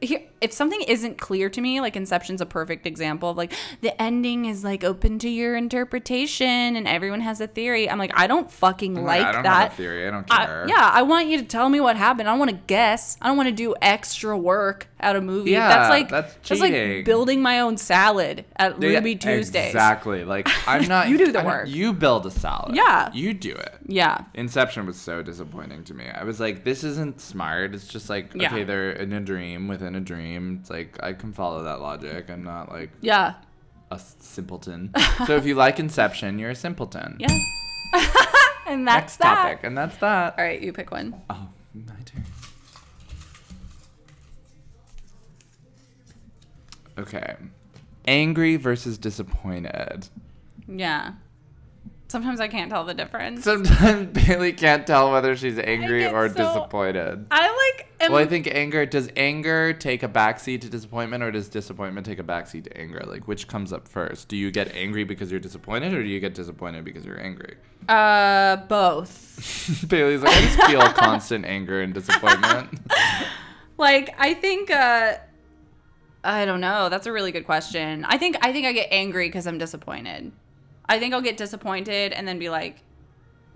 Here, 0.00 0.22
if 0.40 0.52
something 0.52 0.80
isn't 0.82 1.18
clear 1.18 1.48
to 1.50 1.60
me, 1.60 1.80
like 1.80 1.96
Inception's 1.96 2.40
a 2.40 2.46
perfect 2.46 2.86
example 2.86 3.30
of 3.30 3.36
like 3.36 3.52
the 3.80 4.00
ending 4.00 4.44
is 4.44 4.64
like 4.64 4.84
open 4.84 5.18
to 5.20 5.28
your 5.28 5.56
interpretation 5.56 6.76
and 6.76 6.86
everyone 6.86 7.20
has 7.20 7.40
a 7.40 7.46
theory. 7.46 7.88
I'm 7.90 7.98
like, 7.98 8.12
I 8.14 8.26
don't 8.26 8.50
fucking 8.50 8.98
I'm 8.98 9.04
like 9.04 9.22
I 9.24 9.32
don't 9.32 9.42
that. 9.44 9.62
have 9.70 9.72
a 9.72 9.76
theory. 9.76 10.06
I 10.06 10.10
don't 10.10 10.26
I- 10.30 10.46
care. 10.46 10.66
yeah, 10.68 10.90
I 10.92 11.02
want 11.02 11.28
you 11.28 11.38
to 11.38 11.44
tell 11.44 11.68
me 11.68 11.80
what 11.80 11.96
happened. 11.96 12.28
I 12.28 12.32
don't 12.32 12.38
want 12.38 12.50
to 12.50 12.60
guess. 12.66 13.16
I 13.20 13.28
don't 13.28 13.36
want 13.36 13.48
to 13.48 13.54
do 13.54 13.74
extra 13.82 14.36
work 14.36 14.88
at 15.00 15.16
a 15.16 15.20
movie. 15.20 15.52
Yeah, 15.52 15.68
that's 15.68 15.90
like 15.90 16.08
that's 16.08 16.60
like 16.60 17.04
building 17.04 17.40
my 17.42 17.60
own 17.60 17.76
salad 17.76 18.44
at 18.56 18.80
Yeah, 18.82 18.88
Ruby 18.90 19.16
Tuesdays. 19.16 19.66
Exactly. 19.66 20.24
Like 20.24 20.48
I'm 20.68 20.86
not. 20.88 21.08
You 21.08 21.18
do 21.18 21.32
the 21.32 21.40
I 21.40 21.44
work. 21.44 21.68
You 21.68 21.92
build 21.92 22.26
a 22.26 22.30
salad. 22.30 22.74
Yeah. 22.74 23.10
You 23.12 23.34
do 23.34 23.52
it. 23.52 23.74
Yeah. 23.86 24.24
Inception 24.34 24.86
was 24.86 24.96
so 24.96 25.22
disappointing 25.22 25.84
to 25.84 25.94
me. 25.94 26.06
I 26.08 26.24
was 26.24 26.40
like, 26.40 26.64
this 26.64 26.84
isn't 26.84 27.20
smart. 27.20 27.74
It's 27.74 27.86
just 27.88 28.10
like, 28.10 28.34
Yeah. 28.34 28.48
okay, 28.52 28.64
they're 28.64 28.90
in 28.92 29.12
a 29.12 29.20
dream 29.20 29.68
within 29.68 29.94
a 29.94 30.00
dream. 30.00 30.27
It's 30.34 30.70
like, 30.70 31.02
I 31.02 31.12
can 31.12 31.32
follow 31.32 31.64
that 31.64 31.80
logic. 31.80 32.30
I'm 32.30 32.44
not 32.44 32.70
like 32.70 32.90
Yeah. 33.00 33.34
a 33.90 33.98
simpleton. 33.98 34.92
so 35.26 35.36
if 35.36 35.46
you 35.46 35.54
like 35.54 35.78
Inception, 35.78 36.38
you're 36.38 36.50
a 36.50 36.54
simpleton. 36.54 37.16
Yeah. 37.18 37.28
and 38.66 38.86
that's 38.86 39.02
Next 39.04 39.16
that. 39.18 39.34
topic. 39.42 39.60
And 39.64 39.76
that's 39.76 39.96
that. 39.98 40.34
All 40.38 40.44
right, 40.44 40.60
you 40.60 40.72
pick 40.72 40.90
one. 40.90 41.20
Oh, 41.30 41.48
my 41.74 41.94
turn. 42.04 42.24
Okay. 46.98 47.36
Angry 48.06 48.56
versus 48.56 48.98
disappointed. 48.98 50.08
Yeah. 50.66 51.12
Sometimes 52.08 52.40
I 52.40 52.48
can't 52.48 52.70
tell 52.70 52.84
the 52.84 52.94
difference. 52.94 53.44
Sometimes 53.44 54.06
Bailey 54.26 54.54
can't 54.54 54.86
tell 54.86 55.12
whether 55.12 55.36
she's 55.36 55.58
angry 55.58 56.06
or 56.06 56.28
so- 56.28 56.34
disappointed. 56.34 57.26
I 57.30 57.48
like. 57.76 57.86
Am, 58.00 58.12
Well, 58.12 58.22
I 58.22 58.26
think 58.26 58.46
anger 58.46 58.86
does 58.86 59.10
anger 59.16 59.72
take 59.74 60.02
a 60.02 60.08
backseat 60.08 60.60
to 60.62 60.70
disappointment, 60.70 61.22
or 61.22 61.30
does 61.32 61.48
disappointment 61.48 62.06
take 62.06 62.18
a 62.18 62.22
backseat 62.22 62.64
to 62.64 62.78
anger? 62.78 63.02
Like, 63.06 63.26
which 63.28 63.46
comes 63.48 63.72
up 63.72 63.88
first? 63.88 64.28
Do 64.28 64.36
you 64.36 64.50
get 64.50 64.74
angry 64.74 65.04
because 65.04 65.30
you're 65.30 65.40
disappointed, 65.40 65.92
or 65.92 66.02
do 66.02 66.08
you 66.08 66.20
get 66.20 66.34
disappointed 66.34 66.84
because 66.84 67.04
you're 67.04 67.20
angry? 67.20 67.56
uh, 67.88 68.56
both. 68.68 69.84
Bailey's 69.88 70.22
like, 70.22 70.36
I 70.36 70.40
just 70.40 70.62
feel 70.62 70.80
constant 70.94 71.44
anger 71.44 71.80
and 71.82 71.92
disappointment. 71.94 72.78
Like, 73.76 74.14
I 74.18 74.34
think. 74.34 74.70
uh 74.70 75.14
I 76.24 76.44
don't 76.46 76.60
know. 76.60 76.88
That's 76.88 77.06
a 77.06 77.12
really 77.12 77.32
good 77.32 77.44
question. 77.46 78.04
I 78.04 78.16
think. 78.18 78.36
I 78.42 78.52
think 78.52 78.66
I 78.66 78.72
get 78.72 78.88
angry 78.90 79.28
because 79.28 79.46
I'm 79.46 79.58
disappointed. 79.58 80.32
I 80.88 80.98
think 80.98 81.14
I'll 81.14 81.20
get 81.20 81.36
disappointed 81.36 82.12
and 82.12 82.26
then 82.26 82.38
be 82.38 82.48
like, 82.48 82.82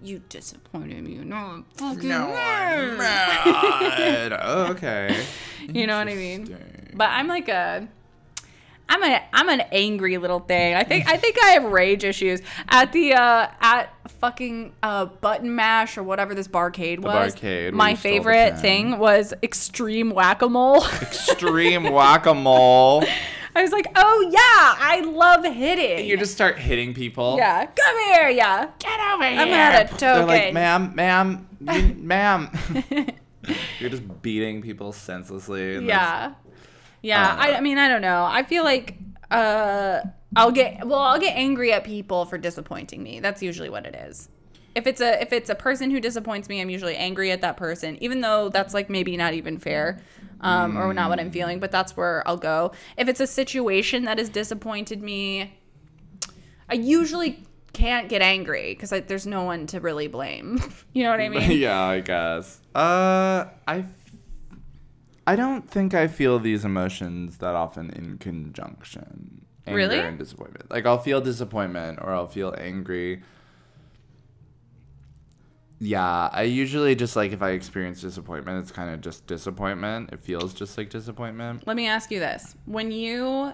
"You 0.02 0.22
disappointed 0.28 1.02
me." 1.04 1.16
No, 1.16 1.36
I'm 1.36 1.64
fucking 1.76 2.08
mad." 2.08 2.98
mad. 2.98 4.32
okay. 4.70 5.24
You 5.68 5.86
know 5.86 5.98
what 5.98 6.08
I 6.08 6.14
mean? 6.14 6.56
But 6.94 7.10
I'm 7.10 7.28
like 7.28 7.48
a 7.48 7.88
I'm 8.88 9.02
a 9.02 9.22
I'm 9.32 9.48
an 9.48 9.62
angry 9.72 10.18
little 10.18 10.40
thing. 10.40 10.74
I 10.74 10.84
think 10.84 11.08
I 11.08 11.16
think 11.16 11.42
I 11.42 11.50
have 11.52 11.64
rage 11.64 12.04
issues 12.04 12.42
at 12.68 12.92
the 12.92 13.14
uh 13.14 13.48
at 13.60 13.94
fucking 14.20 14.74
uh 14.82 15.06
button 15.06 15.54
mash 15.54 15.96
or 15.96 16.02
whatever 16.02 16.34
this 16.34 16.46
barcade 16.46 16.98
was. 16.98 17.34
barcade 17.34 17.72
My 17.72 17.94
the 17.94 18.00
favorite 18.00 18.58
thing 18.58 18.98
was 18.98 19.32
extreme 19.42 20.10
whack-a-mole. 20.10 20.84
Extreme 21.02 21.90
whack-a-mole. 21.90 23.04
I 23.54 23.62
was 23.62 23.72
like, 23.72 23.86
"Oh 23.94 24.28
yeah, 24.30 24.38
I 24.84 25.00
love 25.00 25.44
hitting." 25.44 26.06
You 26.06 26.16
just 26.16 26.32
start 26.32 26.58
hitting 26.58 26.94
people. 26.94 27.36
yeah, 27.38 27.66
come 27.66 27.98
here, 28.12 28.28
yeah. 28.30 28.70
Get 28.78 29.00
over 29.12 29.28
here. 29.28 29.40
I'm 29.40 29.48
at 29.48 29.92
a 29.92 29.96
They're 29.98 30.24
like, 30.24 30.54
ma'am, 30.54 30.94
ma'am, 30.94 31.48
you, 31.60 31.94
ma'am. 31.98 32.50
You're 33.80 33.90
just 33.90 34.22
beating 34.22 34.62
people 34.62 34.92
senselessly. 34.92 35.84
Yeah. 35.84 36.34
Yeah. 37.02 37.22
Uh, 37.32 37.36
I, 37.36 37.54
I 37.56 37.60
mean, 37.60 37.78
I 37.78 37.88
don't 37.88 38.02
know. 38.02 38.24
I 38.24 38.44
feel 38.44 38.62
like 38.64 38.96
uh, 39.30 40.00
I'll 40.36 40.52
get 40.52 40.86
well, 40.86 41.00
I'll 41.00 41.18
get 41.20 41.36
angry 41.36 41.72
at 41.72 41.84
people 41.84 42.24
for 42.24 42.38
disappointing 42.38 43.02
me. 43.02 43.20
That's 43.20 43.42
usually 43.42 43.68
what 43.68 43.84
it 43.86 43.94
is. 43.94 44.28
If 44.74 44.86
it's 44.86 45.00
a 45.00 45.20
if 45.20 45.32
it's 45.32 45.50
a 45.50 45.54
person 45.54 45.90
who 45.90 46.00
disappoints 46.00 46.48
me, 46.48 46.60
I'm 46.60 46.70
usually 46.70 46.96
angry 46.96 47.30
at 47.30 47.40
that 47.42 47.56
person, 47.56 48.02
even 48.02 48.20
though 48.20 48.48
that's 48.48 48.72
like 48.74 48.88
maybe 48.88 49.16
not 49.16 49.34
even 49.34 49.58
fair, 49.58 50.00
um, 50.40 50.76
or 50.76 50.94
not 50.94 51.10
what 51.10 51.20
I'm 51.20 51.30
feeling. 51.30 51.60
But 51.60 51.70
that's 51.70 51.96
where 51.96 52.26
I'll 52.26 52.36
go. 52.36 52.72
If 52.96 53.08
it's 53.08 53.20
a 53.20 53.26
situation 53.26 54.04
that 54.04 54.18
has 54.18 54.28
disappointed 54.28 55.02
me, 55.02 55.52
I 56.68 56.74
usually 56.74 57.44
can't 57.72 58.08
get 58.08 58.22
angry 58.22 58.74
because 58.74 58.90
there's 59.06 59.26
no 59.26 59.44
one 59.44 59.66
to 59.68 59.80
really 59.80 60.08
blame. 60.08 60.60
you 60.92 61.04
know 61.04 61.10
what 61.10 61.20
I 61.20 61.28
mean? 61.28 61.50
yeah, 61.58 61.80
I 61.80 62.00
guess. 62.00 62.60
Uh, 62.74 63.46
I, 63.66 63.84
I 65.26 65.36
don't 65.36 65.68
think 65.68 65.94
I 65.94 66.08
feel 66.08 66.38
these 66.38 66.64
emotions 66.64 67.38
that 67.38 67.54
often 67.54 67.90
in 67.90 68.18
conjunction. 68.18 69.46
Anger 69.66 69.76
Really? 69.76 69.98
and 70.00 70.18
disappointment. 70.18 70.70
Like 70.70 70.86
I'll 70.86 70.98
feel 70.98 71.20
disappointment 71.20 72.00
or 72.02 72.12
I'll 72.12 72.26
feel 72.26 72.54
angry. 72.58 73.22
Yeah, 75.84 76.28
I 76.32 76.42
usually 76.44 76.94
just 76.94 77.16
like 77.16 77.32
if 77.32 77.42
I 77.42 77.50
experience 77.50 78.00
disappointment, 78.00 78.60
it's 78.62 78.70
kind 78.70 78.88
of 78.94 79.00
just 79.00 79.26
disappointment. 79.26 80.10
It 80.12 80.20
feels 80.20 80.54
just 80.54 80.78
like 80.78 80.90
disappointment. 80.90 81.66
Let 81.66 81.74
me 81.74 81.88
ask 81.88 82.12
you 82.12 82.20
this. 82.20 82.54
When 82.66 82.92
you 82.92 83.52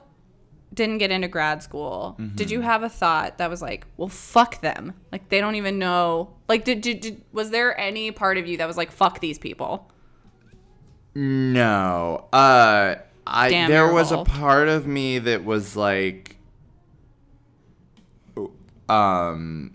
didn't 0.74 0.98
get 0.98 1.10
into 1.10 1.26
grad 1.28 1.62
school, 1.62 2.16
Mm-hmm. 2.20 2.36
did 2.36 2.50
you 2.50 2.60
have 2.60 2.82
a 2.82 2.90
thought 2.90 3.38
that 3.38 3.48
was 3.48 3.62
like, 3.62 3.86
well, 3.96 4.08
fuck 4.08 4.60
them? 4.60 4.92
Like, 5.10 5.30
they 5.30 5.40
don't 5.40 5.54
even 5.54 5.78
know. 5.78 6.34
Like, 6.50 6.64
did, 6.64 6.82
did, 6.82 7.00
did 7.00 7.24
was 7.32 7.48
there 7.48 7.78
any 7.80 8.10
part 8.10 8.36
of 8.36 8.46
you 8.46 8.58
that 8.58 8.66
was 8.68 8.76
like, 8.76 8.90
fuck 8.92 9.20
these 9.20 9.38
people? 9.38 9.90
No. 11.14 12.26
Uh 12.30 12.96
I 13.26 13.48
Damn, 13.48 13.70
there 13.70 13.90
was 13.90 14.12
a 14.12 14.22
part 14.24 14.68
of 14.68 14.86
me 14.86 15.18
that 15.20 15.44
was 15.44 15.76
like 15.76 16.36
um 18.88 19.74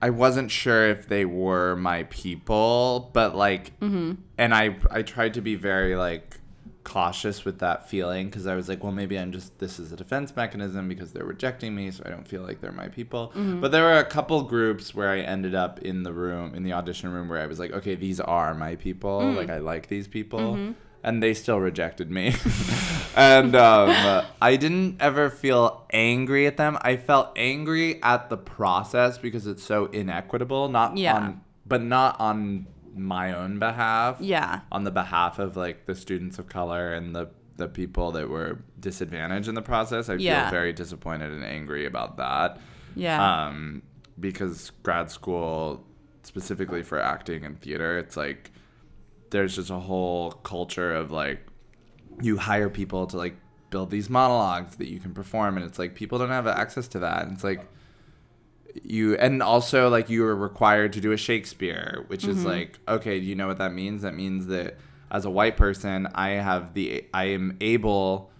I 0.00 0.10
wasn't 0.10 0.50
sure 0.50 0.88
if 0.88 1.08
they 1.08 1.24
were 1.24 1.76
my 1.76 2.04
people, 2.04 3.10
but 3.12 3.34
like 3.36 3.78
Mm-hmm. 3.80 4.12
and 4.38 4.54
I 4.54 4.76
I 4.90 5.02
tried 5.02 5.34
to 5.34 5.40
be 5.40 5.54
very 5.54 5.96
like 5.96 6.38
cautious 6.84 7.44
with 7.44 7.58
that 7.58 7.88
feeling 7.88 8.26
because 8.28 8.46
I 8.46 8.54
was 8.54 8.68
like, 8.68 8.82
well, 8.84 8.92
maybe 8.92 9.18
I'm 9.18 9.32
just 9.32 9.58
this 9.58 9.80
is 9.80 9.90
a 9.92 9.96
defense 9.96 10.36
mechanism 10.36 10.88
because 10.88 11.12
they're 11.12 11.24
rejecting 11.24 11.74
me, 11.74 11.90
so 11.90 12.02
I 12.06 12.10
don't 12.10 12.28
feel 12.28 12.42
like 12.42 12.60
they're 12.60 12.70
my 12.72 12.88
people. 12.88 13.30
Mm-hmm. 13.30 13.60
But 13.60 13.72
there 13.72 13.82
were 13.82 13.98
a 13.98 14.04
couple 14.04 14.40
groups 14.42 14.94
where 14.94 15.10
I 15.10 15.20
ended 15.20 15.54
up 15.54 15.80
in 15.80 16.04
the 16.04 16.12
room 16.12 16.54
in 16.54 16.62
the 16.62 16.72
audition 16.74 17.10
room 17.12 17.28
where 17.28 17.40
I 17.40 17.46
was 17.46 17.58
like, 17.58 17.72
okay, 17.72 17.94
these 17.96 18.20
are 18.20 18.54
my 18.54 18.76
people. 18.76 19.20
Mm. 19.20 19.36
Like 19.36 19.50
I 19.50 19.58
like 19.58 19.88
these 19.88 20.06
people. 20.06 20.54
Mm-hmm. 20.54 20.72
And 21.06 21.22
they 21.22 21.32
still 21.34 21.58
rejected 21.60 22.10
me. 22.10 22.34
and 23.16 23.54
um, 23.56 24.24
I 24.42 24.56
didn't 24.56 25.00
ever 25.00 25.30
feel 25.30 25.86
angry 25.92 26.46
at 26.46 26.56
them. 26.58 26.76
I 26.82 26.96
felt 26.96 27.32
angry 27.36 28.02
at 28.02 28.28
the 28.28 28.36
process 28.36 29.16
because 29.16 29.46
it's 29.46 29.62
so 29.62 29.86
inequitable. 29.86 30.68
Not 30.68 30.96
Yeah. 30.98 31.14
on, 31.16 31.40
but 31.64 31.80
not 31.82 32.18
on 32.20 32.66
my 32.94 33.32
own 33.32 33.58
behalf 33.58 34.16
Yeah. 34.20 34.60
on 34.72 34.84
the 34.84 34.90
behalf 34.90 35.38
of 35.38 35.56
like 35.56 35.86
the 35.86 35.94
students 35.94 36.38
of 36.38 36.48
color 36.48 36.92
and 36.92 37.14
the 37.14 37.28
the 37.56 37.68
people 37.68 38.12
that 38.12 38.28
were 38.28 38.58
disadvantaged 38.80 39.48
in 39.48 39.54
the 39.54 39.62
process. 39.62 40.10
I 40.10 40.14
Yeah. 40.16 40.42
feel 40.42 40.50
very 40.50 40.72
disappointed 40.74 41.32
and 41.32 41.42
angry 41.42 41.86
about 41.86 42.18
that. 42.18 42.58
Yeah. 42.94 43.46
Um, 43.46 43.82
because 44.20 44.72
grad 44.82 45.10
school, 45.10 45.82
specifically 46.22 46.82
for 46.82 46.98
acting 47.00 47.44
and 47.46 47.58
theater, 47.58 47.96
it's 47.98 48.14
like 48.14 48.50
there's 49.30 49.56
just 49.56 49.70
a 49.70 49.78
whole 49.78 50.32
culture 50.32 50.94
of 50.94 51.10
like 51.10 51.40
you 52.22 52.36
hire 52.36 52.70
people 52.70 53.06
to 53.08 53.16
like 53.16 53.36
build 53.70 53.90
these 53.90 54.08
monologues 54.08 54.76
that 54.76 54.88
you 54.88 54.98
can 54.98 55.12
perform, 55.12 55.56
and 55.56 55.66
it's 55.66 55.78
like 55.78 55.94
people 55.94 56.18
don't 56.18 56.30
have 56.30 56.46
access 56.46 56.88
to 56.88 56.98
that. 57.00 57.24
And 57.24 57.32
it's 57.32 57.44
like 57.44 57.66
you 58.82 59.16
and 59.16 59.42
also 59.42 59.88
like 59.88 60.10
you 60.10 60.24
are 60.24 60.36
required 60.36 60.92
to 60.94 61.00
do 61.00 61.12
a 61.12 61.16
Shakespeare, 61.16 62.04
which 62.08 62.24
is 62.24 62.38
mm-hmm. 62.38 62.46
like 62.46 62.78
okay, 62.88 63.20
do 63.20 63.26
you 63.26 63.34
know 63.34 63.46
what 63.46 63.58
that 63.58 63.72
means? 63.72 64.02
That 64.02 64.14
means 64.14 64.46
that 64.46 64.78
as 65.10 65.24
a 65.24 65.30
white 65.30 65.56
person, 65.56 66.08
I 66.14 66.30
have 66.30 66.74
the 66.74 67.06
I 67.12 67.24
am 67.26 67.56
able 67.60 68.30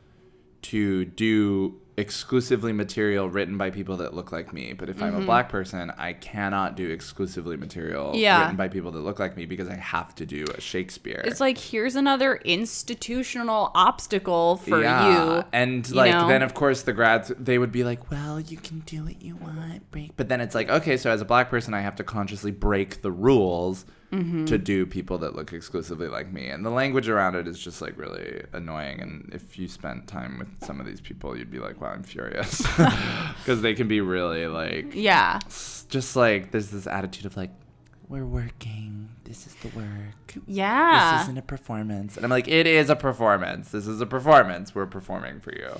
to 0.63 1.05
do 1.05 1.81
exclusively 1.99 2.73
material 2.73 3.31
written 3.31 3.57
by 3.57 3.71
people 3.71 3.97
that 3.97 4.13
look 4.13 4.31
like 4.31 4.53
me. 4.53 4.75
But 4.75 4.91
if 4.91 5.03
I'm 5.03 5.15
a 5.15 5.17
mm-hmm. 5.19 5.27
black 5.27 5.49
person, 5.49 5.91
I 5.97 6.13
cannot 6.13 6.77
do 6.77 6.91
exclusively 6.91 7.57
material 7.57 8.13
Yeah. 8.15 8.43
written 8.43 8.57
by 8.57 8.69
people 8.69 8.91
that 8.93 9.01
look 9.01 9.19
like 9.19 9.37
me 9.37 9.47
because 9.47 9.69
I 9.69 9.77
have 9.77 10.15
to 10.17 10.27
do 10.27 10.45
a 10.55 10.61
Shakespeare. 10.61 11.23
It's 11.25 11.41
like, 11.41 11.57
here's 11.57 11.97
another 11.97 12.37
institutional 12.37 13.71
obstacle 13.75 14.57
for 14.57 14.81
you. 14.81 15.45
And 15.53 15.89
you 15.89 15.95
like 15.95 16.13
know? 16.13 16.29
then 16.29 16.43
of 16.43 16.55
course 16.55 16.83
the 16.83 16.93
grads 16.93 17.33
they 17.39 17.59
would 17.59 17.73
be 17.73 17.83
like, 17.83 18.11
Well, 18.11 18.41
you 18.41 18.59
can 18.59 18.81
do 18.81 19.05
what 19.05 19.23
you 19.23 19.37
want, 19.37 19.91
break 19.91 20.17
but 20.17 20.29
then 20.29 20.41
it's 20.41 20.55
like, 20.55 20.69
okay, 20.69 20.97
so 20.97 21.11
as 21.11 21.21
a 21.21 21.25
black 21.25 21.49
person 21.49 21.73
I 21.73 21.81
have 21.81 21.97
to 21.97 22.05
consciously 22.05 22.51
break 22.51 23.03
the 23.03 23.11
rules 23.11 23.87
Mm-hmm. 24.13 24.45
to 24.45 24.57
do 24.57 24.87
people 24.87 25.19
that 25.19 25.35
look 25.35 25.53
exclusively 25.53 26.07
like 26.07 26.33
me. 26.33 26.47
And 26.47 26.65
the 26.65 26.71
language 26.71 27.09
around 27.09 27.35
it 27.35 27.49
is 27.49 27.59
just 27.59 27.83
like 27.83 27.99
really 27.99 28.41
annoying 28.53 29.01
and 29.01 29.29
if 29.35 29.59
you 29.59 29.67
spent 29.67 30.07
time 30.07 30.39
with 30.39 30.65
some 30.65 30.79
of 30.79 30.87
these 30.87 31.01
people 31.01 31.37
you'd 31.37 31.51
be 31.51 31.59
like, 31.59 31.81
Wow, 31.81 31.89
I'm 31.89 32.05
furious. 32.05 32.65
Because 33.39 33.63
they 33.63 33.75
can 33.75 33.89
be 33.89 34.01
really 34.01 34.47
like 34.47 34.95
Yeah. 34.95 35.41
just 35.89 36.15
like 36.15 36.53
there's 36.53 36.71
this 36.71 36.87
attitude 36.87 37.27
of 37.27 37.37
like 37.37 37.51
we're 38.09 38.25
working. 38.25 39.09
This 39.25 39.49
is 39.49 39.55
the 39.57 39.69
work. 39.77 40.37
Yeah. 40.47 41.17
This 41.17 41.25
isn't 41.25 41.39
a 41.39 41.43
performance. 41.43 42.15
And 42.17 42.25
I'm 42.25 42.31
like, 42.31 42.47
it 42.47 42.69
is 42.69 42.89
a 42.89 42.95
performance. 42.95 43.73
This 43.73 43.89
is 43.89 44.01
a 44.01 44.07
performance. 44.07 44.73
We're 44.73 44.87
performing 44.87 45.41
for 45.41 45.53
you. 45.53 45.71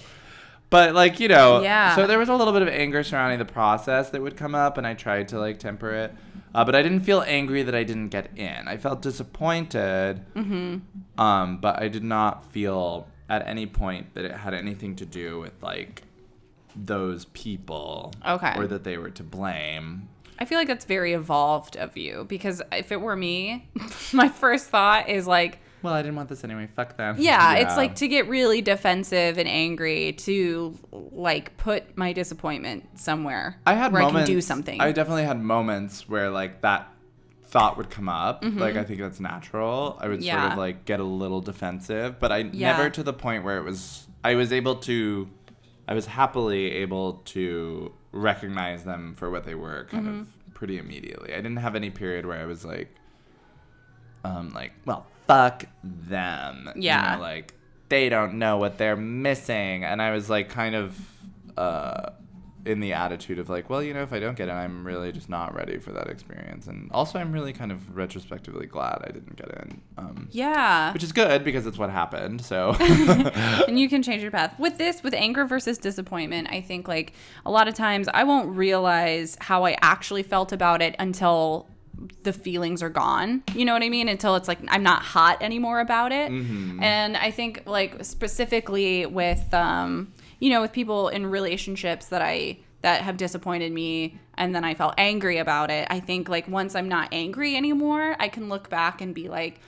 But 0.69 0.97
like, 0.97 1.21
you 1.21 1.29
know, 1.29 1.61
Yeah. 1.63 1.95
so 1.95 2.09
there 2.09 2.19
was 2.19 2.29
a 2.29 2.35
little 2.35 2.53
bit 2.53 2.63
of 2.63 2.69
anger 2.69 3.05
surrounding 3.05 3.39
the 3.39 3.45
process 3.45 4.11
that 4.11 4.21
would 4.21 4.37
come 4.37 4.57
up 4.57 4.77
and 4.79 4.85
I 4.85 4.95
tried 4.95 5.29
to 5.29 5.39
like 5.39 5.61
temper 5.61 5.93
it. 5.93 6.13
Uh, 6.57 6.65
but 6.65 6.75
I 6.75 6.81
didn't 6.81 7.01
feel 7.01 7.23
angry 7.27 7.63
that 7.65 7.75
I 7.75 7.85
didn't 7.85 8.09
get 8.09 8.31
in. 8.35 8.67
I 8.67 8.79
felt 8.79 9.03
disappointed. 9.03 10.25
Mm-hmm. 10.35 11.21
Um, 11.21 11.59
but 11.59 11.79
I 11.83 11.89
did 11.89 12.03
not 12.03 12.51
feel 12.51 13.09
at 13.29 13.47
any 13.47 13.67
point 13.67 14.15
that 14.15 14.25
it 14.25 14.33
had 14.33 14.55
anything 14.55 14.97
to 14.97 15.05
do 15.05 15.39
with 15.39 15.53
like 15.63 16.05
those 16.75 17.27
people. 17.27 18.15
Okay. 18.27 18.55
Or 18.57 18.67
that 18.69 18.85
they 18.85 18.97
were 18.97 19.11
to 19.11 19.23
blame. 19.23 20.09
I 20.39 20.47
feel 20.47 20.57
like 20.57 20.67
that's 20.67 20.87
very 20.87 21.13
evolved 21.13 21.77
of 21.77 21.95
you 21.95 22.25
because 22.27 22.63
if 22.73 22.91
it 22.91 23.03
were 23.03 23.17
me, 23.17 23.69
my 24.15 24.31
first 24.31 24.69
thought 24.69 25.11
is 25.11 25.27
like, 25.27 25.59
Well, 25.87 25.95
I 25.95 26.03
didn't 26.03 26.17
want 26.17 26.29
this 26.29 26.43
anyway. 26.43 26.67
Fuck 26.67 26.97
them. 26.97 27.15
yeah, 27.19 27.55
it's 27.59 27.77
like 27.77 27.95
to 27.97 28.09
get 28.09 28.29
really 28.29 28.61
defensive 28.61 29.39
and 29.39 29.49
angry 29.49 30.13
to 30.19 30.77
like 30.91 31.57
put 31.57 31.97
my 31.97 32.13
disappointment 32.13 32.99
somewhere 32.99 33.57
I 33.65 33.75
had 33.75 33.93
where 33.93 34.03
moments, 34.03 34.25
I 34.25 34.27
can 34.27 34.35
do 34.35 34.41
something. 34.41 34.81
I 34.81 34.91
definitely 34.91 35.25
had 35.25 35.41
moments 35.41 36.09
where 36.09 36.29
like 36.31 36.63
that 36.63 36.89
thought 37.45 37.77
would 37.77 37.89
come 37.89 38.09
up. 38.09 38.43
Mm-hmm. 38.43 38.59
Like 38.59 38.75
I 38.77 38.83
think 38.83 38.99
that's 39.01 39.21
natural. 39.21 39.97
I 40.01 40.09
would 40.09 40.25
sort 40.25 40.41
of 40.41 40.59
like 40.59 40.85
get 40.87 40.99
a 40.99 41.05
little 41.05 41.41
defensive, 41.41 42.19
but 42.19 42.33
I 42.33 42.39
Yeah. 42.39 42.73
never 42.77 42.91
to 42.91 43.03
the 43.05 43.13
point 43.13 43.45
where 43.45 43.57
it 43.59 43.63
was 43.63 44.09
I 44.25 44.35
was 44.35 44.53
able 44.53 44.75
to 44.91 45.31
I 45.87 45.95
was 45.95 46.07
happily 46.07 46.73
able 46.73 47.19
to 47.27 47.93
recognize 48.11 48.83
them 48.83 49.15
for 49.15 49.31
what 49.31 49.45
they 49.45 49.55
were 49.55 49.87
kind 49.89 50.07
Mm-hmm. 50.07 50.21
of 50.23 50.55
pretty 50.55 50.79
immediately. 50.79 51.33
I 51.33 51.37
didn't 51.37 51.59
have 51.59 51.77
any 51.77 51.91
period 51.91 52.27
where 52.27 52.41
I 52.41 52.45
was 52.47 52.65
like 52.65 52.93
um 54.25 54.51
like, 54.53 54.73
well, 54.85 55.07
fuck 55.27 55.65
them. 55.83 56.71
You 56.77 56.83
Yeah. 56.83 57.17
know, 57.17 57.21
like 57.23 57.55
they 57.89 58.09
don't 58.09 58.35
know 58.39 58.57
what 58.59 58.79
they're 58.79 58.97
missing 58.97 59.85
and 59.85 60.03
I 60.03 60.11
was 60.13 60.29
like 60.31 60.49
kind 60.49 60.75
of 60.75 60.99
uh 61.57 62.11
in 62.65 62.81
the 62.81 62.93
attitude 62.95 63.39
of 63.39 63.49
like, 63.49 63.71
well, 63.71 63.81
you 63.81 63.95
know, 63.95 64.03
if 64.03 64.13
I 64.13 64.19
don't 64.19 64.37
get 64.37 64.49
it, 64.49 64.53
I'm 64.53 64.85
really 64.85 65.13
just 65.13 65.29
not 65.29 65.55
ready 65.55 65.79
for 65.79 65.93
that 65.93 66.09
experience. 66.09 66.67
And 66.67 66.91
also, 66.91 67.17
I'm 67.21 67.31
really 67.31 67.53
kind 67.53 67.71
of 67.71 67.97
retrospectively 67.97 68.67
glad 68.67 69.05
I 69.05 69.13
didn't 69.13 69.37
get 69.37 69.49
in, 69.63 69.81
um, 69.97 70.29
yeah. 70.33 70.93
which 70.93 71.05
is 71.05 71.13
good 71.13 71.45
because 71.45 71.65
it's 71.69 71.79
what 71.79 71.91
happened. 71.91 72.43
So, 72.45 72.75
and 72.81 73.79
you 73.79 73.89
can 73.89 74.03
change 74.03 74.21
your 74.21 74.33
path. 74.33 74.59
With 74.59 74.79
this, 74.79 75.05
with 75.05 75.15
anger 75.15 75.45
versus 75.45 75.79
disappointment, 75.79 76.49
I 76.51 76.61
think 76.61 76.89
like 76.89 77.13
a 77.45 77.53
lot 77.53 77.69
of 77.69 77.75
times 77.75 78.09
I 78.13 78.25
won't 78.25 78.49
realize 78.57 79.37
how 79.41 79.65
I 79.65 79.77
actually 79.81 80.25
felt 80.25 80.51
about 80.51 80.83
it 80.83 80.97
until 80.99 81.69
the 82.23 82.33
feelings 82.33 82.83
are 82.83 82.91
gone. 82.91 83.43
You 83.55 83.65
know 83.65 83.73
what 83.73 83.83
I 83.83 83.89
mean? 83.89 84.09
Until 84.09 84.37
it's 84.37 84.49
like 84.49 84.59
I'm 84.69 84.83
not 84.83 85.03
hot 85.03 85.43
anymore 85.43 85.81
about 85.81 86.13
it. 86.13 86.31
And 86.83 87.17
I 87.17 87.31
think 87.31 87.63
like 87.67 88.05
specifically 88.05 89.07
with 89.07 89.53
um 89.55 90.13
you 90.39 90.51
know 90.51 90.61
with 90.61 90.73
people 90.73 91.09
in 91.09 91.27
relationships 91.27 92.07
that 92.07 92.23
I 92.23 92.59
that 92.83 93.03
have 93.03 93.17
disappointed 93.17 93.73
me 93.73 94.19
and 94.37 94.55
then 94.55 94.65
I 94.65 94.75
felt 94.75 94.95
angry 94.99 95.39
about 95.39 95.71
it. 95.71 95.89
I 95.91 95.99
think 96.01 96.29
like 96.29 96.47
once 96.47 96.75
I'm 96.75 96.89
not 96.89 97.09
angry 97.13 97.57
anymore, 97.57 98.15
I 98.21 98.29
can 98.29 98.49
look 98.49 98.69
back 98.69 99.01
and 99.01 99.15
be 99.15 99.29
like 99.29 99.61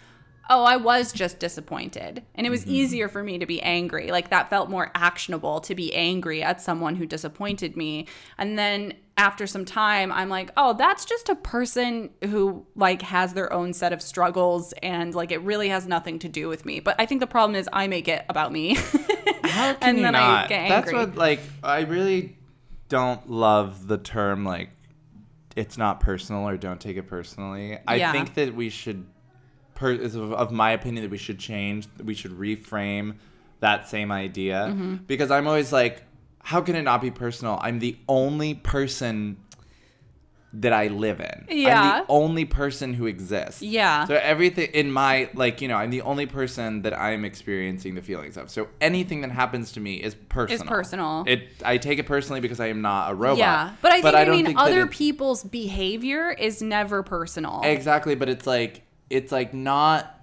oh, 0.51 0.65
I 0.65 0.77
was 0.77 1.13
just 1.13 1.39
disappointed. 1.39 2.23
And 2.35 2.47
it 2.47 2.51
was 2.51 2.63
mm-hmm. 2.63 2.71
easier 2.73 3.09
for 3.09 3.23
me 3.23 3.39
to 3.39 3.47
be 3.47 3.61
angry. 3.63 4.11
Like 4.11 4.31
that 4.31 4.51
felt 4.51 4.71
more 4.71 4.91
actionable 4.95 5.61
to 5.61 5.75
be 5.75 5.95
angry 5.95 6.43
at 6.43 6.61
someone 6.61 6.97
who 6.97 7.07
disappointed 7.07 7.77
me. 7.77 8.07
And 8.39 8.59
then 8.59 8.95
after 9.17 9.47
some 9.47 9.65
time, 9.65 10.11
I'm 10.13 10.29
like, 10.29 10.51
oh, 10.57 10.75
that's 10.75 11.05
just 11.05 11.29
a 11.29 11.35
person 11.35 12.11
who 12.25 12.67
like 12.77 13.03
has 13.03 13.35
their 13.35 13.53
own 13.53 13.73
set 13.73 13.93
of 13.93 14.01
struggles 14.01 14.73
and 14.83 15.15
like 15.15 15.33
it 15.33 15.43
really 15.43 15.69
has 15.69 15.87
nothing 15.87 16.19
to 16.21 16.29
do 16.29 16.49
with 16.49 16.65
me. 16.65 16.81
But 16.81 16.97
I 16.99 17.07
think 17.07 17.21
the 17.21 17.27
problem 17.27 17.57
is 17.57 17.69
I 17.73 17.87
make 17.89 18.09
it 18.09 18.25
about 18.29 18.53
me. 18.53 18.75
how 19.45 19.75
can 19.75 19.77
And 19.83 19.99
you 19.99 20.05
then 20.05 20.15
I 20.15 20.19
not? 20.21 20.49
get 20.49 20.69
That's 20.69 20.93
what 20.93 21.17
like 21.17 21.41
I 21.63 21.81
really 21.81 22.37
don't 22.89 23.29
love 23.29 23.87
the 23.87 23.99
term 23.99 24.45
like 24.45 24.71
it's 25.57 25.77
not 25.77 25.99
personal 26.01 26.49
or 26.49 26.57
don't 26.57 26.81
take 26.81 26.97
it 26.97 27.09
personally. 27.09 27.79
I 27.87 27.97
Yeah. 27.97 28.13
think 28.13 28.35
that 28.35 28.55
we 28.55 28.71
should, 28.71 29.05
per, 29.79 29.93
is 29.93 30.15
of, 30.15 30.33
of 30.33 30.51
my 30.53 30.71
opinion, 30.73 31.03
that 31.05 31.11
we 31.11 31.19
should 31.19 31.39
change. 31.39 31.87
We 32.03 32.15
should 32.15 32.33
reframe 32.33 33.17
that 33.61 33.89
same 33.89 34.11
idea 34.13 34.69
Mm-hmm. 34.71 34.95
because 35.07 35.31
I'm 35.31 35.47
always 35.47 35.73
like, 35.73 36.03
how 36.43 36.61
can 36.61 36.77
it 36.77 36.83
not 36.83 37.01
be 37.01 37.11
personal? 37.11 37.59
I'm 37.63 37.79
the 37.79 37.97
only 38.09 38.55
person 38.55 39.37
that 40.55 40.73
I 40.73 40.87
live 40.87 41.21
in. 41.21 41.27
I'm 41.51 41.57
Yeah. 41.59 42.01
the 42.01 42.07
only 42.09 42.47
person 42.47 42.95
who 42.95 43.05
exists. 43.07 43.61
Yeah. 43.61 44.07
So 44.07 44.15
everything 44.15 44.71
in 44.73 44.91
my 44.91 45.29
like, 45.35 45.61
you 45.61 45.69
know, 45.69 45.77
I'm 45.77 45.91
the 45.91 46.01
only 46.03 46.25
person 46.25 46.83
that 46.83 46.99
I'm 46.99 47.27
experiencing 47.27 47.95
the 47.95 48.01
feelings 48.01 48.39
of. 48.39 48.49
So 48.51 48.69
anything 48.81 49.21
that 49.21 49.31
happens 49.31 49.73
to 49.73 49.81
me 49.81 49.97
is 49.97 50.15
personal. 50.15 50.61
It's 50.63 50.69
personal. 50.69 51.25
It 51.27 51.49
I 51.63 51.77
take 51.77 51.99
it 51.99 52.07
personally 52.07 52.41
because 52.41 52.61
I 52.61 52.69
am 52.69 52.81
not 52.81 53.11
a 53.13 53.15
robot. 53.15 53.39
Yeah, 53.39 53.73
but 53.83 53.93
I 53.93 54.01
think 54.01 54.15
I, 54.15 54.25
don't 54.25 54.37
mean 54.37 54.47
think 54.47 54.59
other 54.59 54.87
people's 54.87 55.45
behavior 55.45 56.31
is 56.31 56.63
never 56.63 57.03
personal. 57.03 57.61
Exactly, 57.63 58.15
but 58.15 58.31
it's 58.31 58.47
like 58.47 58.85
it's 59.11 59.33
like 59.33 59.55
not 59.55 60.15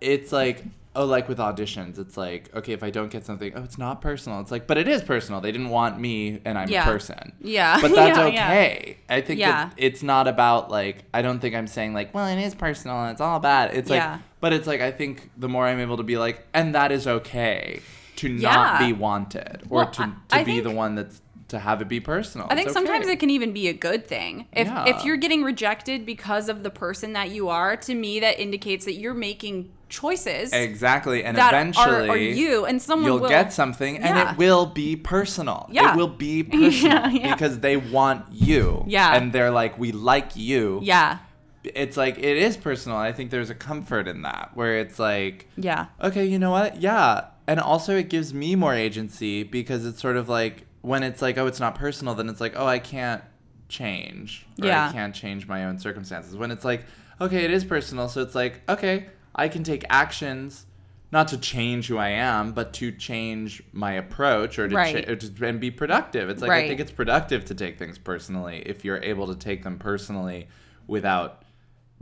it's 0.00 0.32
like 0.32 0.64
oh 0.96 1.04
like 1.04 1.28
with 1.28 1.38
auditions 1.38 1.98
it's 1.98 2.16
like 2.16 2.54
okay 2.56 2.72
if 2.72 2.82
I 2.82 2.90
don't 2.90 3.10
get 3.10 3.24
something 3.24 3.52
oh 3.54 3.62
it's 3.62 3.78
not 3.78 4.00
personal 4.00 4.40
it's 4.40 4.50
like 4.50 4.66
but 4.66 4.78
it 4.78 4.88
is 4.88 5.02
personal 5.02 5.40
they 5.40 5.52
didn't 5.52 5.68
want 5.70 5.98
me 6.00 6.40
and 6.44 6.58
I'm 6.58 6.68
Yeah. 6.68 6.82
a 6.82 6.86
person 6.92 7.32
Yeah. 7.40 7.80
but 7.80 7.90
that's 7.94 8.18
Yeah, 8.18 8.26
yeah. 8.28 8.48
okay 8.48 8.98
I 9.08 9.20
think 9.20 9.38
Yeah. 9.40 9.66
that 9.66 9.74
it's 9.76 10.02
not 10.02 10.26
about 10.26 10.70
like 10.70 11.04
I 11.14 11.22
don't 11.22 11.38
think 11.40 11.54
I'm 11.54 11.66
saying 11.68 11.94
like 11.94 12.12
well 12.14 12.26
it 12.26 12.40
is 12.42 12.54
personal 12.54 12.96
and 13.02 13.12
it's 13.12 13.20
all 13.20 13.38
bad 13.38 13.74
it's 13.76 13.90
like 13.90 13.98
Yeah. 14.00 14.18
but 14.40 14.52
it's 14.52 14.66
like 14.66 14.80
I 14.80 14.90
think 14.90 15.30
the 15.36 15.48
more 15.48 15.66
I'm 15.66 15.78
able 15.80 15.98
to 15.98 16.02
be 16.02 16.16
like 16.18 16.46
and 16.54 16.74
that 16.74 16.90
is 16.90 17.06
okay 17.06 17.80
to 18.16 18.28
Yeah. 18.28 18.52
not 18.52 18.78
be 18.80 18.92
wanted 18.92 19.62
or 19.70 19.76
Well, 19.82 19.90
to, 19.92 20.02
I- 20.02 20.06
to 20.06 20.36
I 20.36 20.38
be 20.44 20.52
think- 20.52 20.64
the 20.64 20.70
one 20.72 20.94
that's 20.96 21.20
to 21.48 21.58
have 21.58 21.80
it 21.82 21.88
be 21.88 21.98
personal 22.00 22.46
I 22.50 22.54
think 22.54 22.66
It's 22.66 22.74
sometimes 22.74 23.06
it 23.08 23.18
can 23.18 23.30
even 23.30 23.52
be 23.52 23.68
a 23.68 23.72
good 23.72 24.06
thing. 24.06 24.46
If 24.52 24.66
Yeah. 24.68 24.84
if 24.86 25.04
you're 25.04 25.16
getting 25.16 25.42
rejected 25.42 26.04
because 26.06 26.48
of 26.48 26.62
the 26.62 26.70
person 26.70 27.14
that 27.14 27.30
you 27.30 27.48
are, 27.48 27.76
to 27.76 27.94
me 27.94 28.20
that 28.20 28.38
indicates 28.38 28.84
that 28.84 28.94
you're 28.94 29.14
making 29.14 29.70
choices 29.88 30.52
Exactly, 30.52 31.24
and 31.24 31.36
that 31.38 31.54
eventually 31.54 32.08
are, 32.08 32.12
are 32.12 32.16
you 32.18 32.66
and 32.66 32.80
someone 32.82 33.06
you'll 33.06 33.20
will 33.20 33.28
get 33.28 33.52
something, 33.54 33.96
and 33.96 34.16
Yeah. 34.16 34.32
it 34.32 34.38
will 34.38 34.66
be 34.66 34.96
personal. 34.96 35.66
Yeah. 35.72 35.92
it 35.92 35.96
will 35.96 36.08
be 36.08 36.42
personal 36.44 37.08
yeah. 37.10 37.34
because 37.34 37.60
they 37.60 37.76
want 37.78 38.26
you. 38.30 38.84
Yeah. 38.86 39.16
and 39.16 39.32
they're 39.32 39.50
like, 39.50 39.78
we 39.78 39.92
like 39.92 40.36
you. 40.36 40.80
Yeah. 40.82 41.18
it's 41.64 41.96
like 41.96 42.18
it 42.18 42.36
is 42.36 42.56
personal. 42.56 42.96
I 42.98 43.12
think 43.12 43.30
there's 43.30 43.50
a 43.50 43.54
comfort 43.54 44.06
in 44.08 44.22
that 44.22 44.50
where 44.54 44.78
it's 44.78 44.98
like, 44.98 45.48
Yeah. 45.56 45.86
okay, 46.02 46.24
you 46.26 46.38
know 46.38 46.50
what? 46.50 46.80
Yeah, 46.82 47.24
and 47.46 47.58
also 47.58 47.96
it 47.96 48.08
gives 48.10 48.32
me 48.34 48.54
more 48.56 48.74
agency 48.74 49.42
because 49.42 49.84
it's 49.86 50.00
sort 50.00 50.16
of 50.18 50.28
like 50.28 50.66
when 50.82 51.02
it's 51.02 51.20
like, 51.22 51.36
oh, 51.38 51.46
it's 51.46 51.60
not 51.60 51.74
personal, 51.74 52.14
then 52.14 52.28
it's 52.28 52.40
like, 52.40 52.54
oh, 52.56 52.66
I 52.66 52.78
can't 52.78 53.22
change. 53.68 54.46
Or 54.62 54.66
Yeah. 54.66 54.88
I 54.88 54.92
can't 54.92 55.14
change 55.14 55.46
my 55.46 55.64
own 55.64 55.78
circumstances. 55.78 56.36
When 56.36 56.50
it's 56.50 56.64
like, 56.64 56.84
okay, 57.20 57.44
it 57.44 57.50
is 57.50 57.64
personal, 57.64 58.08
so 58.08 58.22
it's 58.22 58.34
like, 58.34 58.62
okay, 58.68 59.06
I 59.34 59.48
can 59.48 59.64
take 59.64 59.84
actions. 59.90 60.66
Not 61.10 61.28
to 61.28 61.38
change 61.38 61.86
who 61.88 61.96
I 61.96 62.10
am, 62.10 62.52
but 62.52 62.74
to 62.74 62.92
change 62.92 63.62
my 63.72 63.92
approach 63.92 64.58
or 64.58 64.68
to, 64.68 64.76
Right. 64.76 65.06
cha- 65.06 65.10
or 65.12 65.16
to 65.16 65.46
and 65.46 65.58
be 65.58 65.70
productive. 65.70 66.28
It's 66.28 66.42
like 66.42 66.50
I 66.50 66.68
think 66.68 66.80
it's 66.80 66.90
productive 66.92 67.46
to 67.46 67.54
take 67.54 67.78
things 67.78 67.96
personally 67.96 68.62
if 68.66 68.84
you're 68.84 69.02
able 69.02 69.26
to 69.28 69.34
take 69.34 69.62
them 69.62 69.78
personally 69.78 70.48
without 70.86 71.42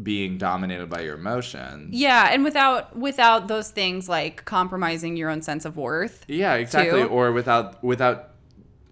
being 0.02 0.38
dominated 0.38 0.90
by 0.90 1.00
your 1.02 1.14
emotions. 1.14 1.94
Yeah, 1.94 2.28
and 2.32 2.42
without 2.42 2.96
without 2.96 3.46
those 3.46 3.70
things 3.70 4.08
like 4.08 4.44
compromising 4.44 5.16
your 5.16 5.30
own 5.30 5.40
sense 5.40 5.64
of 5.64 5.76
worth. 5.76 6.24
Yeah, 6.26 6.54
exactly. 6.54 7.02
too. 7.02 7.08
Or 7.08 7.30
without 7.32 7.82
without 7.84 8.30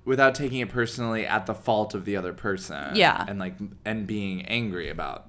without 0.05 0.35
taking 0.35 0.61
it 0.61 0.69
personally 0.69 1.27
at 1.27 1.47
the 1.47 1.55
fault 1.55 1.95
of 1.95 2.05
the 2.05 2.17
other 2.17 2.33
person. 2.33 2.95
Yeah. 2.97 3.25
And 3.27 3.39
like 3.39 3.55
and 3.85 4.07
being 4.07 4.43
angry 4.47 4.89
about 4.91 5.27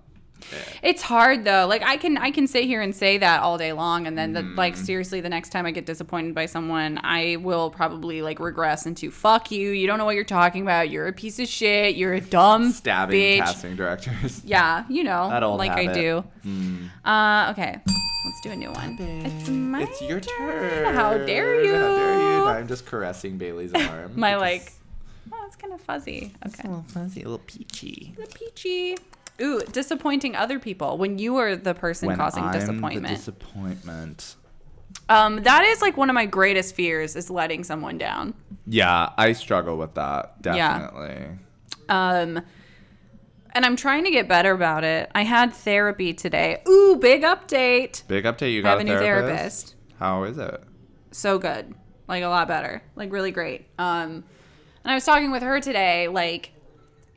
it. 0.52 0.68
It's 0.84 1.02
hard 1.02 1.46
though. 1.46 1.66
Like 1.66 1.82
I 1.82 1.96
can 1.98 2.18
I 2.18 2.30
can 2.30 2.46
sit 2.46 2.66
here 2.66 2.82
and 2.82 2.94
say 2.94 3.18
that 3.20 3.42
all 3.42 3.58
day 3.58 3.72
long 3.72 4.06
and 4.06 4.18
then 4.18 4.34
the, 4.34 4.42
Mm. 4.42 4.58
like 4.58 4.76
seriously 4.76 5.22
the 5.22 5.30
next 5.30 5.50
time 5.50 5.66
I 5.66 5.72
get 5.72 5.86
disappointed 5.86 6.36
by 6.36 6.46
someone, 6.46 7.00
I 7.04 7.38
will 7.38 7.70
probably 7.72 8.22
like 8.22 8.40
regress 8.40 8.86
into 8.86 9.10
fuck 9.12 9.50
you. 9.50 9.72
You 9.72 9.88
don't 9.88 9.98
know 9.98 10.06
what 10.06 10.16
you're 10.16 10.24
talking 10.26 10.62
about. 10.62 10.90
You're 10.90 11.08
a 11.08 11.14
piece 11.14 11.40
of 11.40 11.48
shit. 11.48 11.96
You're 11.96 12.14
a 12.14 12.22
dumb 12.22 12.72
Stabbing 12.74 13.20
bitch. 13.20 13.38
casting 13.46 13.76
directors. 13.78 14.42
Yeah, 14.46 14.84
you 14.90 15.04
know, 15.06 15.30
That 15.30 15.42
old 15.42 15.58
like 15.58 15.72
I 15.72 15.92
do. 15.92 16.24
Mm. 16.46 16.90
Uh 17.06 17.52
okay. 17.54 17.80
Let's 18.36 18.43
do 18.43 18.52
a 18.52 18.56
new 18.58 18.71
one. 18.74 18.98
It's 19.00 19.48
my 19.48 19.84
It's 19.84 20.02
your 20.02 20.19
turn. 20.19 20.93
How 20.93 21.17
dare 21.17 21.63
you? 21.63 21.74
How 21.74 21.95
dare 21.95 22.19
you? 22.19 22.39
No, 22.39 22.48
I'm 22.48 22.67
just 22.67 22.86
caressing 22.86 23.38
Bailey's 23.38 23.74
arm. 23.74 24.12
My 24.19 24.32
because 24.34 24.41
like 24.41 24.74
Oh, 25.32 25.43
it's 25.48 25.56
kind 25.56 25.71
of 25.74 25.80
fuzzy. 25.80 26.34
It's 26.43 26.60
Okay. 26.60 26.67
a 26.67 26.71
little 26.71 26.84
fuzzy, 26.89 27.21
a 27.21 27.30
little 27.30 27.45
peachy. 27.48 28.13
The 28.17 28.28
peachy. 28.28 28.98
Ooh, 29.41 29.62
disappointing 29.71 30.36
other 30.36 30.60
people 30.60 30.98
when 30.98 31.17
you 31.17 31.38
are 31.38 31.56
the 31.56 31.74
person 31.74 32.08
When 32.08 32.17
causing 32.17 32.43
I'm 32.43 32.52
the 32.52 32.60
disappointment. 32.60 33.08
disappointment. 33.15 34.36
um, 35.08 35.41
that 35.43 35.63
is 35.63 35.82
like 35.82 35.95
one 35.95 36.10
of 36.10 36.13
my 36.13 36.26
greatest 36.26 36.76
fears 36.76 37.15
is 37.15 37.30
letting 37.30 37.63
someone 37.63 37.98
down. 37.98 38.34
Yeah, 38.67 39.12
I 39.17 39.32
struggle 39.32 39.78
with 39.78 39.93
that. 39.93 40.34
Yeah. 40.43 40.80
Definitely. 40.80 41.38
Um, 41.88 42.41
and 43.56 43.65
I'm 43.65 43.78
trying 43.78 44.04
to 44.04 44.12
get 44.12 44.28
better 44.28 44.52
about 44.52 44.84
it. 44.84 45.10
I 45.15 45.24
had 45.24 45.54
therapy 45.54 46.13
today. 46.13 46.62
Ooh, 46.68 46.98
big 46.98 47.24
update. 47.24 48.06
Big 48.08 48.26
update. 48.26 48.52
You 48.52 48.60
I 48.60 48.63
got 48.63 48.70
have 48.72 48.80
a 48.80 48.82
a 48.82 48.84
new 48.84 49.00
therapist? 49.00 49.70
therapist. 49.70 49.76
How 49.98 50.24
is 50.26 50.38
it? 50.38 50.62
So 51.12 51.39
good. 51.39 51.74
Like 52.08 52.24
a 52.24 52.28
lot 52.28 52.50
better. 52.50 52.84
Like 52.98 53.12
really 53.13 53.32
great. 53.32 53.65
Um, 53.80 54.26
and 54.84 54.91
I 54.91 54.94
was 54.94 55.06
talking 55.06 55.32
with 55.32 55.41
her 55.41 55.62
today, 55.62 56.10
like 56.10 56.52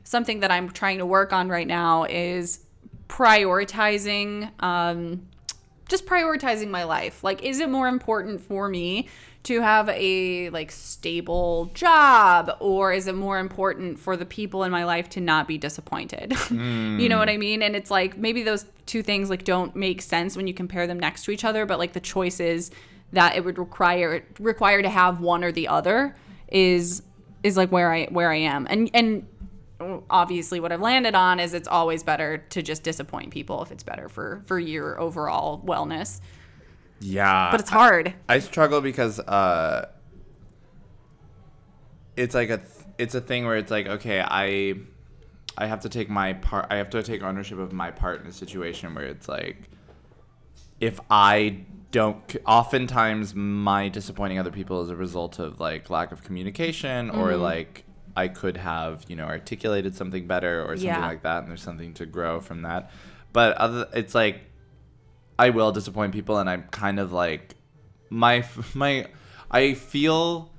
something 0.05 0.39
that 0.39 0.49
I'm 0.49 0.69
trying 0.69 0.99
to 0.99 1.05
work 1.05 1.33
on 1.33 1.49
right 1.49 1.67
now 1.67 2.05
is 2.05 2.65
prioritizing 3.07 4.51
um 4.63 5.27
just 5.87 6.05
prioritizing 6.05 6.69
my 6.69 6.83
life. 6.83 7.23
Like 7.23 7.43
is 7.43 7.59
it 7.59 7.69
more 7.69 7.87
important 7.87 8.39
for 8.39 8.69
me 8.69 9.09
to 9.43 9.61
have 9.61 9.89
a 9.89 10.49
like 10.49 10.71
stable 10.71 11.71
job 11.73 12.55
or 12.59 12.91
is 12.91 13.07
it 13.07 13.15
more 13.15 13.39
important 13.39 13.97
for 13.97 14.17
the 14.17 14.25
people 14.25 14.63
in 14.63 14.71
my 14.71 14.83
life 14.83 15.09
to 15.09 15.21
not 15.21 15.47
be 15.47 15.57
disappointed? 15.57 16.33
you 16.51 17.09
know 17.09 17.17
what 17.17 17.29
I 17.29 17.37
mean? 17.37 17.61
And 17.61 17.75
it's 17.75 17.89
like 17.89 18.17
maybe 18.17 18.43
those 18.43 18.65
two 18.85 19.01
things 19.01 19.29
like 19.29 19.45
don't 19.45 19.75
make 19.75 20.01
sense 20.01 20.35
when 20.35 20.47
you 20.47 20.53
compare 20.53 20.87
them 20.87 20.99
next 20.99 21.23
to 21.23 21.31
each 21.31 21.45
other, 21.45 21.65
but 21.65 21.79
like 21.79 21.93
the 21.93 21.99
choices 21.99 22.71
that 23.13 23.35
it 23.35 23.45
would 23.45 23.57
require 23.57 24.23
require 24.39 24.81
to 24.81 24.89
have 24.89 25.19
one 25.19 25.43
or 25.43 25.51
the 25.51 25.67
other 25.67 26.15
is 26.49 27.01
is 27.43 27.55
like 27.55 27.71
where 27.71 27.93
I 27.93 28.05
where 28.07 28.31
I 28.31 28.37
am. 28.37 28.67
And 28.69 28.89
and 28.93 29.25
obviously 30.09 30.59
what 30.59 30.71
I've 30.71 30.81
landed 30.81 31.15
on 31.15 31.39
is 31.39 31.53
it's 31.53 31.67
always 31.67 32.03
better 32.03 32.39
to 32.49 32.61
just 32.61 32.83
disappoint 32.83 33.31
people 33.31 33.63
if 33.63 33.71
it's 33.71 33.83
better 33.83 34.09
for 34.09 34.43
for 34.45 34.59
your 34.59 34.99
overall 34.99 35.61
wellness. 35.65 36.19
Yeah. 37.01 37.49
But 37.51 37.61
it's 37.61 37.69
hard. 37.69 38.13
I 38.27 38.39
struggle 38.39 38.81
because 38.81 39.19
uh 39.19 39.89
it's 42.15 42.35
like 42.35 42.49
a 42.49 42.57
th- 42.57 42.69
it's 42.97 43.15
a 43.15 43.21
thing 43.21 43.45
where 43.45 43.55
it's 43.57 43.71
like 43.71 43.87
okay, 43.87 44.21
I 44.21 44.75
I 45.57 45.67
have 45.67 45.81
to 45.81 45.89
take 45.89 46.09
my 46.09 46.33
part 46.33 46.67
I 46.69 46.75
have 46.77 46.89
to 46.91 47.03
take 47.03 47.23
ownership 47.23 47.59
of 47.59 47.71
my 47.71 47.91
part 47.91 48.21
in 48.21 48.27
a 48.27 48.31
situation 48.33 48.93
where 48.95 49.05
it's 49.05 49.27
like 49.29 49.69
if 50.79 50.99
I 51.09 51.65
don't 51.91 52.21
oftentimes 52.45 53.33
my 53.33 53.89
disappointing 53.89 54.37
other 54.39 54.51
people 54.51 54.81
is 54.83 54.89
a 54.89 54.95
result 54.95 55.39
of 55.39 55.59
like 55.59 55.89
lack 55.89 56.11
of 56.11 56.23
communication 56.23 57.09
or 57.09 57.29
Mm-hmm. 57.29 57.41
like 57.41 57.83
I 58.15 58.27
could 58.27 58.57
have, 58.57 59.05
you 59.07 59.15
know, 59.15 59.25
articulated 59.25 59.95
something 59.95 60.27
better 60.27 60.61
or 60.63 60.75
something 60.75 60.87
Yeah. 60.87 61.07
like 61.07 61.23
that 61.23 61.39
and 61.43 61.49
there's 61.49 61.61
something 61.61 61.93
to 61.95 62.05
grow 62.05 62.41
from 62.41 62.63
that. 62.63 62.91
But 63.31 63.55
other 63.57 63.87
it's 63.93 64.13
like 64.13 64.41
I 65.39 65.49
will 65.51 65.71
disappoint 65.71 66.11
people, 66.13 66.37
and 66.37 66.49
I'm 66.49 66.63
kind 66.63 66.99
of 66.99 67.11
like 67.11 67.55
my 68.09 68.45
my 68.75 69.07
I 69.49 69.73
feel 69.73 70.51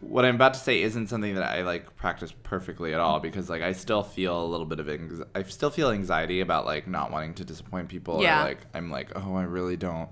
what 0.00 0.24
I'm 0.24 0.34
about 0.34 0.54
to 0.54 0.60
say 0.60 0.82
isn't 0.82 1.06
something 1.06 1.34
that 1.36 1.44
I 1.44 1.62
like 1.62 1.94
practice 1.96 2.32
perfectly 2.42 2.92
at 2.92 2.98
all 3.00 3.20
because 3.20 3.48
like 3.48 3.62
I 3.62 3.72
still 3.72 4.02
feel 4.02 4.44
a 4.44 4.48
little 4.48 4.66
bit 4.66 4.80
of 4.80 4.88
anx- 4.88 5.20
I 5.34 5.44
still 5.44 5.70
feel 5.70 5.90
anxiety 5.90 6.40
about 6.40 6.66
like 6.66 6.88
not 6.88 7.12
wanting 7.12 7.34
to 7.34 7.44
disappoint 7.44 7.88
people 7.88 8.20
Yeah. 8.20 8.40
or 8.42 8.48
like 8.48 8.66
I'm 8.74 8.90
like 8.90 9.12
oh 9.14 9.36
I 9.36 9.44
really 9.44 9.76
don't 9.76 10.08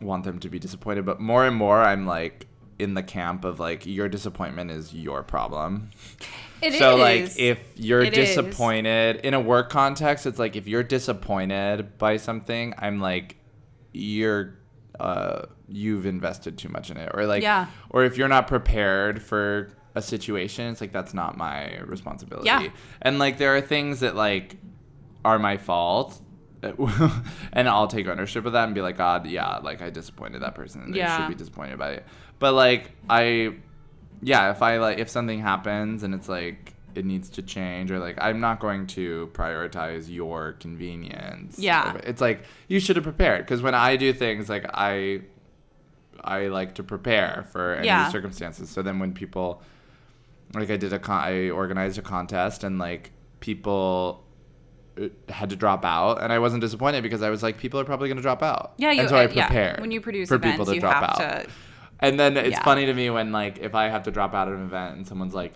want 0.00 0.24
them 0.24 0.40
to 0.40 0.48
be 0.48 0.58
disappointed 0.58 1.06
but 1.06 1.20
more 1.20 1.46
and 1.46 1.54
more 1.54 1.80
I'm 1.80 2.06
like 2.06 2.48
in 2.78 2.94
the 2.94 3.02
camp 3.02 3.44
of 3.44 3.60
like 3.60 3.86
your 3.86 4.08
disappointment 4.08 4.70
is 4.70 4.92
your 4.94 5.22
problem 5.22 5.90
It 6.60 6.72
is. 6.74 6.78
so 6.78 6.96
like 6.96 7.38
if 7.38 7.58
you're 7.76 8.02
It 8.02 8.16
is. 8.16 8.28
disappointed 8.28 9.16
in 9.24 9.34
a 9.34 9.40
work 9.40 9.70
context, 9.70 10.26
it's 10.26 10.38
like 10.38 10.56
if 10.56 10.66
you're 10.66 10.82
disappointed 10.82 11.98
by 11.98 12.16
something, 12.16 12.74
I'm 12.78 13.00
like 13.00 13.36
you're 13.92 14.58
uh 15.00 15.42
you've 15.68 16.06
invested 16.06 16.58
too 16.58 16.68
much 16.68 16.90
in 16.90 16.96
it 16.96 17.10
or 17.14 17.26
like 17.26 17.42
Yeah. 17.42 17.66
or 17.90 18.04
if 18.04 18.16
you're 18.18 18.28
not 18.28 18.46
prepared 18.48 19.22
for 19.22 19.70
a 19.94 20.02
situation, 20.02 20.70
it's 20.70 20.80
like 20.80 20.92
that's 20.92 21.12
not 21.14 21.36
my 21.36 21.78
responsibility. 21.80 22.46
Yeah. 22.46 22.68
And 23.02 23.18
like 23.18 23.38
there 23.38 23.54
are 23.56 23.60
things 23.60 24.00
that 24.00 24.16
like 24.16 24.56
are 25.24 25.38
my 25.38 25.56
fault. 25.56 26.20
and 27.52 27.68
I'll 27.68 27.88
take 27.88 28.06
ownership 28.06 28.46
of 28.46 28.52
that 28.52 28.64
and 28.66 28.74
be 28.74 28.80
like, 28.80 28.96
God, 28.96 29.26
yeah, 29.26 29.56
like 29.58 29.82
I 29.82 29.90
disappointed 29.90 30.42
that 30.42 30.54
person 30.54 30.82
and 30.82 30.94
they 30.94 30.98
Yeah. 30.98 31.16
should 31.18 31.28
be 31.28 31.34
disappointed 31.34 31.76
by 31.78 31.90
it. 31.94 32.06
But 32.42 32.52
like 32.54 32.90
I 33.08 33.54
yeah, 34.20 34.50
if 34.50 34.60
I 34.62 34.76
like 34.78 34.98
if 34.98 35.08
something 35.08 35.40
happens 35.40 36.02
and 36.02 36.12
it's 36.14 36.28
like 36.28 36.74
it 36.94 37.04
needs 37.06 37.30
to 37.30 37.42
change 37.42 37.90
or 37.90 37.98
like 37.98 38.18
I'm 38.20 38.40
not 38.40 38.60
going 38.60 38.86
to 38.98 39.30
prioritize 39.32 40.10
your 40.12 40.52
convenience. 40.64 41.58
Yeah. 41.58 41.96
It's 42.04 42.20
like 42.20 42.42
you 42.68 42.80
should 42.80 42.96
have 42.96 43.04
prepared 43.04 43.40
because 43.46 43.62
when 43.62 43.74
I 43.74 43.96
do 43.96 44.12
things 44.12 44.48
like 44.50 44.66
I 44.74 45.22
I 46.22 46.48
like 46.48 46.74
to 46.74 46.82
prepare 46.82 47.46
for 47.52 47.74
any 47.76 47.86
Yeah. 47.86 48.10
circumstances. 48.10 48.68
So 48.68 48.82
then 48.82 48.98
when 48.98 49.12
people 49.14 49.62
like 50.54 50.70
I 50.70 50.76
did 50.76 50.92
a 50.92 50.98
con- 50.98 51.24
I 51.24 51.48
organized 51.50 51.96
a 51.98 52.02
contest 52.02 52.62
and 52.64 52.78
like 52.78 53.10
people 53.40 54.22
uh, 55.00 55.08
had 55.30 55.48
to 55.50 55.56
drop 55.56 55.84
out 55.84 56.22
and 56.22 56.30
I 56.32 56.38
wasn't 56.38 56.60
disappointed 56.60 57.02
because 57.02 57.22
I 57.22 57.30
was 57.30 57.42
like 57.42 57.56
people 57.56 57.80
are 57.80 57.84
probably 57.84 58.08
going 58.08 58.18
to 58.18 58.22
drop 58.22 58.42
out. 58.42 58.74
Yeah, 58.76 58.90
you- 58.92 59.00
and 59.00 59.08
so 59.08 59.16
I 59.16 59.24
uh, 59.24 59.28
yeah. 59.32 59.46
prepared 59.46 59.80
When 59.80 59.90
you 59.90 60.00
produce 60.02 60.28
for 60.28 60.34
events, 60.34 60.52
people 60.52 60.66
to 60.66 60.74
you 60.74 60.80
drop 60.80 60.94
have 60.96 61.04
out. 61.10 61.44
to- 61.44 61.50
And 62.02 62.20
then 62.20 62.36
it's 62.36 62.50
Yeah. 62.50 62.62
funny 62.64 62.84
to 62.86 62.92
me 62.92 63.08
when 63.08 63.32
like 63.32 63.58
if 63.58 63.74
I 63.74 63.88
have 63.88 64.02
to 64.02 64.10
drop 64.10 64.34
out 64.34 64.48
of 64.48 64.54
an 64.54 64.64
event 64.64 64.96
and 64.96 65.06
someone's 65.06 65.34
like 65.34 65.54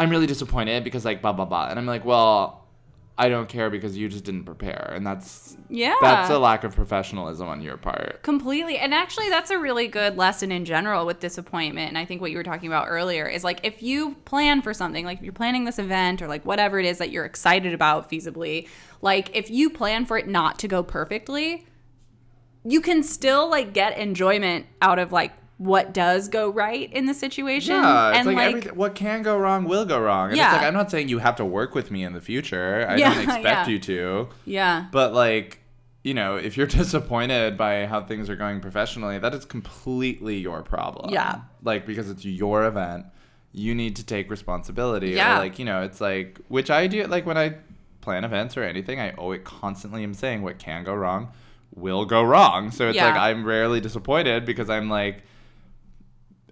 I'm 0.00 0.08
really 0.10 0.26
disappointed 0.26 0.84
because 0.84 1.04
like 1.04 1.20
blah 1.20 1.32
blah 1.32 1.44
blah 1.44 1.68
and 1.68 1.78
I'm 1.78 1.86
like 1.86 2.04
well 2.06 2.64
I 3.20 3.28
don't 3.28 3.48
care 3.48 3.68
because 3.68 3.98
you 3.98 4.08
just 4.08 4.22
didn't 4.22 4.44
prepare 4.44 4.92
and 4.94 5.04
that's 5.04 5.56
Yeah. 5.68 5.96
that's 6.00 6.30
a 6.30 6.38
lack 6.38 6.62
of 6.62 6.76
professionalism 6.76 7.48
on 7.48 7.60
your 7.60 7.76
part. 7.76 8.22
Completely. 8.22 8.78
And 8.78 8.94
actually, 8.94 9.28
that's 9.28 9.50
a 9.50 9.58
really 9.58 9.88
good 9.88 10.16
lesson 10.16 10.52
in 10.52 10.64
general 10.64 11.04
with 11.04 11.18
disappointment. 11.18 11.88
And 11.88 11.98
I 11.98 12.04
think 12.04 12.20
what 12.20 12.30
you 12.30 12.36
were 12.36 12.44
talking 12.44 12.68
about 12.68 12.86
earlier 12.88 13.26
is 13.26 13.42
like 13.42 13.58
if 13.64 13.82
you 13.82 14.14
plan 14.24 14.62
for 14.62 14.72
something, 14.72 15.04
like 15.04 15.18
if 15.18 15.24
you're 15.24 15.32
planning 15.32 15.64
this 15.64 15.80
event 15.80 16.22
or 16.22 16.28
like 16.28 16.46
whatever 16.46 16.78
it 16.78 16.86
is 16.86 16.98
that 16.98 17.10
you're 17.10 17.24
excited 17.24 17.74
about 17.74 18.08
feasibly, 18.08 18.68
like 19.02 19.34
if 19.34 19.50
you 19.50 19.68
plan 19.68 20.06
for 20.06 20.16
it 20.16 20.28
not 20.28 20.56
to 20.60 20.68
go 20.68 20.84
perfectly, 20.84 21.66
you 22.64 22.80
can 22.80 23.02
still 23.02 23.50
like 23.50 23.72
get 23.72 23.98
enjoyment 23.98 24.66
out 24.80 25.00
of 25.00 25.10
like 25.10 25.32
what 25.58 25.92
does 25.92 26.28
go 26.28 26.48
right 26.50 26.92
in 26.92 27.06
the 27.06 27.14
situation. 27.14 27.74
Yeah, 27.74 28.10
it's 28.10 28.18
and 28.18 28.26
like, 28.28 28.36
like, 28.36 28.46
everything, 28.48 28.74
what 28.76 28.94
can 28.94 29.22
go 29.22 29.36
wrong 29.36 29.64
will 29.64 29.84
go 29.84 30.00
wrong. 30.00 30.28
And 30.28 30.36
Yeah. 30.36 30.46
it's 30.52 30.58
like 30.58 30.66
I'm 30.68 30.74
not 30.74 30.90
saying 30.90 31.08
you 31.08 31.18
have 31.18 31.36
to 31.36 31.44
work 31.44 31.74
with 31.74 31.90
me 31.90 32.04
in 32.04 32.12
the 32.12 32.20
future. 32.20 32.86
I 32.88 32.96
Yeah, 32.96 33.12
don't 33.14 33.22
expect 33.24 33.44
yeah. 33.44 33.66
you 33.66 33.78
to. 33.80 34.28
yeah. 34.44 34.86
But 34.92 35.12
like, 35.14 35.60
you 36.04 36.14
know, 36.14 36.36
if 36.36 36.56
you're 36.56 36.66
disappointed 36.82 37.56
by 37.58 37.86
how 37.86 38.02
things 38.02 38.30
are 38.30 38.36
going 38.36 38.60
professionally, 38.60 39.18
that 39.18 39.34
is 39.34 39.44
completely 39.44 40.36
your 40.38 40.62
problem. 40.62 41.10
Yeah. 41.12 41.40
Like 41.62 41.86
because 41.86 42.08
it's 42.08 42.24
your 42.24 42.64
event, 42.64 43.06
you 43.52 43.74
need 43.74 43.96
to 43.96 44.04
take 44.06 44.30
responsibility. 44.30 45.10
Yeah. 45.10 45.36
Or 45.36 45.38
like, 45.40 45.58
you 45.58 45.64
know, 45.64 45.82
it's 45.82 46.00
like 46.00 46.38
which 46.48 46.70
I 46.70 46.86
do 46.86 47.02
like 47.04 47.26
when 47.26 47.36
I 47.36 47.56
plan 48.00 48.22
events 48.24 48.56
or 48.56 48.62
anything, 48.62 49.00
I 49.00 49.10
always 49.14 49.40
constantly 49.44 50.04
am 50.04 50.14
saying 50.14 50.42
what 50.42 50.58
can 50.58 50.84
go 50.84 50.94
wrong 50.94 51.32
will 51.74 52.04
go 52.04 52.22
wrong. 52.22 52.70
So 52.70 52.88
it's 52.88 52.96
Yeah. 52.96 53.06
like 53.06 53.16
I'm 53.20 53.44
rarely 53.44 53.80
disappointed 53.80 54.44
because 54.44 54.70
I'm 54.70 54.88
like 54.88 55.24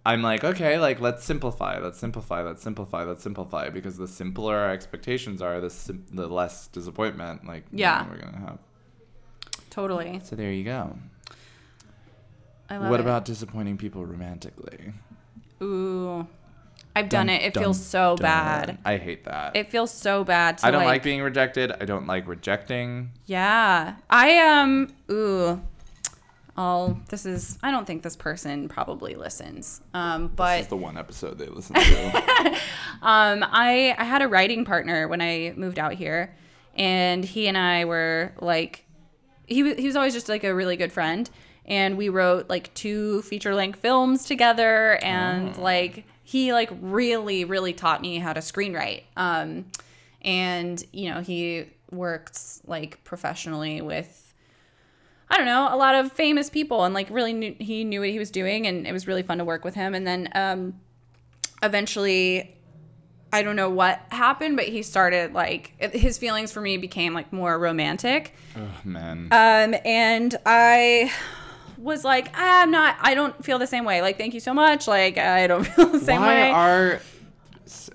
I'm 0.06 0.22
like, 0.22 0.44
okay, 0.44 0.78
like 0.78 1.00
let's 1.00 1.24
simplify, 1.24 1.78
let's 1.80 1.98
simplify, 1.98 2.42
let's 2.42 2.62
simplify, 2.62 3.02
let's 3.02 3.22
simplify 3.22 3.68
because 3.70 3.96
the 3.96 4.06
simpler 4.06 4.56
our 4.56 4.70
expectations 4.70 5.42
are, 5.42 5.60
the 5.60 5.68
sim- 5.70 6.06
the 6.12 6.28
less 6.28 6.68
disappointment 6.68 7.46
like 7.46 7.64
you 7.72 7.80
Yeah. 7.80 8.02
know, 8.02 8.12
we're 8.12 8.22
gonna 8.22 8.38
have. 8.38 8.58
Totally. 9.70 10.20
So 10.22 10.36
there 10.36 10.52
you 10.52 10.64
go. 10.64 10.96
I 12.70 12.76
love 12.78 12.90
What 12.90 13.00
it. 13.00 13.02
about 13.02 13.24
disappointing 13.24 13.76
people 13.78 14.06
romantically? 14.06 14.92
Ooh. 15.62 16.26
I've 16.94 17.08
done, 17.10 17.26
Dun, 17.26 17.36
it. 17.36 17.42
It 17.42 17.54
dun, 17.54 17.62
feels 17.64 17.84
so 17.84 18.16
dun. 18.16 18.22
bad. 18.22 18.78
I 18.84 18.96
hate 18.96 19.24
that. 19.24 19.54
It 19.54 19.68
feels 19.68 19.90
so 19.92 20.24
bad 20.24 20.58
to 20.58 20.66
I 20.66 20.70
don't 20.70 20.84
like, 20.84 21.02
being 21.02 21.20
rejected. 21.20 21.72
I 21.80 21.84
don't 21.84 22.06
like 22.06 22.26
rejecting. 22.26 23.10
Yeah. 23.26 23.96
I 24.08 24.38
um 24.38 24.94
ooh. 25.10 25.60
I'll 26.56 26.98
this 27.08 27.26
is 27.26 27.58
I 27.62 27.70
don't 27.70 27.86
think 27.86 28.02
this 28.02 28.16
person 28.16 28.68
probably 28.68 29.14
listens. 29.14 29.80
Um 29.94 30.28
This 30.28 30.30
but 30.36 30.60
is 30.60 30.66
the 30.68 30.76
one 30.76 30.96
episode 30.96 31.38
they 31.38 31.46
listen 31.46 31.74
to. 31.74 32.16
um 33.02 33.44
I 33.44 33.94
I 33.98 34.04
had 34.04 34.22
a 34.22 34.28
writing 34.28 34.64
partner 34.64 35.08
when 35.08 35.20
I 35.20 35.52
moved 35.56 35.78
out 35.78 35.92
here 35.94 36.34
and 36.74 37.24
he 37.24 37.46
and 37.48 37.56
I 37.56 37.84
were 37.84 38.32
like 38.40 38.84
he 39.46 39.62
was 39.62 39.74
he 39.76 39.86
was 39.86 39.96
always 39.96 40.14
just 40.14 40.28
like 40.28 40.44
a 40.44 40.54
really 40.54 40.76
good 40.76 40.92
friend 40.92 41.28
and 41.64 41.96
we 41.96 42.08
wrote 42.08 42.48
like 42.48 42.72
two 42.74 43.22
feature 43.22 43.54
length 43.54 43.80
films 43.80 44.24
together 44.24 44.98
and 45.02 45.56
like 45.58 46.04
he 46.22 46.52
like 46.52 46.70
really 46.80 47.44
really 47.44 47.72
taught 47.72 48.00
me 48.00 48.18
how 48.18 48.32
to 48.32 48.40
screenwrite 48.40 49.02
um 49.16 49.66
and 50.22 50.84
you 50.92 51.10
know 51.10 51.20
he 51.20 51.66
works 51.90 52.60
like 52.66 53.02
professionally 53.04 53.80
with 53.80 54.25
I 55.28 55.36
don't 55.38 55.46
know, 55.46 55.68
a 55.70 55.76
lot 55.76 55.94
of 55.96 56.12
famous 56.12 56.48
people 56.50 56.84
and 56.84 56.94
like 56.94 57.08
really 57.10 57.32
knew 57.32 57.56
he 57.58 57.84
knew 57.84 58.00
what 58.00 58.10
he 58.10 58.18
was 58.18 58.30
doing 58.30 58.66
and 58.66 58.86
it 58.86 58.92
was 58.92 59.06
really 59.06 59.22
fun 59.22 59.38
to 59.38 59.44
work 59.44 59.64
with 59.64 59.74
him 59.74 59.94
and 59.94 60.06
then 60.06 60.28
um 60.34 60.74
eventually 61.62 62.54
I 63.32 63.42
don't 63.42 63.56
know 63.56 63.68
what 63.70 64.00
happened 64.10 64.56
but 64.56 64.66
he 64.66 64.82
started 64.82 65.32
like 65.32 65.72
his 65.92 66.16
feelings 66.18 66.52
for 66.52 66.60
me 66.60 66.76
became 66.76 67.12
like 67.12 67.32
more 67.32 67.58
romantic 67.58 68.34
oh 68.56 68.60
man. 68.84 69.28
um 69.32 69.74
and 69.84 70.34
I 70.46 71.12
was 71.76 72.04
like 72.04 72.28
"Ah, 72.34 72.62
I'm 72.62 72.70
not 72.70 72.96
I 73.00 73.14
don't 73.14 73.44
feel 73.44 73.58
the 73.58 73.66
same 73.66 73.84
way 73.84 74.00
like 74.02 74.16
thank 74.16 74.32
you 74.32 74.40
so 74.40 74.54
much 74.54 74.86
like 74.86 75.18
I 75.18 75.46
don't 75.46 75.64
feel 75.66 75.86
the 75.88 76.00
same 76.00 76.20
Why 76.20 76.28
way 76.28 76.50
are 76.50 76.92
s- 76.94 77.15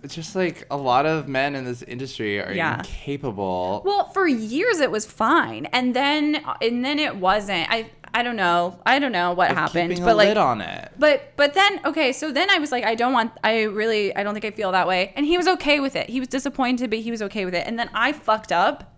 just 0.07 0.35
like 0.35 0.65
a 0.69 0.77
lot 0.77 1.05
of 1.05 1.27
men 1.27 1.55
in 1.55 1.65
this 1.65 1.81
industry 1.83 2.39
are 2.41 2.51
Yeah. 2.53 2.79
incapable? 2.79 3.81
Well, 3.85 4.09
for 4.09 4.27
years 4.27 4.79
it 4.79 4.91
was 4.91 5.05
fine, 5.05 5.67
and 5.67 5.95
then 5.95 6.43
and 6.61 6.83
then 6.83 6.99
it 6.99 7.15
wasn't. 7.15 7.71
I 7.71 7.89
I 8.13 8.23
don't 8.23 8.35
know. 8.35 8.77
I 8.85 8.99
don't 8.99 9.13
know 9.13 9.31
what 9.31 9.51
of 9.51 9.57
happened, 9.57 9.99
but 10.03 10.17
like 10.17 10.35
on 10.35 10.59
it. 10.59 10.91
but 10.99 11.31
but 11.37 11.53
then 11.53 11.79
okay, 11.85 12.11
so 12.11 12.31
then 12.31 12.49
I 12.49 12.59
was 12.59 12.71
like 12.71 12.83
I 12.83 12.95
don't 12.95 13.13
want 13.13 13.31
I 13.43 13.63
really 13.63 14.13
I 14.15 14.23
don't 14.23 14.33
think 14.33 14.45
I 14.45 14.51
feel 14.51 14.71
that 14.73 14.87
way. 14.87 15.13
And 15.15 15.25
he 15.25 15.37
was 15.37 15.47
okay 15.47 15.79
with 15.79 15.95
it. 15.95 16.09
He 16.09 16.19
was 16.19 16.27
disappointed, 16.27 16.89
but 16.89 16.99
he 16.99 17.11
was 17.11 17.21
okay 17.21 17.45
with 17.45 17.55
it. 17.55 17.65
And 17.65 17.79
then 17.79 17.89
I 17.93 18.11
fucked 18.11 18.51
up. 18.51 18.93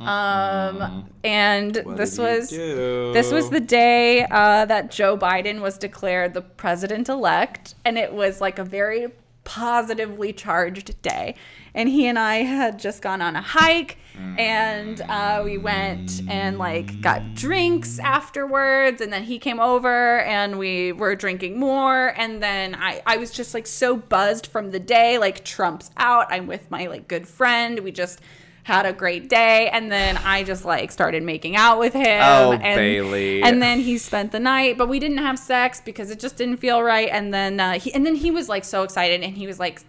Um 0.00 1.10
and 1.24 1.76
What 1.84 1.96
this 1.96 2.16
was 2.18 2.50
this 2.50 3.32
was 3.32 3.50
the 3.50 3.60
day 3.60 4.24
uh, 4.30 4.64
that 4.64 4.90
Joe 4.92 5.18
Biden 5.18 5.60
was 5.60 5.76
declared 5.76 6.34
the 6.34 6.40
president 6.42 7.08
elect, 7.08 7.74
and 7.84 7.98
it 7.98 8.12
was 8.12 8.40
like 8.40 8.58
a 8.58 8.64
very 8.64 9.08
positively 9.48 10.30
charged 10.30 11.00
day. 11.00 11.34
And 11.74 11.88
he 11.88 12.06
and 12.06 12.18
I 12.18 12.42
had 12.42 12.78
just 12.78 13.00
gone 13.00 13.22
on 13.22 13.34
a 13.34 13.40
hike, 13.40 13.96
and 14.36 15.00
uh, 15.00 15.40
we 15.42 15.56
went 15.56 16.22
and 16.28 16.58
like 16.58 17.00
got 17.00 17.34
drinks 17.34 17.98
afterwards. 17.98 19.00
And 19.00 19.10
then 19.10 19.22
he 19.22 19.38
came 19.38 19.58
over, 19.58 20.20
and 20.20 20.58
we 20.58 20.92
were 20.92 21.14
drinking 21.14 21.58
more. 21.58 22.08
And 22.18 22.42
then 22.42 22.74
I, 22.74 23.00
I 23.06 23.16
was 23.16 23.30
just 23.30 23.54
like 23.54 23.66
so 23.66 23.96
buzzed 23.96 24.46
from 24.46 24.70
the 24.70 24.80
day, 24.80 25.16
like 25.18 25.44
Trump's 25.44 25.90
out. 25.96 26.26
I'm 26.30 26.46
with 26.46 26.70
my 26.70 26.86
like 26.86 27.08
good 27.08 27.26
friend. 27.26 27.78
We 27.80 27.90
just 27.90 28.20
had 28.68 28.86
a 28.86 28.92
great 28.92 29.28
day 29.28 29.68
and 29.70 29.90
then 29.90 30.16
I 30.18 30.44
just 30.44 30.64
like 30.64 30.92
started 30.92 31.22
making 31.22 31.56
out 31.56 31.78
with 31.78 31.94
him 31.94 32.20
Oh, 32.22 32.52
and, 32.52 32.76
Bailey. 32.76 33.42
and 33.42 33.60
then 33.60 33.80
he 33.80 33.98
spent 33.98 34.30
the 34.30 34.38
night 34.40 34.78
but 34.78 34.88
we 34.88 34.98
didn't 35.00 35.18
have 35.18 35.38
sex 35.38 35.80
because 35.84 36.10
it 36.10 36.20
just 36.20 36.36
didn't 36.36 36.58
feel 36.58 36.82
right 36.82 37.08
and 37.10 37.32
then 37.34 37.58
uh, 37.58 37.72
he 37.80 37.92
and 37.94 38.04
then 38.06 38.14
he 38.14 38.30
was 38.30 38.48
like 38.48 38.64
so 38.64 38.82
excited 38.82 39.22
and 39.22 39.34
he 39.36 39.46
was 39.46 39.58
like 39.58 39.82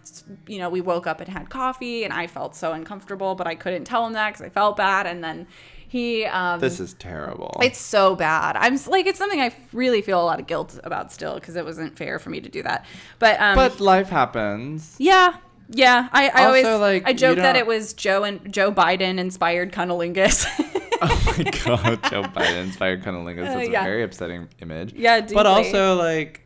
you 0.47 0.57
know 0.57 0.69
we 0.69 0.81
woke 0.81 1.05
up 1.07 1.19
and 1.21 1.29
had 1.29 1.49
coffee 1.49 2.03
and 2.05 2.13
I 2.13 2.25
felt 2.27 2.55
so 2.55 2.71
uncomfortable 2.71 3.35
but 3.35 3.45
I 3.47 3.55
couldn't 3.55 3.83
tell 3.85 4.07
him 4.07 4.13
that 4.13 4.33
cuz 4.33 4.41
I 4.41 4.49
felt 4.49 4.77
bad 4.77 5.05
and 5.05 5.23
then 5.23 5.45
he 5.89 6.23
um 6.25 6.59
This 6.59 6.79
is 6.79 6.93
terrible. 6.93 7.57
it's 7.63 7.79
so 7.79 8.15
bad. 8.15 8.55
I'm 8.55 8.77
like, 8.87 9.07
it's 9.07 9.17
something 9.17 9.41
I 9.41 9.51
really 9.73 10.01
feel 10.03 10.21
a 10.21 10.27
lot 10.31 10.39
of 10.39 10.45
guilt 10.45 10.79
about 10.83 11.11
still 11.11 11.35
because 11.35 11.55
it 11.55 11.65
wasn't 11.65 11.97
fair 11.97 12.19
for 12.19 12.29
me 12.29 12.39
to 12.41 12.47
do 12.47 12.61
that. 12.63 12.85
But 13.17 13.41
um, 13.41 13.55
but 13.55 13.79
life 13.79 14.07
happens. 14.09 14.95
yeah, 14.99 15.37
yeah. 15.69 16.09
I, 16.11 16.29
I 16.29 16.45
Also, 16.45 16.47
always 16.47 16.65
like, 16.81 17.07
I 17.07 17.13
joke 17.13 17.37
that 17.37 17.55
it 17.55 17.65
was 17.67 17.93
Joe 17.93 18.23
and 18.23 18.51
Joe 18.53 18.71
Biden 18.71 19.17
inspired 19.19 19.71
cunnilingus. 19.73 20.45
Oh 21.01 21.33
my 21.37 21.43
god, 21.65 22.03
Joe 22.09 22.23
Biden 22.23 22.63
inspired 22.65 23.03
cunnilingus. 23.03 23.45
That's 23.45 23.55
Uh, 23.55 23.71
yeah. 23.71 23.81
a 23.83 23.85
very 23.85 24.03
upsetting 24.03 24.49
image. 24.61 24.91
Yeah, 24.91 25.21
But 25.21 25.45
also 25.45 25.95
like 25.95 26.45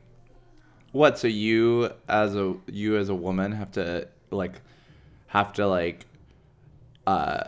what, 0.92 1.18
so 1.18 1.26
you 1.28 1.90
as 2.08 2.36
a 2.36 2.54
you 2.68 2.96
as 2.98 3.10
a 3.10 3.16
woman 3.16 3.54
have 3.54 3.72
to 3.72 4.08
like 4.30 4.62
have 5.26 5.54
to 5.54 5.66
like 5.66 6.06
uh 7.08 7.46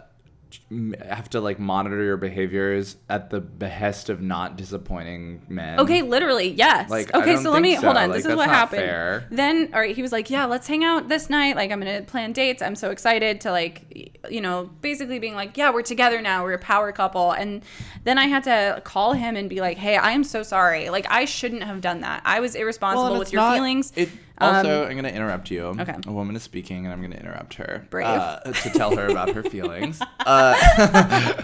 have 1.08 1.30
to 1.32 1.42
like 1.42 1.60
monitor 1.60 2.04
your 2.04 2.18
behaviors 2.18 2.98
at 3.10 3.30
the 3.30 3.40
behest 3.40 4.10
of 4.10 4.22
not 4.22 4.58
disappointing 4.58 5.42
men. 5.48 5.80
Okay, 5.80 6.02
literally, 6.02 6.50
yes. 6.50 6.90
Like, 6.90 7.14
I 7.16 7.20
okay, 7.20 7.34
don't 7.34 7.44
so 7.44 7.52
let 7.52 7.62
me 7.62 7.72
think 7.72 7.84
hold 7.84 7.98
on. 7.98 8.10
Like, 8.10 8.18
this 8.18 8.26
is 8.26 8.28
that's 8.28 8.38
what 8.38 8.48
not 8.48 8.56
happened. 8.56 8.82
fair. 8.82 9.28
Then, 9.32 9.70
all 9.74 9.80
right, 9.80 9.96
he 9.96 10.02
was 10.02 10.12
like, 10.12 10.30
"Yeah, 10.30 10.46
let's 10.46 10.68
hang 10.68 10.84
out 10.84 11.10
this 11.10 11.30
night. 11.30 11.56
Like, 11.56 11.72
I'm 11.72 11.80
gonna 11.80 12.02
plan 12.02 12.34
dates. 12.34 12.62
I'm 12.62 12.76
so 12.76 12.92
excited 12.92 13.42
to 13.42 13.52
like, 13.52 14.12
you 14.30 14.42
know, 14.42 14.70
basically 14.82 15.20
being 15.20 15.36
like, 15.36 15.58
yeah, 15.58 15.72
we're 15.72 15.82
together 15.82 16.22
now. 16.22 16.44
We're 16.44 16.54
a 16.54 16.60
power 16.60 16.92
couple." 16.92 17.32
And 17.32 17.64
then 18.04 18.18
I 18.18 18.26
had 18.26 18.44
to 18.44 18.82
call 18.84 19.14
him 19.14 19.36
and 19.36 19.50
be 19.50 19.62
like, 19.62 19.78
"Hey, 19.78 19.98
I 19.98 20.12
am 20.12 20.24
so 20.24 20.44
sorry. 20.44 20.90
Like, 20.90 21.06
I 21.10 21.26
shouldn't 21.26 21.64
have 21.64 21.82
done 21.82 22.02
that. 22.02 22.22
I 22.26 22.40
was 22.40 22.56
irresponsible 22.56 23.08
and 23.08 23.20
with 23.20 23.32
your 23.34 23.42
not- 23.42 23.56
feelings." 23.56 23.94
It, 23.96 24.10
Um, 24.38 24.56
also, 24.58 24.84
I'm 24.86 24.92
going 24.94 25.04
to 25.06 25.14
interrupt 25.16 25.50
you. 25.50 25.64
okay. 25.80 25.96
A 26.08 26.12
woman 26.12 26.36
is 26.36 26.44
speaking, 26.44 26.86
and 26.86 26.92
I'm 26.94 27.00
going 27.00 27.12
to 27.12 27.20
interrupt 27.20 27.54
her. 27.56 27.88
Brave. 27.90 28.06
Uh, 28.08 28.40
to 28.42 28.70
tell 28.72 28.96
her 28.96 29.08
about 29.08 29.34
her 29.34 29.44
feelings. 29.44 30.02
Uh, 30.26 31.44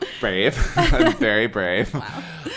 brave. 0.20 0.56
I'm 0.76 1.14
very 1.16 1.46
brave. 1.46 1.90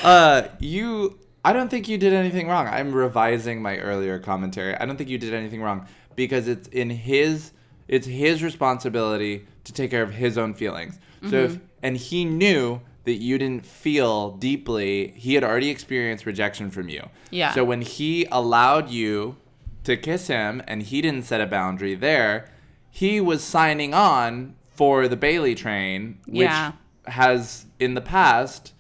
Uh, 0.04 0.44
you. 0.60 1.18
I 1.46 1.54
don't 1.54 1.70
think 1.70 1.88
you 1.88 1.98
did 1.98 2.14
anything 2.14 2.48
wrong. 2.48 2.68
I'm 2.68 2.94
revising 2.94 3.62
my 3.62 3.78
earlier 3.78 4.20
commentary. 4.20 4.76
I 4.76 4.86
don't 4.86 4.98
think 4.98 5.10
you 5.10 5.18
did 5.18 5.34
anything 5.34 5.62
wrong 5.62 5.88
because 6.16 6.48
it's 6.50 6.68
in 6.68 6.90
his. 6.90 7.52
It's 7.88 8.08
his 8.08 8.44
responsibility 8.44 9.46
to 9.66 9.74
take 9.74 9.92
care 9.92 10.04
of 10.04 10.14
his 10.14 10.38
own 10.38 10.54
feelings. 10.54 11.00
So, 11.30 11.38
if, 11.38 11.52
Mm-hmm. 11.54 11.64
and 11.84 11.98
he 11.98 12.26
knew 12.26 12.82
that 13.06 13.14
you 13.14 13.38
didn't 13.38 13.66
feel 13.66 14.32
deeply. 14.32 15.14
He 15.16 15.34
had 15.36 15.44
already 15.44 15.70
experienced 15.70 16.26
rejection 16.26 16.72
from 16.72 16.88
you. 16.90 17.08
Yeah. 17.32 17.54
So 17.54 17.64
when 17.66 17.82
he 17.82 18.26
allowed 18.32 18.90
you 18.90 19.36
to 19.84 19.98
kiss 19.98 20.28
him 20.28 20.62
and 20.68 20.84
he 20.84 21.02
didn't 21.02 21.24
set 21.24 21.42
a 21.42 21.46
boundary 21.46 21.96
there, 21.96 22.50
he 22.90 23.20
was 23.20 23.44
signing 23.44 23.94
on 23.94 24.56
for 24.76 25.08
the 25.08 25.16
Bailey 25.16 25.56
train, 25.56 26.18
which 26.26 26.44
Yeah. 26.48 26.74
has 27.06 27.66
in 27.80 27.94
the 27.94 28.02
past 28.02 28.74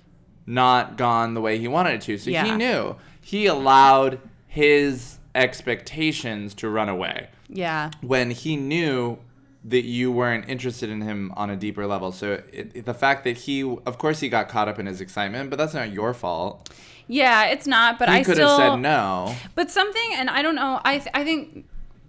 not 0.45 0.97
gone 0.97 1.33
the 1.33 1.41
way 1.41 1.57
he 1.59 1.67
wanted 1.67 1.93
it 1.95 2.01
to. 2.01 2.17
So 2.17 2.31
he 2.31 2.51
knew. 2.51 2.95
He 3.21 3.45
allowed 3.45 4.19
his 4.47 5.19
expectations 5.35 6.53
to 6.55 6.69
run 6.69 6.89
away 6.89 7.29
Yeah. 7.49 7.91
when 8.01 8.31
he 8.31 8.55
knew 8.55 9.17
that 9.65 9.83
you 9.85 10.11
weren't 10.11 10.49
interested 10.49 10.89
in 10.89 11.01
him 11.01 11.31
on 11.37 11.49
a 11.49 11.55
deeper 11.55 11.87
level. 11.87 12.11
So 12.11 12.33
it, 12.51 12.71
it- 12.73 12.85
the 12.85 12.93
fact 12.93 13.23
that 13.23 13.37
he, 13.37 13.61
of 13.63 13.97
course, 13.97 14.19
he 14.19 14.27
got 14.29 14.49
caught 14.49 14.67
up 14.67 14.77
in 14.77 14.85
his 14.85 14.99
excitement, 14.99 15.49
but 15.49 15.57
that's 15.57 15.73
not 15.73 15.91
your 15.93 16.13
fault. 16.13 16.69
Yeah, 17.07 17.45
it's 17.47 17.67
not, 17.67 17.99
but 17.99 18.09
He 18.09 18.15
I 18.15 18.23
could 18.23 18.35
still 18.35 18.57
have 18.57 18.73
said 18.73 18.79
no. 18.81 19.35
But 19.55 19.69
something, 19.71 20.11
and 20.15 20.29
I 20.29 20.41
don't 20.41 20.55
know. 20.55 20.79
I 20.83 20.99
th- 20.99 21.11
I 21.13 21.23
think 21.23 21.65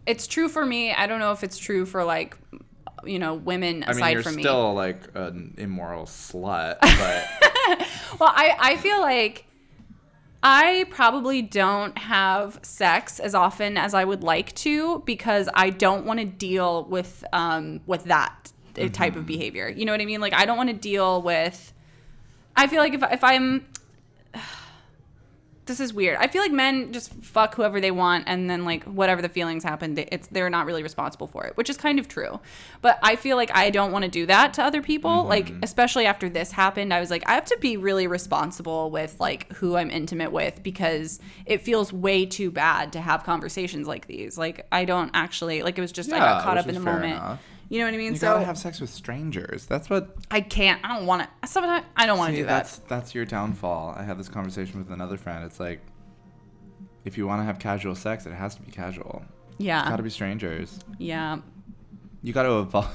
it's 0.06 0.26
true 0.26 0.48
for 0.48 0.64
me. 0.64 0.92
I 0.92 1.06
don't 1.06 1.18
know 1.20 1.32
if 1.32 1.42
it's 1.42 1.58
true 1.58 1.84
for 1.86 2.04
like, 2.04 2.36
you 3.04 3.18
know, 3.18 3.34
women 3.34 3.82
I 3.84 3.90
aside 3.90 4.00
mean, 4.02 4.12
you're 4.12 4.22
from 4.22 4.36
me. 4.36 4.42
still 4.42 4.72
like 4.74 5.00
an 5.14 5.54
immoral 5.58 6.04
slut, 6.04 6.78
but 6.80 7.26
Well, 8.20 8.32
I 8.34 8.56
I 8.58 8.76
feel 8.76 9.00
like 9.00 9.46
I 10.42 10.84
probably 10.90 11.40
don't 11.42 11.96
have 11.98 12.60
sex 12.62 13.18
as 13.18 13.34
often 13.34 13.76
as 13.78 13.94
I 13.94 14.04
would 14.04 14.22
like 14.22 14.54
to 14.56 15.02
because 15.06 15.48
I 15.54 15.70
don't 15.70 16.04
want 16.04 16.20
to 16.20 16.26
deal 16.26 16.84
with 16.84 17.24
um 17.32 17.80
with 17.86 18.04
that 18.04 18.52
type 18.74 19.12
Mm-hmm. 19.12 19.18
of 19.18 19.26
behavior. 19.26 19.68
You 19.68 19.84
know 19.86 19.92
what 19.92 20.00
I 20.00 20.04
mean? 20.04 20.20
Like 20.20 20.34
I 20.34 20.44
don't 20.46 20.56
want 20.56 20.68
to 20.70 20.76
deal 20.76 21.22
with. 21.22 21.72
I 22.56 22.66
feel 22.68 22.78
like 22.80 22.92
if 22.94 23.02
if 23.10 23.24
I'm 23.24 23.66
this 25.66 25.80
is 25.80 25.94
weird. 25.94 26.18
I 26.18 26.26
feel 26.26 26.42
like 26.42 26.52
men 26.52 26.92
just 26.92 27.12
fuck 27.22 27.54
whoever 27.54 27.80
they 27.80 27.90
want, 27.90 28.24
and 28.26 28.50
then 28.50 28.64
like 28.64 28.84
whatever 28.84 29.22
the 29.22 29.28
feelings 29.28 29.64
happen, 29.64 29.94
they, 29.94 30.08
it's 30.12 30.26
they're 30.28 30.50
not 30.50 30.66
really 30.66 30.82
responsible 30.82 31.26
for 31.26 31.44
it, 31.46 31.56
which 31.56 31.70
is 31.70 31.76
kind 31.76 31.98
of 31.98 32.08
true. 32.08 32.40
But 32.82 32.98
I 33.02 33.16
feel 33.16 33.36
like 33.36 33.50
I 33.54 33.70
don't 33.70 33.92
want 33.92 34.04
to 34.04 34.10
do 34.10 34.26
that 34.26 34.54
to 34.54 34.62
other 34.62 34.82
people. 34.82 35.24
Like 35.24 35.52
especially 35.62 36.06
after 36.06 36.28
this 36.28 36.52
happened, 36.52 36.92
I 36.92 37.00
was 37.00 37.10
like, 37.10 37.28
I 37.28 37.34
have 37.34 37.46
to 37.46 37.58
be 37.60 37.76
really 37.76 38.06
responsible 38.06 38.90
with 38.90 39.18
like 39.20 39.52
who 39.54 39.76
I'm 39.76 39.90
intimate 39.90 40.32
with 40.32 40.62
because 40.62 41.18
it 41.46 41.62
feels 41.62 41.92
way 41.92 42.26
too 42.26 42.50
bad 42.50 42.92
to 42.92 43.00
have 43.00 43.24
conversations 43.24 43.86
like 43.86 44.06
these. 44.06 44.36
Like 44.36 44.66
I 44.70 44.84
don't 44.84 45.10
actually 45.14 45.62
like 45.62 45.78
it 45.78 45.80
was 45.80 45.92
just 45.92 46.12
I 46.12 46.18
got 46.18 46.42
caught 46.42 46.58
up 46.58 46.68
in 46.68 46.74
the 46.74 46.80
moment. 46.80 47.14
enough. 47.14 47.40
You 47.68 47.78
know 47.80 47.86
what 47.86 47.94
I 47.94 47.96
mean? 47.96 48.12
you 48.12 48.18
so 48.18 48.32
gotta 48.34 48.44
have 48.44 48.58
sex 48.58 48.80
with 48.80 48.90
strangers. 48.90 49.66
That's 49.66 49.88
what. 49.90 50.14
I 50.30 50.40
can't. 50.40 50.80
I 50.84 50.96
don't 50.96 51.06
want 51.06 51.28
to. 51.42 51.48
Sometimes 51.48 51.84
I 51.96 52.06
don't 52.06 52.18
want 52.18 52.32
to 52.32 52.36
do 52.36 52.44
that. 52.44 52.48
that's 52.64 52.78
that's 52.88 53.14
your 53.14 53.24
downfall. 53.24 53.94
I 53.96 54.02
had 54.02 54.18
this 54.18 54.28
conversation 54.28 54.78
with 54.78 54.90
another 54.92 55.16
friend. 55.16 55.44
It's 55.44 55.58
like, 55.58 55.80
if 57.04 57.16
you 57.18 57.26
want 57.26 57.40
to 57.40 57.44
have 57.44 57.58
casual 57.58 57.94
sex, 57.94 58.26
it 58.26 58.32
has 58.32 58.54
to 58.56 58.62
be 58.62 58.70
casual. 58.70 59.24
Yeah. 59.58 59.80
It's 59.80 59.88
got 59.90 59.96
to 59.96 60.02
be 60.02 60.10
strangers. 60.10 60.78
yeah. 60.98 61.38
You 62.22 62.32
got 62.32 62.44
to 62.44 62.58
evolve. 62.60 62.90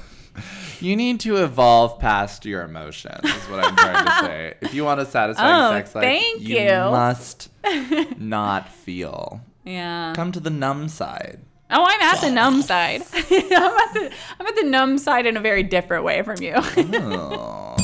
you 0.80 0.96
need 0.96 1.20
to 1.20 1.36
evolve 1.36 1.98
past 2.00 2.44
your 2.44 2.62
emotions. 2.62 3.24
Is 3.24 3.48
what 3.48 3.64
I'm 3.64 3.76
trying 3.76 4.04
to 4.04 4.26
say. 4.26 4.54
If 4.60 4.74
you 4.74 4.84
want 4.84 5.00
a 5.00 5.06
satisfying 5.06 5.54
Oh, 5.54 5.70
sex 5.76 5.94
life, 5.94 6.02
thank 6.04 6.42
you, 6.42 6.58
you. 6.58 6.68
must 6.70 7.48
not 8.18 8.68
feel. 8.68 9.40
Yeah. 9.64 10.12
Come 10.16 10.32
to 10.32 10.40
the 10.40 10.50
numb 10.50 10.88
side. 10.88 11.40
Oh, 11.72 11.84
I'm 11.86 12.00
at 12.00 12.20
the 12.20 12.30
numb 12.30 12.62
side. 12.62 13.02
I'm 13.12 13.22
at 13.22 13.94
the 13.94 14.12
I'm 14.38 14.46
at 14.46 14.56
the 14.56 14.64
numb 14.64 14.98
side 14.98 15.26
in 15.26 15.36
a 15.36 15.40
very 15.40 15.62
different 15.62 16.04
way 16.04 16.22
from 16.22 16.42
you. 16.42 16.54
Oh. 16.56 17.76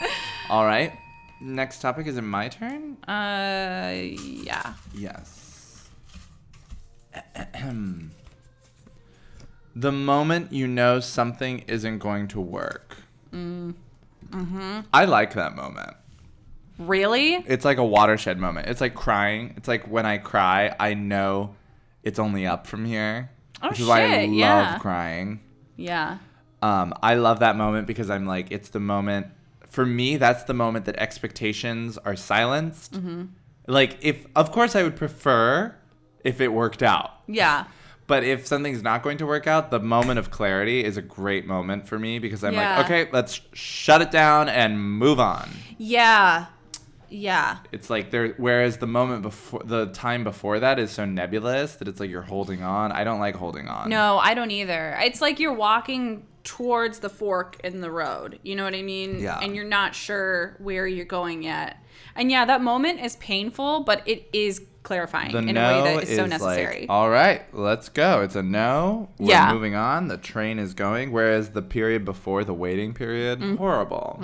All 0.50 0.64
right. 0.64 0.92
Next 1.40 1.80
topic. 1.80 2.06
Is 2.06 2.16
it 2.16 2.22
my 2.22 2.48
turn? 2.48 2.96
uh, 3.06 3.92
yeah. 3.94 4.74
Yes. 4.92 5.88
the 9.76 9.92
moment 9.92 10.52
you 10.52 10.66
know 10.66 10.98
something 10.98 11.60
isn't 11.68 11.98
going 11.98 12.26
to 12.28 12.40
work. 12.40 12.96
Mm. 13.32 13.74
Mm-hmm. 14.30 14.80
I 14.92 15.04
like 15.04 15.34
that 15.34 15.54
moment. 15.54 15.96
Really? 16.78 17.34
It's 17.34 17.64
like 17.64 17.78
a 17.78 17.84
watershed 17.84 18.38
moment. 18.38 18.68
It's 18.68 18.80
like 18.80 18.94
crying. 18.94 19.54
It's 19.56 19.68
like 19.68 19.88
when 19.88 20.06
I 20.06 20.18
cry, 20.18 20.74
I 20.78 20.94
know 20.94 21.54
it's 22.02 22.18
only 22.18 22.46
up 22.46 22.66
from 22.66 22.84
here. 22.84 23.30
Oh, 23.62 23.70
which 23.70 23.80
is 23.80 23.86
why 23.86 24.02
I 24.04 24.24
love 24.26 24.32
yeah. 24.34 24.78
crying. 24.78 25.40
Yeah. 25.76 26.18
Um, 26.62 26.94
I 27.02 27.14
love 27.14 27.40
that 27.40 27.56
moment 27.56 27.86
because 27.86 28.10
I'm 28.10 28.26
like, 28.26 28.50
it's 28.50 28.68
the 28.70 28.80
moment. 28.80 29.28
For 29.66 29.84
me, 29.84 30.16
that's 30.16 30.44
the 30.44 30.54
moment 30.54 30.86
that 30.86 30.96
expectations 30.96 31.98
are 31.98 32.16
silenced. 32.16 32.94
Mm-hmm. 32.94 33.24
Like, 33.66 33.98
if 34.00 34.26
of 34.34 34.50
course 34.52 34.74
I 34.74 34.82
would 34.82 34.96
prefer 34.96 35.74
if 36.24 36.40
it 36.40 36.48
worked 36.48 36.82
out, 36.82 37.10
Yeah. 37.26 37.64
but 38.06 38.24
if 38.24 38.46
something's 38.46 38.82
not 38.82 39.02
going 39.02 39.18
to 39.18 39.26
work 39.26 39.46
out, 39.46 39.70
the 39.70 39.78
moment 39.80 40.18
of 40.18 40.30
clarity 40.30 40.82
is 40.84 40.96
a 40.96 41.02
great 41.02 41.46
moment 41.46 41.86
for 41.86 41.98
me 41.98 42.18
because 42.18 42.42
I'm 42.42 42.54
Yeah. 42.54 42.76
like, 42.78 42.86
okay, 42.86 43.08
let's 43.12 43.40
shut 43.52 44.00
it 44.02 44.10
down 44.10 44.48
and 44.48 44.80
move 44.82 45.20
on. 45.20 45.48
Yeah. 45.76 46.46
Yeah. 47.10 47.58
It's 47.72 47.88
like 47.90 48.10
there. 48.10 48.34
Whereas 48.36 48.78
the 48.78 48.86
moment 48.86 49.22
before, 49.22 49.62
the 49.64 49.86
time 49.86 50.24
before 50.24 50.60
that 50.60 50.78
is 50.78 50.90
so 50.90 51.04
nebulous 51.04 51.76
that 51.76 51.88
it's 51.88 52.00
like 52.00 52.10
you're 52.10 52.22
holding 52.22 52.62
on. 52.62 52.92
I 52.92 53.04
don't 53.04 53.20
like 53.20 53.34
holding 53.36 53.68
on. 53.68 53.88
No, 53.88 54.18
I 54.18 54.34
don't 54.34 54.50
either. 54.50 54.96
It's 55.02 55.20
like 55.20 55.38
you're 55.40 55.52
walking 55.54 56.26
towards 56.44 57.00
the 57.00 57.08
fork 57.10 57.58
in 57.64 57.80
the 57.80 57.90
road. 57.90 58.38
You 58.42 58.56
know 58.56 58.64
what 58.64 58.74
I 58.74 58.82
mean? 58.82 59.20
Yeah. 59.20 59.38
And 59.40 59.54
you're 59.54 59.64
not 59.66 59.94
sure 59.94 60.56
where 60.58 60.86
you're 60.86 61.04
going 61.04 61.42
yet. 61.42 61.76
And 62.14 62.30
yeah, 62.30 62.44
that 62.46 62.62
moment 62.62 63.00
is 63.00 63.16
painful, 63.16 63.80
but 63.84 64.02
it 64.06 64.28
is 64.32 64.62
clarifying 64.82 65.32
The 65.32 65.38
in 65.38 65.54
no 65.54 65.80
a 65.80 65.82
way 65.84 65.94
that 65.96 66.02
is, 66.04 66.10
is 66.10 66.16
so 66.16 66.24
necessary. 66.26 66.80
like, 66.82 66.90
all 66.90 67.10
right, 67.10 67.42
let's 67.54 67.90
go. 67.90 68.22
It's 68.22 68.36
a 68.36 68.42
no. 68.42 69.10
We're 69.18 69.30
Yeah. 69.30 69.52
moving 69.52 69.74
on. 69.74 70.08
The 70.08 70.16
train 70.16 70.58
is 70.58 70.72
going. 70.72 71.12
Whereas 71.12 71.50
the 71.50 71.60
period 71.62 72.04
before 72.06 72.44
the 72.44 72.54
waiting 72.54 72.94
period, 72.94 73.40
Mm-hmm. 73.40 73.56
horrible. 73.56 74.18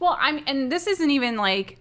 Well, 0.00 0.16
I'm, 0.20 0.42
and 0.46 0.70
this 0.70 0.86
isn't 0.86 1.10
even 1.10 1.36
like 1.36 1.78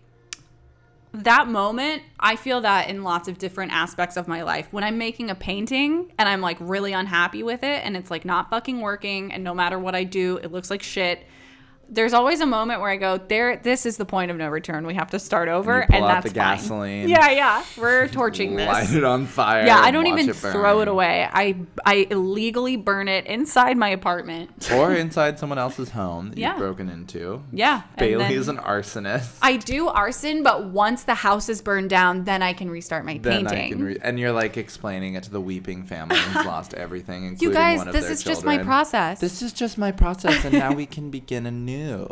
that 1.14 1.48
moment. 1.48 2.04
I 2.20 2.36
feel 2.36 2.62
that 2.62 2.90
in 2.90 3.04
lots 3.04 3.28
of 3.28 3.38
different 3.38 3.72
aspects 3.72 4.18
of 4.18 4.28
my 4.28 4.44
life. 4.44 4.68
When 4.72 4.84
I'm 4.84 4.98
making 4.98 5.30
a 5.30 5.36
painting 5.36 6.12
and 6.18 6.28
I'm 6.28 6.42
like 6.42 6.58
really 6.60 6.94
unhappy 6.94 7.44
with 7.44 7.64
it 7.64 7.84
and 7.84 7.96
it's 7.98 8.12
like 8.12 8.26
not 8.26 8.50
fucking 8.50 8.82
working, 8.82 9.32
and 9.32 9.44
no 9.44 9.54
matter 9.54 9.80
what 9.80 9.96
I 9.96 10.04
do, 10.04 10.38
it 10.38 10.52
looks 10.52 10.70
like 10.70 10.84
shit. 10.84 11.26
There's 11.90 12.14
always 12.14 12.42
a 12.42 12.46
moment 12.46 12.82
where 12.82 12.90
I 12.90 12.98
go, 12.98 13.18
there. 13.18 13.58
This 13.58 13.86
is 13.86 13.98
the 13.98 14.06
point 14.06 14.30
of 14.32 14.38
no 14.38 14.50
return. 14.50 14.86
We 14.86 14.96
have 14.96 15.12
to 15.12 15.20
start 15.20 15.48
over, 15.48 15.80
and 15.82 16.04
out 16.04 16.08
that's 16.08 16.24
the 16.34 16.40
fine. 16.40 16.58
gasoline. 16.58 17.10
Yeah, 17.10 17.30
yeah. 17.32 17.64
We're 17.78 18.08
torching 18.10 18.56
this. 18.58 18.68
Light 18.68 18.94
it 18.94 19.04
on 19.04 19.26
fire. 19.26 19.66
Yeah, 19.66 19.80
I 19.80 19.92
don't 19.92 20.08
even 20.08 20.30
it 20.30 20.36
throw 20.36 20.82
it 20.82 20.88
away. 20.88 21.28
I 21.32 21.56
I 21.86 22.08
illegally 22.10 22.76
burn 22.76 23.08
it 23.08 23.26
inside 23.26 23.78
my 23.78 23.90
apartment. 23.90 24.70
Or 24.72 24.94
inside 24.94 25.40
someone 25.40 25.58
else's 25.60 25.92
home 25.92 26.30
that 26.32 26.38
Yeah. 26.38 26.50
you've 26.52 26.58
broken 26.60 26.90
into. 26.90 27.42
Yeah. 27.52 27.84
and 27.90 27.98
Bailey 27.98 28.34
is 28.36 28.48
an 28.50 28.58
arsonist. 28.58 29.38
I 29.42 29.58
do 29.58 29.88
arson, 29.88 30.44
but 30.44 30.66
once 30.66 31.04
the 31.04 31.16
house 31.16 31.48
is 31.50 31.62
burned 31.62 31.90
down, 31.90 32.26
then 32.26 32.42
I 32.42 32.54
can 32.54 32.70
restart 32.70 33.06
my 33.06 33.18
then 33.18 33.46
painting. 33.46 33.66
I 33.66 33.70
can 33.70 33.84
re- 33.84 33.98
and 34.02 34.20
you're 34.20 34.32
like 34.34 34.58
explaining 34.58 35.14
it 35.16 35.24
to 35.24 35.32
the 35.32 35.42
weeping 35.42 35.84
family 35.84 36.18
who's 36.18 36.46
lost 36.46 36.74
everything, 36.74 37.24
including 37.26 37.48
you 37.50 37.54
guys, 37.54 37.78
one 37.80 37.88
of 37.88 37.94
this 37.94 38.04
their 38.04 38.12
is 38.14 38.24
just 38.24 38.44
my 38.44 38.58
process. 38.58 39.20
This 39.20 39.42
is 39.42 39.54
just 39.54 39.78
my 39.78 39.92
process, 39.92 40.44
and 40.44 40.54
now 40.54 40.74
we 40.74 40.86
can 40.86 41.10
begin 41.10 41.46
anew. 41.82 42.08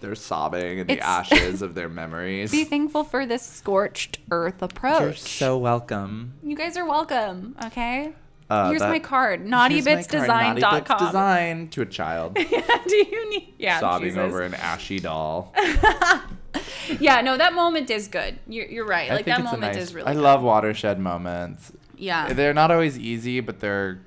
They're 0.00 0.14
sobbing 0.16 0.78
in 0.78 0.86
the 0.88 0.94
It's- 0.94 1.06
ashes 1.08 1.62
of 1.66 1.74
their 1.74 1.88
memories. 1.88 2.50
Be 2.50 2.64
thankful 2.64 3.04
for 3.04 3.24
this 3.26 3.42
scorched 3.42 4.18
earth 4.30 4.60
approach. 4.62 5.00
You're 5.00 5.12
so 5.14 5.58
welcome. 5.58 6.34
you 6.42 6.56
guys 6.56 6.76
are 6.76 6.86
welcome. 6.86 7.56
Okay. 7.66 8.12
Uh, 8.50 8.68
Here's 8.68 8.80
that- 8.80 8.90
my 8.90 8.98
card. 8.98 9.40
Here's 9.40 9.50
my 9.50 9.58
card, 9.70 9.72
Naughtybitsdesign.com. 9.72 10.60
Naughty 10.60 11.04
Design 11.06 11.68
to 11.68 11.82
a 11.82 11.86
child 11.86 12.34
do 12.34 12.42
you 12.96 13.30
need? 13.30 13.54
Yeah. 13.58 13.78
sobbing 13.80 14.08
Jesus. 14.10 14.18
over 14.22 14.42
an 14.42 14.54
ashy 14.54 14.98
doll. 14.98 15.54
Yeah. 17.00 17.20
No, 17.22 17.38
that 17.38 17.54
moment 17.54 17.88
is 17.90 18.08
good. 18.08 18.38
You're, 18.46 18.66
you're 18.66 18.84
right. 18.86 19.10
I 19.10 19.14
Like 19.14 19.24
think 19.24 19.36
that 19.36 19.40
it's 19.44 19.48
a 19.52 19.56
moment 19.56 19.74
nice- 19.74 19.82
is 19.84 19.94
really. 19.94 20.08
I 20.08 20.14
good. 20.14 20.22
love 20.22 20.42
watershed 20.42 20.98
moments. 20.98 21.72
Yeah. 21.96 22.32
They're 22.34 22.52
not 22.52 22.70
always 22.70 22.98
easy, 22.98 23.40
but 23.40 23.60
they're 23.60 24.00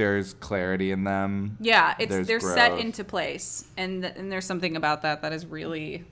there's 0.00 0.32
clarity 0.32 0.92
in 0.92 1.04
them. 1.04 1.58
Yeah, 1.60 1.94
it's 1.98 2.10
There's 2.10 2.26
they're 2.26 2.40
set 2.40 2.78
into 2.78 3.04
place, 3.04 3.66
and 3.76 4.00
th- 4.02 4.14
and 4.16 4.32
there's 4.32 4.46
something 4.46 4.74
about 4.74 5.02
that 5.02 5.20
that 5.20 5.34
is 5.34 5.44
really 5.44 6.04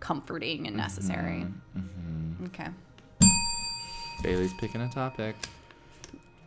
comforting 0.00 0.66
and 0.66 0.74
necessary. 0.74 1.44
Mm-hmm, 1.76 2.46
Okay. 2.46 2.68
Bailey's 4.22 4.54
picking 4.54 4.80
a 4.80 4.88
topic. 4.88 5.36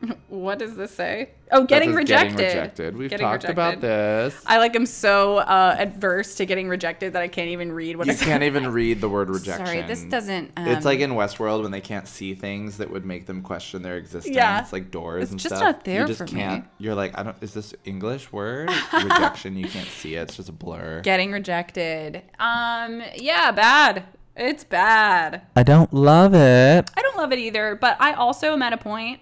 What 0.30 0.60
does 0.60 0.76
this 0.76 0.92
say? 0.92 1.32
Oh, 1.52 1.66
getting 1.66 1.94
rejected. 1.94 2.38
Getting 2.38 2.58
rejected. 2.60 2.96
We've 2.98 3.10
Getting 3.10 3.26
talked 3.26 3.44
about 3.46 3.82
this. 3.82 4.40
I 4.46 4.60
like 4.60 4.76
am 4.76 4.86
so 4.86 5.40
uh, 5.40 5.76
adverse 5.78 6.36
to 6.36 6.46
getting 6.46 6.70
rejected 6.70 7.14
that 7.14 7.22
I 7.24 7.28
can't 7.28 7.50
even 7.50 7.72
read 7.72 7.98
what 7.98 8.06
You 8.08 8.14
it 8.14 8.20
can't 8.20 8.44
even 8.44 8.72
read 8.72 9.02
the 9.02 9.10
word 9.10 9.30
rejection. 9.30 9.66
Sorry, 9.66 9.82
this 9.82 10.04
doesn't. 10.04 10.52
Um, 10.56 10.68
it's 10.68 10.86
like 10.86 11.00
in 11.00 11.12
Westworld 11.12 11.64
when 11.64 11.72
they 11.72 11.82
can't 11.82 12.08
see 12.08 12.36
things 12.36 12.78
that 12.78 12.90
would 12.92 13.06
make 13.06 13.26
them 13.26 13.42
question 13.42 13.82
their 13.82 13.98
existence, 13.98 14.36
Yeah. 14.36 14.66
like 14.72 14.92
doors 14.92 15.24
It's 15.24 15.32
and 15.32 15.40
just 15.40 15.56
stuff. 15.56 15.64
not 15.66 15.84
there 15.84 16.02
you 16.02 16.08
just 16.08 16.20
for 16.20 16.28
can't. 16.28 16.66
You're 16.78 16.96
like, 16.96 17.18
I 17.18 17.24
don't. 17.24 17.36
Is 17.42 17.54
this 17.56 17.74
English 17.86 18.32
word? 18.32 18.70
Rejection. 18.94 19.58
You 19.58 19.68
can't 19.68 19.88
see 19.90 20.16
it. 20.16 20.22
It's 20.22 20.38
just 20.38 20.48
a 20.50 20.54
blur. 20.54 21.02
getting 21.02 21.32
rejected. 21.32 22.22
Um, 22.40 23.02
yeah, 23.16 23.52
bad. 23.52 24.06
It's 24.38 24.64
bad. 24.64 25.42
I 25.56 25.64
don't 25.64 25.92
love 25.94 26.34
it. 26.34 26.90
I 26.96 27.02
don't 27.02 27.18
love 27.18 27.34
it 27.34 27.40
either, 27.40 27.76
but 27.76 27.98
I 28.00 28.14
also 28.14 28.54
am 28.54 28.62
at 28.62 28.72
a 28.72 28.78
point. 28.78 29.20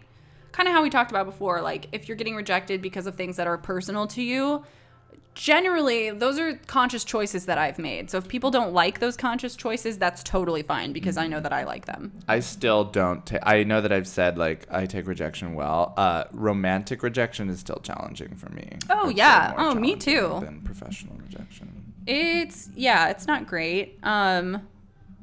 Kind 0.58 0.68
of 0.68 0.74
how 0.74 0.82
we 0.82 0.90
talked 0.90 1.12
about 1.12 1.28
before. 1.28 1.62
Like 1.62 1.88
if 1.92 2.08
you're 2.08 2.18
getting 2.18 2.36
rejected 2.36 2.82
because 2.82 3.06
of 3.06 3.14
things 3.16 3.36
that 3.38 3.46
are 3.46 3.60
personal 3.60 4.08
to 4.08 4.24
you, 4.24 4.64
generally 5.36 6.10
those 6.10 6.40
are 6.40 6.56
conscious 6.66 7.04
choices 7.04 7.46
that 7.46 7.60
I've 7.60 7.78
made. 7.78 8.10
So 8.10 8.18
if 8.18 8.28
people 8.28 8.50
don't 8.50 8.74
like 8.74 9.00
those 9.00 9.16
conscious 9.16 9.56
choices, 9.56 10.00
that's 10.00 10.24
totally 10.24 10.64
fine 10.64 10.94
because 10.94 11.16
I 11.16 11.28
know 11.28 11.40
that 11.42 11.54
I 11.54 11.64
like 11.64 11.86
them. 11.86 12.12
I 12.28 12.40
still 12.40 12.84
don't. 12.86 13.24
Ta- 13.24 13.38
I 13.44 13.64
know 13.64 13.82
that 13.82 13.92
I've 13.92 14.08
said 14.08 14.36
like 14.40 14.66
I 14.72 14.88
take 14.88 15.06
rejection 15.06 15.54
well. 15.54 15.94
Uh, 15.96 16.24
romantic 16.32 17.04
rejection 17.04 17.50
is 17.50 17.60
still 17.60 17.80
challenging 17.84 18.36
for 18.36 18.50
me. 18.50 18.68
Oh, 18.90 19.10
It's 19.10 19.18
yeah. 19.20 19.54
Oh, 19.58 19.76
me 19.76 19.96
too. 19.96 20.40
Than 20.42 20.62
professional 20.62 21.16
rejection. 21.18 21.94
It's 22.08 22.70
yeah, 22.76 23.10
it's 23.10 23.28
not 23.28 23.46
great. 23.46 24.00
Um 24.02 24.68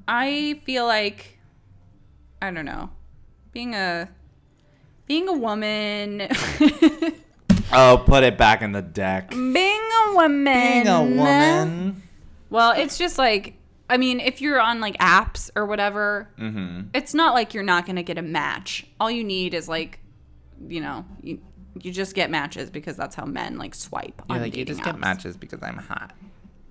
I 0.07 0.61
feel 0.65 0.87
like 0.87 1.39
I 2.41 2.53
don't 2.53 2.67
know. 2.67 2.91
Being 3.51 3.75
a 3.75 4.09
being 5.07 5.29
a 5.29 5.33
woman 5.33 6.29
Oh, 7.73 8.03
put 8.07 8.23
it 8.23 8.39
back 8.39 8.63
in 8.63 8.73
the 8.73 8.83
deck. 8.83 9.31
being 9.31 9.81
a 10.09 10.15
woman 10.15 10.45
Being 10.45 10.87
a 10.89 11.03
woman. 11.03 12.03
Well, 12.51 12.73
it's 12.73 12.99
just 12.99 13.19
like 13.19 13.55
I 13.89 13.97
mean, 13.99 14.19
if 14.21 14.41
you're 14.41 14.61
on 14.61 14.81
like 14.81 14.97
apps 14.99 15.51
or 15.57 15.67
whatever, 15.67 16.29
Mm-hmm. 16.39 16.89
it's 16.95 17.15
not 17.15 17.35
like 17.35 17.53
you're 17.53 17.63
not 17.65 17.85
going 17.85 17.97
to 17.97 18.03
get 18.03 18.17
a 18.17 18.23
match. 18.23 18.87
All 18.99 19.11
you 19.11 19.25
need 19.25 19.55
is 19.55 19.69
like 19.69 20.01
you 20.69 20.81
know, 20.81 21.05
you 21.23 21.41
you 21.81 21.91
just 21.91 22.15
get 22.15 22.31
matches 22.31 22.71
because 22.71 22.97
that's 22.97 23.17
how 23.17 23.25
men 23.25 23.59
like 23.59 23.75
swipe 23.75 24.23
on 24.31 24.39
like 24.41 24.53
you 24.57 24.65
dating 24.65 24.77
just 24.77 24.85
get 24.85 24.99
matches 24.99 25.37
because 25.37 25.63
I'm 25.63 25.79
hot. 25.79 26.13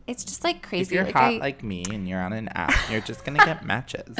It's 0.08 0.24
just 0.24 0.44
like 0.44 0.62
crazy. 0.64 0.84
If 0.84 0.92
you're 0.92 1.04
like, 1.06 1.14
hot 1.14 1.34
I- 1.34 1.38
like 1.38 1.64
me 1.64 1.84
and 1.92 2.08
you're 2.08 2.22
on 2.22 2.34
an 2.34 2.48
app, 2.50 2.74
you're 2.90 3.02
just 3.02 3.26
gonna 3.26 3.40
get 3.46 3.66
matches. 3.66 4.16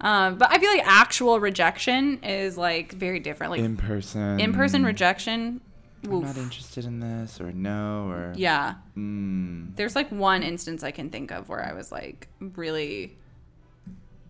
Um, 0.00 0.38
but 0.38 0.50
I 0.50 0.58
feel 0.58 0.70
like 0.70 0.86
actual 0.86 1.40
rejection 1.40 2.22
is 2.24 2.56
like 2.56 2.92
very 2.92 3.20
different. 3.20 3.50
Like 3.52 3.60
In 3.60 3.76
person. 3.76 4.40
in 4.40 4.52
person 4.52 4.84
rejection. 4.84 5.60
I'm 6.04 6.12
oof. 6.14 6.24
not 6.24 6.38
interested 6.38 6.86
in 6.86 7.00
this 7.00 7.40
or 7.40 7.52
no 7.52 8.08
or 8.08 8.32
Yeah. 8.34 8.76
Mm. 8.96 9.76
There's 9.76 9.94
like 9.94 10.08
one 10.10 10.42
instance 10.42 10.82
I 10.82 10.90
can 10.92 11.10
think 11.10 11.30
of 11.30 11.48
where 11.50 11.62
I 11.62 11.74
was 11.74 11.92
like 11.92 12.28
really 12.40 13.18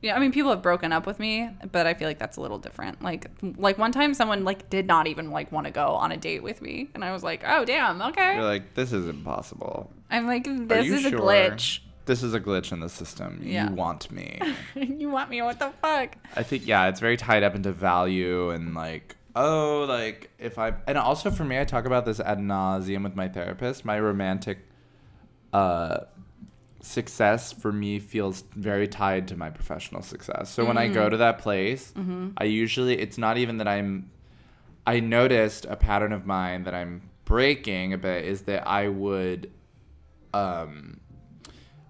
Yeah, 0.03 0.17
I 0.17 0.19
mean 0.19 0.33
people 0.33 0.51
have 0.51 0.63
broken 0.63 0.91
up 0.93 1.07
with 1.07 1.21
me, 1.21 1.49
but 1.71 1.87
I 1.87 1.95
feel 1.95 2.09
like 2.09 2.19
that's 2.19 2.39
a 2.39 2.41
little 2.41 2.59
different. 2.59 3.03
Like 3.03 3.31
like 3.57 3.79
one 3.79 3.93
time 3.93 4.15
someone 4.15 4.43
like 4.45 4.69
did 4.69 4.89
not 4.89 5.07
even 5.07 5.31
like 5.31 5.53
want 5.53 5.67
to 5.67 5.71
go 5.71 5.91
on 5.91 6.11
a 6.11 6.17
date 6.17 6.43
with 6.43 6.61
me 6.61 6.89
and 6.95 7.05
I 7.05 7.13
was 7.13 7.23
like, 7.23 7.45
"Oh, 7.47 7.65
damn. 7.65 8.03
Okay." 8.03 8.35
You're 8.35 8.43
like, 8.45 8.75
this 8.75 8.93
is 8.93 9.07
impossible. 9.07 9.93
I'm 10.11 10.27
like, 10.27 10.45
"This 10.45 10.89
is 10.89 11.05
a 11.05 11.13
glitch." 11.13 11.79
This 12.11 12.25
is 12.25 12.35
a 12.35 12.41
glitch 12.41 12.73
in 12.73 12.81
the 12.81 12.89
system. 12.89 13.41
Yeah. 13.41 13.71
You 13.71 13.77
want 13.77 14.11
me. 14.11 14.41
you 14.75 15.09
want 15.11 15.31
me? 15.31 15.43
What 15.43 15.61
the 15.61 15.71
fuck? 15.81 16.17
I 16.35 16.43
think 16.43 16.67
yeah, 16.67 16.89
it's 16.89 16.99
very 16.99 17.17
tied 17.17 17.45
up 17.45 17.55
into 17.55 17.71
value 17.71 18.51
and 18.51 18.75
like 18.75 19.15
oh 19.37 19.87
like 19.89 20.29
if 20.37 20.59
I 20.59 20.75
and 20.89 20.99
also 20.99 21.31
for 21.31 21.45
me 21.45 21.61
I 21.61 21.65
talk 21.65 21.85
about 21.85 22.05
this 22.05 22.19
ad 22.19 22.41
nauseum 22.41 23.05
with 23.05 23.15
my 23.15 23.29
therapist. 23.29 23.85
My 23.85 24.01
romantic 24.01 24.59
uh 25.53 25.99
success 26.81 27.53
for 27.53 27.71
me 27.71 28.01
feels 28.01 28.43
very 28.57 28.89
tied 28.89 29.29
to 29.29 29.37
my 29.37 29.51
professional 29.51 30.03
success. 30.03 30.51
So 30.51 30.65
when 30.65 30.79
I 30.79 30.89
go 30.89 31.09
to 31.09 31.19
that 31.19 31.39
place, 31.39 31.93
I 32.37 32.43
usually 32.43 32.99
it's 32.99 33.19
not 33.19 33.39
even 33.39 33.59
that 33.59 33.69
I'm 33.69 34.11
I 34.85 34.99
noticed 34.99 35.65
a 35.67 35.77
pattern 35.77 36.13
of 36.13 36.27
mine 36.27 36.65
that 36.65 36.75
I'm 36.75 37.03
breaking 37.25 37.93
a 37.93 37.99
bit 37.99 38.25
is 38.25 38.43
that 38.43 38.67
I 38.67 38.89
would 38.89 39.53
um 40.35 40.99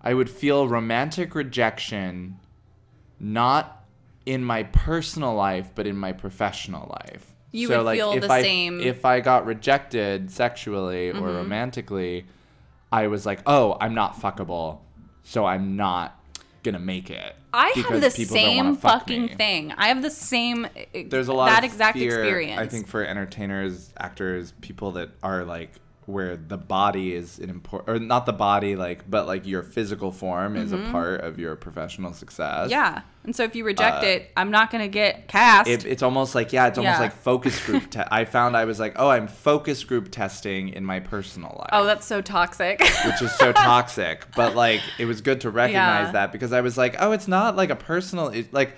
I 0.01 0.15
would 0.15 0.31
feel 0.31 0.69
romantic 0.69 1.35
rejection 1.35 2.39
not 3.19 3.85
in 4.25 4.45
my 4.45 4.63
personal 4.63 5.35
life 5.35 5.71
but 5.75 5.87
in 5.87 5.97
my 5.97 6.13
professional 6.13 6.89
life. 7.07 7.35
You 7.53 7.69
would 7.69 7.97
feel 7.97 8.13
if 8.13 8.23
the 8.23 8.33
I, 8.33 8.43
same- 8.43 8.81
if 8.81 9.05
I 9.05 9.21
got 9.21 9.45
rejected 9.47 10.31
sexually 10.31 11.11
or 11.11 11.15
mm-hmm. 11.15 11.25
romantically, 11.25 12.27
I 12.93 13.09
was 13.09 13.27
like, 13.27 13.41
"Oh, 13.47 13.77
I'm 13.81 13.95
not 13.95 14.21
fuckable, 14.21 14.79
so 15.23 15.47
I'm 15.47 15.77
not 15.77 16.19
going 16.63 16.75
to 16.75 16.81
make 16.81 17.11
it." 17.11 17.35
I 17.53 17.71
have 17.71 18.01
the 18.01 18.11
people 18.11 18.37
don't 18.37 18.57
wanna 18.57 18.75
same 18.75 18.77
fuck 18.77 19.01
fucking 19.01 19.23
me." 19.23 19.35
thing. 19.35 19.73
I 19.73 19.89
have 19.89 20.03
the 20.03 20.11
same 20.11 20.67
eh, 20.95 21.05
There's 21.09 21.29
a 21.29 21.33
eh, 21.33 21.35
lot 21.35 21.47
that 21.47 21.65
exact 21.65 21.99
fear, 21.99 22.23
experience. 22.23 22.61
I 22.61 22.67
think 22.69 22.87
for 22.87 23.05
entertainers, 23.05 23.93
actors, 23.99 24.53
people 24.61 24.93
that 24.93 25.11
are 25.23 25.45
like 25.45 25.73
where 26.11 26.37
the 26.37 26.57
body 26.59 27.15
is 27.15 27.39
an 27.39 27.49
important 27.51 27.89
or 27.89 27.99
not 27.99 28.27
the 28.27 28.33
body 28.33 28.77
like 28.77 29.09
but 29.11 29.27
like 29.27 29.47
your 29.47 29.63
physical 29.63 30.11
form 30.13 30.57
is 30.57 30.73
a 30.73 30.79
part 30.91 31.21
of 31.23 31.39
your 31.39 31.57
professional 31.57 32.13
success. 32.13 32.63
Mm-hmm. 32.65 32.71
Yeah. 32.71 33.03
And 33.25 33.37
so 33.37 33.45
if 33.45 33.55
you 33.55 33.65
reject 33.65 34.03
Uh, 34.03 34.07
it, 34.09 34.31
I'm 34.37 34.51
not 34.51 34.71
going 34.71 34.83
to 34.83 34.89
get 34.89 35.29
cast. 35.29 35.69
It, 35.69 35.85
it's 35.85 36.03
almost 36.03 36.35
like 36.35 36.53
yeah, 36.53 36.69
it's 36.69 36.79
almost 36.79 36.97
Yeah. 36.97 37.01
like 37.03 37.13
focus 37.13 37.65
group. 37.67 37.91
Te- 37.91 38.01
I 38.11 38.25
found 38.25 38.57
I 38.57 38.65
was 38.65 38.81
like, 38.81 38.95
oh, 38.97 39.09
I'm 39.11 39.29
focus 39.29 39.85
group 39.85 40.11
testing 40.11 40.71
in 40.71 40.85
my 40.85 41.01
personal 41.01 41.55
life. 41.59 41.69
oh, 41.73 41.85
that's 41.85 42.07
so 42.07 42.21
toxic. 42.23 42.81
which 43.05 43.21
is 43.23 43.33
so 43.33 43.53
toxic. 43.53 44.27
But 44.35 44.55
like, 44.57 44.81
it 44.99 45.05
was 45.05 45.21
good 45.21 45.43
to 45.43 45.51
recognize 45.51 46.07
Yeah. 46.07 46.13
that 46.13 46.33
because 46.33 46.53
I 46.53 46.61
was 46.63 46.79
like, 46.79 46.97
oh, 46.99 47.13
it's 47.13 47.29
not 47.29 47.57
like 47.57 47.71
a 47.71 47.77
personal. 47.77 48.29
It, 48.29 48.53
like, 48.53 48.75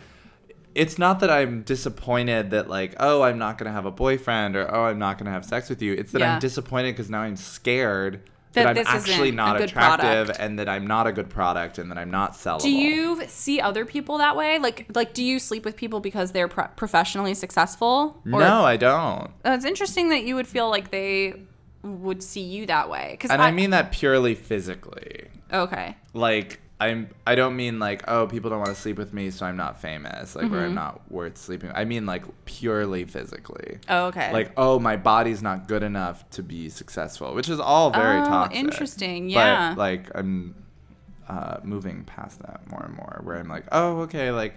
it's 0.74 0.98
not 0.98 1.20
that 1.20 1.30
I'm 1.30 1.62
disappointed 1.62 2.50
that 2.50 2.68
like, 2.68 2.94
oh, 3.00 3.22
I'm 3.22 3.38
not 3.38 3.58
gonna 3.58 3.72
have 3.72 3.86
a 3.86 3.90
boyfriend 3.90 4.56
or 4.56 4.72
oh, 4.74 4.84
I'm 4.84 4.98
not 4.98 5.18
gonna 5.18 5.30
have 5.30 5.44
sex 5.44 5.68
with 5.68 5.82
you. 5.82 5.92
It's 5.94 6.12
that 6.12 6.20
Yeah. 6.20 6.34
I'm 6.34 6.40
disappointed 6.40 6.92
because 6.92 7.10
now 7.10 7.20
I'm 7.22 7.36
scared. 7.36 8.22
That, 8.54 8.74
That 8.74 8.86
I'm 8.86 8.96
actually 8.98 9.30
not 9.32 9.60
attractive 9.62 10.26
product. 10.26 10.38
and 10.38 10.58
that 10.58 10.68
I'm 10.68 10.86
not 10.86 11.06
a 11.06 11.12
good 11.12 11.30
product 11.30 11.78
and 11.78 11.90
that 11.90 11.96
I'm 11.96 12.10
not 12.10 12.34
sellable. 12.34 12.60
do 12.60 12.70
you 12.70 13.22
see 13.26 13.62
other 13.62 13.86
people 13.86 14.18
that 14.18 14.36
way? 14.36 14.58
Like 14.58 14.86
like 14.94 15.14
do 15.14 15.24
you 15.24 15.38
sleep 15.38 15.64
with 15.64 15.74
people 15.74 16.00
because 16.00 16.32
they're 16.32 16.48
pro- 16.48 16.68
professionally 16.76 17.32
successful? 17.32 18.20
No, 18.26 18.64
I 18.64 18.76
don't. 18.76 19.30
It's 19.44 19.64
interesting 19.64 20.10
that 20.10 20.24
you 20.24 20.34
would 20.34 20.46
feel 20.46 20.68
like 20.68 20.90
they 20.90 21.34
would 21.82 22.22
see 22.22 22.42
you 22.42 22.66
that 22.66 22.90
way 22.90 23.16
cuz 23.20 23.30
And 23.30 23.40
I 23.40 23.50
mean 23.52 23.70
that 23.70 23.90
purely 23.90 24.34
physically. 24.34 25.28
Okay. 25.52 25.96
like 26.12 26.60
I'm 26.83 27.09
I 27.26 27.35
don't 27.35 27.57
mean 27.57 27.78
like 27.78 28.03
oh 28.09 28.26
people 28.26 28.51
don't 28.51 28.59
want 28.61 28.74
to 28.74 28.80
sleep 28.80 28.97
with 28.99 29.12
me 29.12 29.30
so 29.30 29.47
I'm 29.47 29.57
not 29.57 29.80
famous 29.80 30.35
like 30.37 30.47
Mm-hmm. 30.47 30.55
or 30.55 30.64
I'm 30.64 30.74
not 30.74 31.01
worth 31.11 31.37
sleeping. 31.39 31.70
I 31.74 31.85
mean 31.85 32.05
like 32.07 32.24
purely 32.45 33.05
physically. 33.05 33.78
Oh, 33.89 34.07
okay. 34.07 34.33
Like 34.33 34.53
oh 34.57 34.78
my 34.78 34.97
body's 34.97 35.43
not 35.43 35.68
good 35.68 35.83
enough 35.83 36.28
to 36.30 36.43
be 36.43 36.68
successful, 36.68 37.35
which 37.35 37.49
is 37.49 37.61
all 37.61 37.91
very 37.91 38.20
Oh, 38.20 38.24
toxic. 38.24 38.59
interesting. 38.59 39.28
Yeah. 39.30 39.70
But 39.74 39.78
like 39.78 40.11
I'm 40.14 40.55
uh, 41.28 41.59
moving 41.62 42.05
past 42.05 42.41
that 42.43 42.61
more 42.70 42.83
and 42.85 42.95
more 42.95 43.20
where 43.24 43.37
I'm 43.39 43.49
like 43.49 43.64
oh 43.72 44.01
okay 44.03 44.30
like 44.33 44.55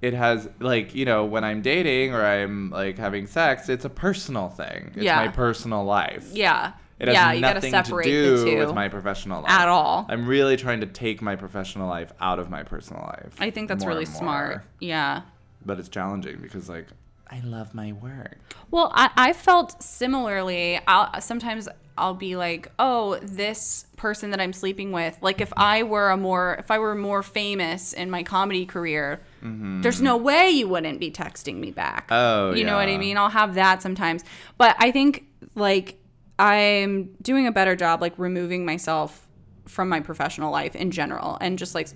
it 0.00 0.14
has 0.14 0.48
like 0.60 0.94
you 0.94 1.04
know 1.04 1.24
when 1.24 1.44
I'm 1.44 1.62
dating 1.62 2.12
or 2.14 2.24
I'm 2.24 2.70
like 2.70 2.98
having 2.98 3.26
sex 3.26 3.68
it's 3.68 3.84
a 3.84 3.90
personal 3.90 4.48
thing. 4.48 4.92
It's 4.94 5.04
Yeah. 5.04 5.16
my 5.16 5.28
personal 5.28 5.84
life. 5.84 6.28
yeah. 6.32 6.72
It 7.02 7.08
has 7.08 7.14
yeah, 7.16 7.32
you 7.32 7.40
got 7.40 7.48
to 7.48 7.54
nothing 7.54 7.72
separate 7.72 8.04
to 8.04 8.10
do 8.10 8.36
the 8.38 8.44
two 8.44 8.58
with 8.58 8.74
my 8.74 8.88
professional 8.88 9.42
life 9.42 9.50
at 9.50 9.66
all. 9.66 10.06
I'm 10.08 10.24
really 10.24 10.56
trying 10.56 10.80
to 10.82 10.86
take 10.86 11.20
my 11.20 11.34
professional 11.34 11.88
life 11.88 12.12
out 12.20 12.38
of 12.38 12.48
my 12.48 12.62
personal 12.62 13.02
life. 13.02 13.34
I 13.40 13.50
think 13.50 13.68
that's 13.68 13.84
really 13.84 14.04
smart. 14.04 14.62
Yeah. 14.78 15.22
But 15.66 15.80
it's 15.80 15.88
challenging 15.88 16.38
because 16.40 16.68
like 16.68 16.86
I 17.28 17.40
love 17.40 17.74
my 17.74 17.90
work. 17.92 18.38
Well, 18.70 18.92
I, 18.94 19.10
I 19.16 19.32
felt 19.32 19.82
similarly. 19.82 20.78
I'll, 20.86 21.20
sometimes 21.20 21.68
I'll 21.98 22.14
be 22.14 22.36
like, 22.36 22.70
oh, 22.78 23.18
this 23.20 23.86
person 23.96 24.30
that 24.30 24.40
I'm 24.40 24.52
sleeping 24.52 24.92
with, 24.92 25.18
like 25.22 25.40
if 25.40 25.52
I 25.56 25.82
were 25.82 26.10
a 26.10 26.16
more, 26.16 26.54
if 26.60 26.70
I 26.70 26.78
were 26.78 26.94
more 26.94 27.24
famous 27.24 27.94
in 27.94 28.10
my 28.10 28.22
comedy 28.22 28.64
career, 28.64 29.20
mm-hmm. 29.42 29.80
there's 29.82 30.00
no 30.00 30.16
way 30.16 30.50
you 30.50 30.68
wouldn't 30.68 31.00
be 31.00 31.10
texting 31.10 31.56
me 31.56 31.72
back. 31.72 32.06
Oh, 32.12 32.52
you 32.52 32.64
know 32.64 32.76
what 32.76 32.88
I 32.88 32.96
mean? 32.96 33.16
I'll 33.16 33.28
have 33.28 33.54
that 33.54 33.82
sometimes, 33.82 34.22
but 34.56 34.76
I 34.78 34.92
think 34.92 35.24
like 35.56 35.98
I'm 36.38 37.14
doing 37.22 37.46
a 37.46 37.52
better 37.52 37.76
job, 37.76 38.00
like 38.00 38.14
removing 38.18 38.64
myself 38.64 39.28
from 39.66 39.88
my 39.88 40.00
professional 40.00 40.50
life 40.50 40.74
in 40.74 40.90
general, 40.90 41.38
and 41.40 41.58
just 41.58 41.74
like 41.74 41.88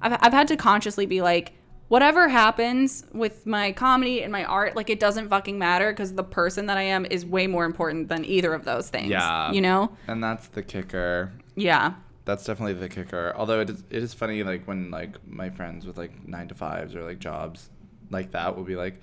I've 0.00 0.18
I've 0.20 0.32
had 0.32 0.48
to 0.48 0.56
consciously 0.56 1.06
be 1.06 1.22
like. 1.22 1.52
Whatever 1.88 2.28
happens 2.28 3.04
with 3.12 3.44
my 3.44 3.72
comedy 3.72 4.22
and 4.22 4.32
my 4.32 4.44
art, 4.44 4.74
like 4.74 4.88
it 4.88 4.98
doesn't 4.98 5.28
fucking 5.28 5.58
matter 5.58 5.92
because 5.92 6.14
the 6.14 6.24
person 6.24 6.64
that 6.66 6.78
I 6.78 6.84
am 6.84 7.04
is 7.04 7.26
way 7.26 7.46
more 7.46 7.66
important 7.66 8.08
than 8.08 8.24
either 8.24 8.54
of 8.54 8.64
those 8.64 8.88
things. 8.88 9.10
Yeah. 9.10 9.52
You 9.52 9.60
know? 9.60 9.94
And 10.08 10.24
that's 10.24 10.48
the 10.48 10.62
kicker. 10.62 11.34
Yeah. 11.54 11.92
That's 12.24 12.44
definitely 12.44 12.80
the 12.80 12.88
kicker. 12.88 13.34
Although 13.36 13.60
it 13.60 13.68
is, 13.68 13.84
it 13.90 14.02
is 14.02 14.14
funny 14.14 14.42
like 14.42 14.64
when 14.64 14.90
like 14.90 15.16
my 15.26 15.50
friends 15.50 15.84
with 15.84 15.98
like 15.98 16.26
9 16.26 16.48
to 16.48 16.54
5s 16.54 16.94
or 16.94 17.02
like 17.02 17.18
jobs 17.18 17.68
like 18.08 18.30
that 18.30 18.56
will 18.56 18.64
be 18.64 18.76
like, 18.76 18.98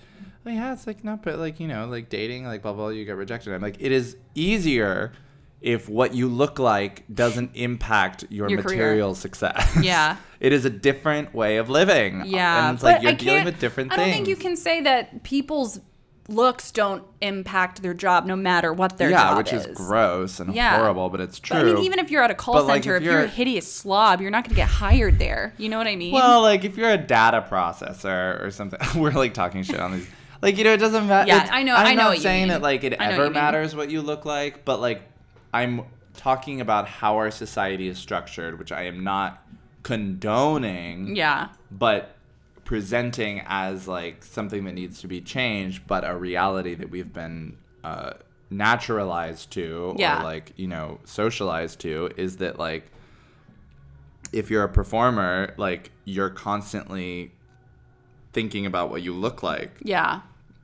"Oh 0.45 0.49
yeah, 0.49 0.73
it's 0.73 0.87
like 0.87 1.03
not 1.03 1.23
but 1.23 1.37
like, 1.39 1.59
you 1.59 1.67
know, 1.67 1.85
like 1.87 2.09
dating 2.09 2.45
like 2.45 2.61
blah 2.61 2.73
blah, 2.73 2.89
you 2.89 3.05
get 3.05 3.15
rejected." 3.15 3.53
I'm 3.53 3.61
like, 3.61 3.77
"It 3.79 3.91
is 3.91 4.17
easier 4.35 5.13
if 5.61 5.89
what 5.89 6.13
you 6.15 6.29
look 6.29 6.57
like 6.57 7.03
doesn't 7.13 7.51
impact 7.53 8.23
your, 8.29 8.49
Your 8.49 8.61
career. 8.61 8.77
material 8.77 9.13
success. 9.15 9.77
Yeah. 9.83 10.15
it 10.39 10.53
is 10.53 10.63
a 10.63 10.69
different 10.69 11.33
way 11.33 11.57
of 11.57 11.69
living. 11.69 12.23
Yeah. 12.27 12.69
And 12.69 12.75
it's 12.75 12.83
like 12.83 12.97
but 12.97 13.03
you're 13.03 13.11
I 13.11 13.15
dealing 13.15 13.43
with 13.45 13.59
different 13.59 13.91
I 13.91 13.97
don't 13.97 14.09
think 14.09 14.27
you 14.29 14.37
can 14.37 14.55
say 14.55 14.79
that 14.83 15.23
people's 15.23 15.81
looks 16.29 16.71
don't 16.71 17.03
impact 17.21 17.81
their 17.81 17.93
job 17.93 18.25
no 18.25 18.35
matter 18.37 18.71
what 18.71 18.97
their 18.97 19.09
yeah, 19.09 19.17
job 19.31 19.37
which 19.39 19.51
is. 19.51 19.65
gross 19.75 20.39
and 20.39 20.55
Yeah. 20.55 20.77
horrible, 20.77 21.09
but 21.09 21.19
it's 21.19 21.39
true. 21.39 21.57
But 21.57 21.67
I 21.67 21.73
mean, 21.73 21.83
even 21.83 21.99
if 21.99 22.09
you're 22.11 22.21
at 22.23 22.31
a 22.31 22.35
call 22.35 22.53
But, 22.53 22.67
center, 22.67 22.95
if 22.95 23.01
if, 23.01 23.05
you're, 23.05 23.13
you're- 23.15 23.25
a 23.25 23.27
hideous 23.27 23.69
slob, 23.69 24.21
you're 24.21 24.31
not 24.31 24.43
going 24.45 24.51
to 24.51 24.55
get 24.55 24.69
hired 24.69 25.19
there. 25.19 25.53
You 25.57 25.67
know 25.69 25.77
what 25.77 25.87
I 25.87 25.95
mean? 25.97 26.13
Well, 26.13 26.41
like 26.41 26.63
if 26.63 26.77
you're 26.77 26.91
a 26.91 26.97
data 26.97 27.45
processor 27.49 28.41
or 28.41 28.51
something, 28.51 28.79
we're 29.01 29.11
like 29.11 29.33
talking 29.33 29.63
shit 29.63 29.79
on 29.79 29.91
these. 29.93 30.07
Like 30.41 30.57
you 30.57 30.63
know, 30.63 30.73
it 30.73 30.77
doesn't 30.77 31.07
matter. 31.07 31.27
Yeah, 31.27 31.47
I 31.51 31.63
know- 31.63 31.75
I'm 31.75 31.87
I 31.87 31.89
know 31.95 32.03
not 32.03 32.07
what 32.09 32.17
you 32.17 32.23
saying 32.23 32.47
that 32.49 32.61
like 32.61 32.83
it 32.83 32.93
ever 32.93 33.29
matters 33.29 33.75
what 33.75 33.89
you 33.89 34.01
look 34.01 34.25
like, 34.25 34.63
but 34.65 34.79
like 34.79 35.01
I'm 35.53 35.81
talking 36.15 36.61
about 36.61 36.87
how 36.87 37.17
our 37.17 37.31
society 37.31 37.87
is 37.87 37.97
structured, 37.97 38.57
which 38.59 38.71
I 38.71 38.83
am 38.83 39.03
not 39.03 39.43
condoning. 39.83 41.15
Yeah. 41.15 41.49
but 41.71 42.15
presenting 42.65 43.41
as 43.47 43.87
like 43.87 44.23
something 44.23 44.63
that 44.65 44.73
needs 44.73 45.01
to 45.01 45.07
be 45.07 45.19
changed, 45.21 45.87
but 45.87 46.07
a 46.07 46.15
reality 46.15 46.75
that 46.75 46.91
we've 46.91 47.11
been 47.11 47.57
uh, 47.83 48.13
naturalized 48.51 49.49
to 49.51 49.95
Yeah. 49.97 50.19
or 50.19 50.23
like 50.23 50.53
you 50.55 50.67
know 50.67 50.99
socialized 51.03 51.79
to 51.79 52.11
is 52.15 52.37
that 52.37 52.59
like 52.59 52.91
if 54.31 54.51
you're 54.51 54.63
a 54.63 54.69
performer, 54.69 55.53
like 55.57 55.89
you're 56.05 56.29
constantly 56.29 57.31
thinking 58.33 58.67
about 58.67 58.91
what 58.91 59.01
you 59.01 59.13
look 59.13 59.41
like. 59.41 59.71
Yeah. 59.81 60.21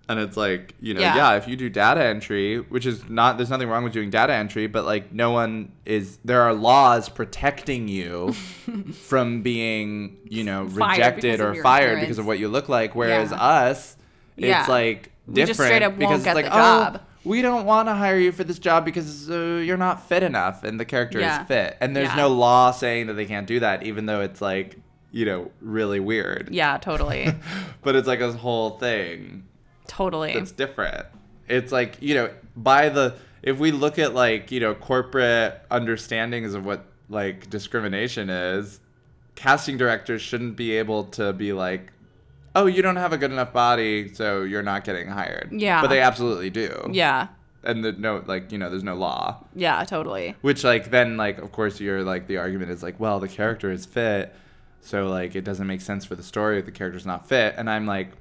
And 0.07 0.19
it's 0.19 0.37
like, 0.37 0.75
you 0.79 0.93
know, 0.93 1.01
Yeah. 1.01 1.15
yeah. 1.15 1.35
if 1.37 1.47
you 1.47 1.55
do 1.55 1.67
data 1.69 2.03
entry, 2.03 2.57
which 2.59 2.85
is 2.85 3.09
not, 3.09 3.37
there's 3.37 3.49
nothing 3.49 3.67
wrong 3.69 3.83
with 3.83 3.93
doing 3.93 4.11
data 4.11 4.33
entry, 4.33 4.67
but 4.67 4.85
like 4.85 5.11
no 5.11 5.31
one 5.31 5.71
is, 5.83 6.19
there 6.23 6.41
are 6.41 6.53
laws 6.53 7.09
protecting 7.09 7.87
you 7.87 8.33
from 8.93 9.41
being, 9.41 10.17
you 10.29 10.43
know, 10.43 10.67
Fired 10.69 10.91
rejected 10.99 11.41
or 11.41 11.55
fired 11.61 11.83
appearance. 11.85 12.01
because 12.01 12.19
of 12.19 12.27
what 12.27 12.37
you 12.39 12.47
look 12.49 12.69
like. 12.69 12.93
Whereas 12.95 13.31
Yeah. 13.31 13.37
us, 13.37 13.97
Yeah. 14.37 14.59
it's 14.59 14.69
like 14.69 15.11
We 15.27 15.33
different 15.35 15.47
just 15.57 15.59
straight 15.67 15.81
up 15.81 15.91
won't 15.93 15.99
because 15.99 16.25
it's 16.25 16.35
like, 16.35 16.47
oh, 16.51 16.99
we 17.23 17.41
don't 17.41 17.65
want 17.65 17.87
to 17.87 17.95
hire 17.95 18.19
you 18.19 18.31
for 18.31 18.43
this 18.43 18.59
job 18.59 18.85
because 18.85 19.27
uh, 19.31 19.61
you're 19.65 19.75
not 19.77 20.07
fit 20.07 20.21
enough 20.21 20.63
and 20.63 20.79
the 20.79 20.85
character 20.85 21.19
Yeah. 21.19 21.41
is 21.41 21.47
fit. 21.47 21.77
And 21.81 21.95
there's 21.95 22.09
Yeah. 22.09 22.15
no 22.17 22.27
law 22.29 22.69
saying 22.69 23.07
that 23.07 23.13
they 23.13 23.25
can't 23.25 23.47
do 23.47 23.59
that, 23.61 23.81
even 23.81 24.05
though 24.05 24.21
it's 24.21 24.39
like, 24.41 24.75
you 25.11 25.25
know, 25.25 25.49
really 25.61 25.99
weird. 25.99 26.49
Yeah, 26.51 26.77
totally. 26.77 27.33
But 27.81 27.95
it's 27.95 28.07
like 28.07 28.19
a 28.19 28.31
whole 28.33 28.71
thing 28.77 29.45
totally. 29.87 30.33
that's 30.33 30.51
different. 30.51 31.05
It's 31.47 31.71
like, 31.71 32.01
you 32.01 32.15
know, 32.15 32.29
by 32.55 32.89
the 32.89 33.15
if 33.43 33.59
we 33.59 33.71
look 33.71 33.99
at 33.99 34.13
like, 34.13 34.51
you 34.51 34.59
know, 34.59 34.73
corporate 34.73 35.61
understandings 35.69 36.53
of 36.55 36.65
what 36.65 36.85
like 37.09 37.49
discrimination 37.49 38.29
is, 38.29 38.79
casting 39.35 39.77
directors 39.77 40.21
shouldn't 40.21 40.55
be 40.55 40.71
able 40.73 41.03
to 41.05 41.31
be 41.33 41.53
like, 41.53 41.91
"Oh, 42.55 42.65
you 42.65 42.81
don't 42.81 42.95
have 42.95 43.13
a 43.13 43.17
good 43.17 43.31
enough 43.31 43.53
body, 43.53 44.13
so 44.13 44.41
you're 44.41 44.63
not 44.63 44.83
getting 44.83 45.07
hired." 45.07 45.49
Yeah. 45.51 45.81
But 45.81 45.89
they 45.89 46.01
absolutely 46.01 46.49
do. 46.49 46.89
Yeah. 46.91 47.27
And 47.63 47.83
the 47.83 47.91
no 47.91 48.23
like, 48.25 48.51
you 48.51 48.57
know, 48.57 48.69
there's 48.69 48.83
no 48.83 48.95
law. 48.95 49.43
Yeah, 49.55 49.83
totally. 49.83 50.35
Which 50.41 50.63
like 50.63 50.89
then 50.89 51.17
like 51.17 51.37
of 51.37 51.51
course 51.51 51.79
you're 51.79 52.03
like 52.03 52.27
the 52.27 52.37
argument 52.37 52.71
is 52.71 52.81
like, 52.81 52.99
well, 52.99 53.19
the 53.19 53.27
character 53.27 53.71
is 53.71 53.85
fit, 53.85 54.33
so 54.81 55.07
like 55.07 55.35
it 55.35 55.43
doesn't 55.43 55.67
make 55.67 55.81
sense 55.81 56.05
for 56.05 56.15
the 56.15 56.23
story 56.23 56.57
if 56.57 56.65
the 56.65 56.71
character's 56.71 57.05
not 57.05 57.27
fit. 57.27 57.53
And 57.57 57.69
I'm 57.69 57.85
like, 57.85 58.11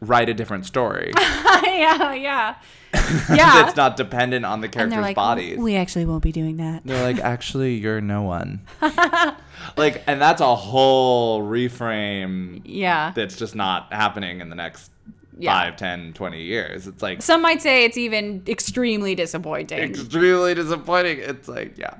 write 0.00 0.28
a 0.28 0.34
different 0.34 0.66
story. 0.66 1.12
yeah, 1.18 2.12
yeah. 2.14 2.54
Yeah. 3.32 3.66
it's 3.66 3.76
not 3.76 3.96
dependent 3.96 4.44
on 4.44 4.60
the 4.60 4.68
characters' 4.68 5.00
like, 5.00 5.14
bodies. 5.16 5.58
we 5.58 5.76
actually 5.76 6.04
won't 6.06 6.22
be 6.24 6.32
doing 6.32 6.56
that. 6.56 6.82
they're 6.84 7.02
like, 7.04 7.18
actually, 7.22 7.74
you're 7.76 8.00
no 8.00 8.22
one. 8.22 8.60
like, 9.76 10.02
and 10.08 10.20
that's 10.20 10.40
a 10.40 10.54
whole 10.56 11.42
reframe 11.42 12.62
Yeah. 12.64 13.12
that's 13.14 13.36
just 13.36 13.54
not 13.54 13.92
happening 13.92 14.40
in 14.40 14.48
the 14.48 14.56
next 14.56 14.90
Yeah. 15.38 15.52
five, 15.52 15.76
ten, 15.76 16.12
twenty 16.14 16.42
years. 16.42 16.86
It's 16.88 17.02
like 17.02 17.22
Some 17.22 17.42
might 17.42 17.62
say 17.62 17.84
it's 17.84 17.96
even 17.96 18.42
extremely 18.48 19.14
disappointing. 19.14 19.78
extremely 19.78 20.54
disappointing. 20.54 21.18
It's 21.20 21.46
like, 21.48 21.78
yeah. 21.78 21.94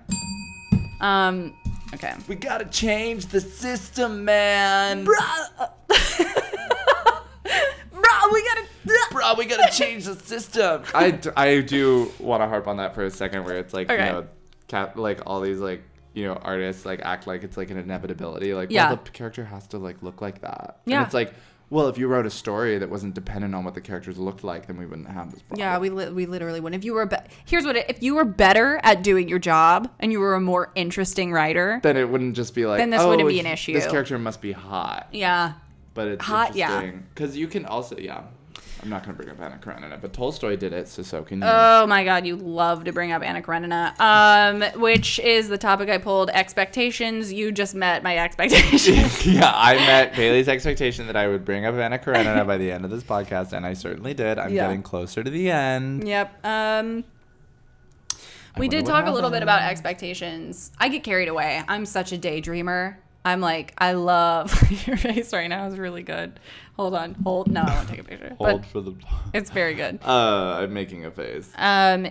Um, 1.00 1.54
okay. 1.94 2.14
We 2.28 2.34
gotta 2.34 2.64
change 2.66 3.26
the 3.26 3.40
system, 3.40 4.24
man. 4.24 5.04
Bro, 5.04 5.16
we 8.32 8.42
gotta. 8.42 8.62
Bro, 9.12 9.34
we 9.38 9.44
gotta 9.46 9.72
change 9.76 10.04
the 10.04 10.14
system. 10.16 10.82
I, 10.94 11.10
d- 11.12 11.30
I 11.36 11.60
do 11.60 12.10
want 12.18 12.42
to 12.42 12.48
harp 12.48 12.66
on 12.66 12.78
that 12.78 12.94
for 12.94 13.04
a 13.04 13.10
second, 13.10 13.44
where 13.44 13.58
it's 13.58 13.74
like 13.74 13.90
Okay. 13.90 14.06
you 14.06 14.12
know, 14.12 14.26
cap, 14.68 14.96
like 14.96 15.20
all 15.26 15.40
these 15.40 15.58
like 15.58 15.82
you 16.14 16.24
know 16.24 16.34
artists 16.34 16.84
like 16.86 17.00
act 17.02 17.26
like 17.26 17.42
it's 17.44 17.56
like 17.56 17.70
an 17.70 17.76
inevitability. 17.78 18.54
Like, 18.54 18.70
Yeah. 18.70 18.88
well, 18.92 19.00
the 19.04 19.10
character 19.10 19.44
has 19.44 19.66
to 19.68 19.78
like 19.78 20.02
look 20.02 20.20
like 20.20 20.40
that. 20.40 20.80
Yeah. 20.86 20.98
And 20.98 21.04
it's 21.06 21.14
like, 21.14 21.34
well, 21.68 21.86
if 21.88 21.98
you 21.98 22.08
wrote 22.08 22.26
a 22.26 22.30
story 22.30 22.78
that 22.78 22.90
wasn't 22.90 23.14
dependent 23.14 23.54
on 23.54 23.62
what 23.64 23.74
the 23.74 23.80
characters 23.80 24.18
looked 24.18 24.42
like, 24.42 24.66
then 24.66 24.76
we 24.76 24.86
wouldn't 24.86 25.08
have 25.08 25.30
this 25.30 25.40
problem. 25.42 25.60
Yeah, 25.60 25.78
we 25.78 25.88
li- 25.90 26.10
we 26.10 26.26
literally 26.26 26.58
wouldn't. 26.60 26.80
If 26.80 26.84
you 26.84 26.94
were 26.94 27.06
be- 27.06 27.16
here's 27.44 27.64
what 27.64 27.76
it, 27.76 27.86
if 27.88 28.02
you 28.02 28.16
were 28.16 28.24
better 28.24 28.80
at 28.82 29.02
doing 29.04 29.28
your 29.28 29.38
job 29.38 29.88
and 30.00 30.10
you 30.10 30.18
were 30.18 30.34
a 30.34 30.40
more 30.40 30.72
interesting 30.74 31.32
writer. 31.32 31.78
Then 31.82 31.96
it 31.96 32.08
wouldn't 32.08 32.34
just 32.34 32.54
be 32.56 32.66
like. 32.66 32.78
Then 32.78 32.90
this 32.90 33.00
oh, 33.02 33.08
wouldn't 33.10 33.28
be 33.28 33.38
an 33.38 33.46
issue. 33.46 33.74
This 33.74 33.86
character 33.86 34.18
must 34.18 34.40
be 34.40 34.50
hot, 34.52 35.08
Yeah. 35.12 35.52
But 35.94 36.08
it's 36.08 36.24
Hot, 36.24 36.54
yeah. 36.54 36.90
because 37.14 37.36
you 37.36 37.46
can 37.48 37.66
also 37.66 37.96
yeah. 37.96 38.22
I'm 38.82 38.88
not 38.88 39.02
gonna 39.02 39.12
bring 39.14 39.28
up 39.28 39.38
Anna 39.40 39.58
Karenina, 39.62 39.98
but 40.00 40.14
Tolstoy 40.14 40.56
did 40.56 40.72
it, 40.72 40.88
so 40.88 41.02
so 41.02 41.22
can 41.22 41.40
you. 41.40 41.44
Oh 41.46 41.86
my 41.86 42.02
God, 42.02 42.24
you 42.24 42.36
love 42.36 42.84
to 42.84 42.92
bring 42.92 43.12
up 43.12 43.22
Anna 43.22 43.42
Karenina, 43.42 43.94
um, 44.00 44.80
which 44.80 45.18
is 45.18 45.48
the 45.50 45.58
topic 45.58 45.90
I 45.90 45.98
pulled. 45.98 46.30
Expectations. 46.30 47.30
You 47.30 47.52
just 47.52 47.74
met 47.74 48.02
my 48.02 48.16
expectations. 48.16 49.26
yeah, 49.26 49.52
I 49.54 49.74
met 49.86 50.14
Bailey's 50.16 50.48
expectation 50.48 51.06
that 51.08 51.16
I 51.16 51.28
would 51.28 51.44
bring 51.44 51.66
up 51.66 51.74
Anna 51.74 51.98
Karenina 51.98 52.46
by 52.46 52.56
the 52.56 52.72
end 52.72 52.86
of 52.86 52.90
this 52.90 53.02
podcast, 53.02 53.52
and 53.52 53.66
I 53.66 53.74
certainly 53.74 54.14
did. 54.14 54.38
I'm 54.38 54.54
Yeah. 54.54 54.68
getting 54.68 54.82
closer 54.82 55.22
to 55.22 55.28
the 55.30 55.50
end. 55.50 56.08
yep. 56.08 56.42
Um, 56.44 57.04
we 58.56 58.66
did 58.68 58.86
talk 58.86 59.06
a 59.06 59.10
little 59.10 59.30
bit 59.30 59.42
about 59.42 59.60
expectations. 59.62 60.72
I 60.78 60.88
get 60.88 61.04
carried 61.04 61.28
away. 61.28 61.62
I'm 61.68 61.84
such 61.84 62.12
a 62.12 62.18
daydreamer. 62.18 62.96
I'm 63.24 63.40
like, 63.40 63.74
I 63.78 63.92
love 63.92 64.50
your 64.86 64.96
face 64.96 65.32
right 65.32 65.48
now 65.48 65.66
It's 65.66 65.76
really 65.76 66.02
good. 66.02 66.40
Hold 66.76 66.94
on, 66.94 67.14
hold. 67.22 67.50
No, 67.50 67.60
I 67.60 67.74
won't 67.74 67.88
take 67.88 68.00
a 68.00 68.04
picture. 68.04 68.34
Hold 68.38 68.64
for 68.64 68.80
the. 68.80 68.94
it's 69.34 69.50
very 69.50 69.74
good. 69.74 69.98
Uh, 70.02 70.60
I'm 70.60 70.72
making 70.72 71.04
a 71.04 71.10
face. 71.10 71.52
Um, 71.56 72.08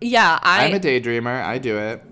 yeah, 0.00 0.38
I. 0.42 0.66
I'm 0.66 0.74
a 0.74 0.80
daydreamer. 0.80 1.44
I 1.44 1.58
do 1.58 1.76
it. 1.76 2.02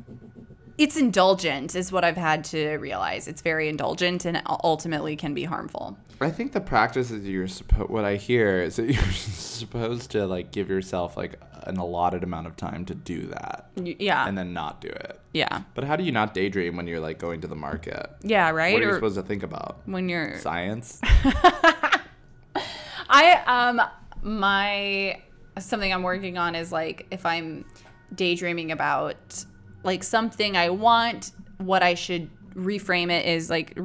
it's 0.76 0.98
indulgent, 0.98 1.74
is 1.74 1.90
what 1.90 2.04
I've 2.04 2.18
had 2.18 2.44
to 2.44 2.76
realize. 2.76 3.26
It's 3.26 3.40
very 3.40 3.70
indulgent 3.70 4.26
and 4.26 4.42
ultimately 4.62 5.16
can 5.16 5.32
be 5.32 5.44
harmful. 5.44 5.96
I 6.20 6.30
think 6.30 6.52
the 6.52 6.60
practice 6.60 7.10
is 7.10 7.24
you're 7.26 7.48
supposed. 7.48 7.88
What 7.88 8.04
I 8.04 8.16
hear 8.16 8.60
is 8.60 8.76
that 8.76 8.86
you're 8.92 9.12
supposed 9.12 10.10
to 10.10 10.26
like 10.26 10.50
give 10.50 10.68
yourself 10.68 11.16
like 11.16 11.40
an 11.68 11.76
allotted 11.76 12.22
amount 12.24 12.46
of 12.46 12.56
time 12.56 12.84
to 12.86 12.94
do 12.94 13.26
that, 13.26 13.70
Yeah, 13.76 14.26
and 14.26 14.36
then 14.38 14.52
not 14.52 14.80
do 14.80 14.88
it. 14.88 15.20
yeah, 15.32 15.62
But 15.74 15.84
how 15.84 15.96
do 15.96 16.04
you 16.04 16.12
not 16.12 16.34
daydream 16.34 16.76
when 16.76 16.86
you're 16.86 17.00
like 17.00 17.18
going 17.18 17.40
to 17.42 17.46
the 17.46 17.56
market? 17.56 18.10
yeah. 18.22 18.50
Right. 18.50 18.72
What 18.72 18.82
are 18.82 18.86
you 18.86 18.90
Or 18.92 18.94
supposed 18.94 19.16
to 19.16 19.22
think 19.22 19.42
about? 19.42 19.80
when 19.86 20.08
you're 20.08 20.38
Science. 20.38 21.00
I 23.10 23.42
um 23.46 23.80
my 24.22 25.20
something 25.58 25.92
I'm 25.92 26.02
working 26.02 26.38
on 26.38 26.54
is 26.54 26.70
like 26.72 27.06
if 27.10 27.24
I'm 27.24 27.64
daydreaming 28.14 28.72
about 28.72 29.44
like 29.82 30.02
something 30.02 30.56
I 30.56 30.70
want, 30.70 31.32
what 31.58 31.82
I 31.82 31.94
should 31.94 32.30
reframe 32.54 33.10
it 33.10 33.26
is 33.26 33.48
like 33.48 33.76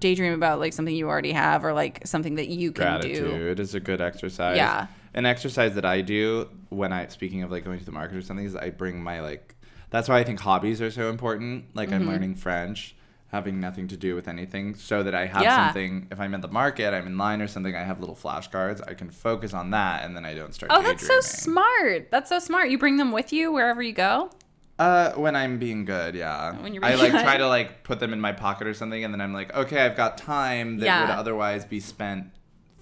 daydream 0.00 0.32
about 0.32 0.58
like 0.60 0.72
something 0.72 0.94
you 0.94 1.08
already 1.08 1.32
have 1.32 1.64
or 1.64 1.72
like 1.72 2.06
something 2.06 2.36
that 2.36 2.48
you 2.48 2.72
can 2.72 3.00
do. 3.00 3.08
Gratitude 3.20 3.60
is 3.60 3.74
a 3.74 3.80
good 3.80 4.00
exercise. 4.00 4.56
Yeah. 4.56 4.86
An 5.16 5.26
exercise 5.26 5.74
that 5.74 5.84
I 5.86 6.02
do 6.02 6.48
when 6.68 6.92
I 6.92 7.06
speaking 7.08 7.42
of 7.42 7.50
like 7.50 7.64
going 7.64 7.78
to 7.78 7.84
the 7.84 7.90
market 7.92 8.16
or 8.16 8.22
something 8.22 8.44
is 8.46 8.54
I 8.54 8.70
bring 8.70 9.02
my 9.02 9.20
like 9.20 9.54
that's 9.90 10.08
why 10.08 10.18
I 10.18 10.24
think 10.24 10.40
hobbies 10.40 10.80
are 10.82 10.90
so 10.90 11.08
important. 11.10 11.74
Like 11.74 11.88
Mm-hmm. 11.88 12.02
I'm 12.02 12.06
learning 12.08 12.34
French, 12.36 12.94
having 13.28 13.58
nothing 13.60 13.88
to 13.88 13.96
do 13.96 14.14
with 14.14 14.28
anything, 14.28 14.74
so 14.74 15.02
that 15.02 15.14
I 15.14 15.24
have 15.26 15.42
Yeah. 15.42 15.56
something 15.56 16.08
if 16.10 16.20
I'm 16.20 16.34
at 16.34 16.42
the 16.42 16.48
market, 16.48 16.92
I'm 16.92 17.06
in 17.06 17.16
line 17.16 17.40
or 17.40 17.48
something, 17.48 17.74
I 17.74 17.82
have 17.82 17.98
little 18.00 18.14
flashcards, 18.14 18.86
I 18.86 18.94
can 18.94 19.10
focus 19.10 19.54
on 19.54 19.70
that 19.70 20.04
and 20.04 20.14
then 20.14 20.24
I 20.26 20.34
don't 20.34 20.52
start 20.54 20.70
Oh, 20.74 20.82
that's 20.82 21.06
so 21.06 21.18
smart. 21.20 22.10
That's 22.10 22.28
so 22.28 22.38
smart. 22.38 22.68
You 22.68 22.76
bring 22.78 22.98
them 22.98 23.10
with 23.10 23.32
you 23.32 23.50
wherever 23.52 23.82
you 23.82 23.92
go? 23.94 24.30
Uh, 24.78 25.12
when 25.12 25.34
I'm 25.34 25.58
being 25.58 25.86
good, 25.86 26.14
yeah. 26.14 26.54
When 26.62 26.74
you're 26.74 26.84
I 26.84 26.96
like 26.96 27.12
good. 27.12 27.22
try 27.22 27.38
to 27.38 27.48
like 27.48 27.82
put 27.84 27.98
them 28.00 28.12
in 28.12 28.20
my 28.20 28.32
pocket 28.32 28.66
or 28.66 28.74
something, 28.74 29.02
and 29.02 29.14
then 29.14 29.22
I'm 29.22 29.32
like, 29.32 29.54
okay, 29.54 29.80
I've 29.86 29.96
got 29.96 30.18
time 30.18 30.76
that 30.80 30.84
Yeah. 30.86 31.00
would 31.00 31.10
otherwise 31.10 31.64
be 31.64 31.80
spent 31.80 32.26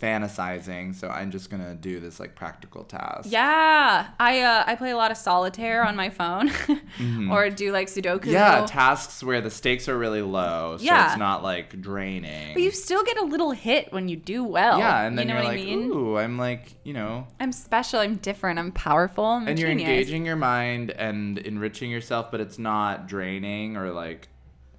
fantasizing, 0.01 0.95
so 0.95 1.09
I'm 1.09 1.31
just 1.31 1.51
gonna 1.51 1.75
do 1.75 2.01
this 2.01 2.21
like 2.21 2.35
practical 2.35 2.85
task. 2.85 3.29
Yeah. 3.31 4.09
I 4.19 4.41
uh 4.43 4.65
I 4.67 4.75
play 4.75 4.91
a 4.91 4.97
lot 4.97 5.11
of 5.11 5.17
solitaire 5.17 5.85
on 5.85 5.97
my 5.97 6.11
phone 6.11 6.51
or 7.31 7.51
do 7.51 7.73
like 7.73 7.89
Sudoku. 7.89 8.21
Mm-hmm. 8.25 8.31
Yeah, 8.31 8.67
tasks 8.67 9.23
where 9.23 9.41
the 9.41 9.51
stakes 9.51 9.89
are 9.89 9.97
really 9.99 10.23
low, 10.23 10.77
so 10.79 10.85
Yeah. 10.85 11.09
it's 11.09 11.19
not 11.19 11.43
like 11.43 11.81
draining. 11.81 12.55
but 12.55 12.63
you 12.63 12.71
still 12.71 13.03
get 13.05 13.19
a 13.19 13.25
little 13.25 13.53
hit 13.53 13.93
when 13.93 14.09
you 14.09 14.17
do 14.17 14.45
well. 14.45 14.79
yeah, 14.79 15.03
and 15.03 15.19
then 15.19 15.29
you 15.29 15.35
know 15.35 15.41
you're 15.41 15.45
what 15.51 15.57
like, 15.57 15.63
I 15.63 15.71
mean? 15.77 15.91
ooh, 15.91 16.17
I'm 16.19 16.39
like, 16.39 16.75
you 16.85 16.93
know, 16.93 17.27
I'm 17.41 17.53
special. 17.53 18.01
I'm 18.01 18.17
different. 18.17 18.59
I'm 18.59 18.73
powerful. 18.73 19.25
I'm 19.25 19.49
and 19.49 19.59
you're 19.59 19.71
engaging 19.71 20.27
your 20.27 20.37
mind 20.37 20.91
and 20.91 21.39
enriching 21.39 21.91
yourself, 21.91 22.31
but 22.31 22.41
it's 22.41 22.59
not 22.59 23.07
draining 23.07 23.77
or 23.77 23.91
like 23.91 24.29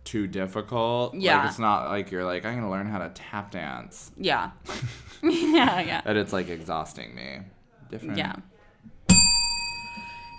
too 0.05 0.27
difficult. 0.27 1.15
Yeah. 1.15 1.39
like, 1.39 1.49
it's 1.49 1.59
not 1.59 1.89
like 1.89 2.11
you're 2.11 2.23
like, 2.23 2.45
I'm 2.45 2.55
gonna 2.55 2.71
learn 2.71 2.87
how 2.87 2.99
to 2.99 3.09
tap 3.09 3.51
dance. 3.51 4.11
Yeah. 4.17 4.51
yeah, 5.23 5.81
yeah. 5.81 6.01
and 6.05 6.17
it's 6.17 6.31
like 6.31 6.49
exhausting 6.49 7.13
me. 7.15 7.39
Different. 7.89 8.17
Yeah. 8.17 8.35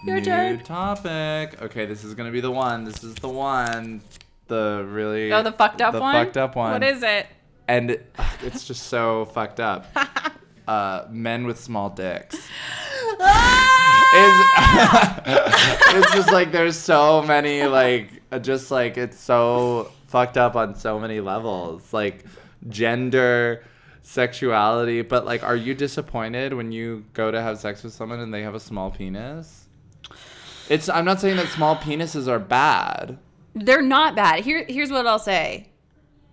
Your 0.05 0.17
New 0.17 0.25
turn. 0.25 0.61
topic. 0.61 1.61
Okay, 1.61 1.85
this 1.85 2.05
is 2.05 2.14
gonna 2.14 2.31
be 2.31 2.41
the 2.41 2.51
one. 2.51 2.85
This 2.85 3.03
is 3.03 3.14
the 3.17 3.29
one. 3.29 4.01
The 4.47 4.87
really. 4.89 5.33
Oh, 5.33 5.43
the 5.43 5.53
fucked 5.53 5.83
up 5.83 5.93
the 5.93 6.01
one? 6.01 6.14
fucked 6.14 6.37
up 6.37 6.55
one. 6.55 6.73
What 6.73 6.85
is 6.85 7.03
it? 7.03 7.27
And 7.67 7.99
ugh, 8.17 8.39
it's 8.43 8.64
just 8.64 8.85
so 8.85 9.25
fucked 9.25 9.59
up. 9.59 9.87
uh, 10.69 11.07
men 11.11 11.47
with 11.47 11.59
small 11.59 11.91
dicks. 11.91 12.37
Ah! 14.19 15.12
It's 15.97 16.12
just 16.12 16.31
like 16.31 16.53
there's 16.53 16.77
so 16.77 17.23
many 17.23 17.64
like 17.64 18.23
uh, 18.31 18.39
just 18.39 18.71
like 18.71 18.99
it's 18.99 19.19
so 19.19 19.91
fucked 20.09 20.37
up 20.37 20.55
on 20.55 20.75
so 20.75 20.99
many 21.01 21.21
levels 21.21 21.93
like 21.93 22.25
gender 22.69 23.64
sexuality 24.03 25.01
but 25.03 25.25
like 25.25 25.43
are 25.43 25.57
you 25.57 25.75
disappointed 25.75 26.53
when 26.53 26.71
you 26.71 27.05
go 27.14 27.31
to 27.31 27.41
have 27.41 27.59
sex 27.59 27.83
with 27.83 27.93
someone 27.93 28.21
and 28.21 28.33
they 28.33 28.43
have 28.43 28.55
a 28.55 28.61
small 28.61 28.91
penis 28.91 29.69
it's 30.69 30.89
i'm 30.89 31.05
not 31.05 31.19
saying 31.19 31.37
that 31.37 31.49
small 31.49 31.77
penises 31.77 32.29
are 32.29 32.39
bad 32.39 33.19
They're 33.55 33.83
not 33.83 34.14
bad. 34.14 34.45
Here, 34.45 34.67
here's 34.69 34.91
what 34.91 35.07
I'll 35.07 35.19
say. 35.19 35.71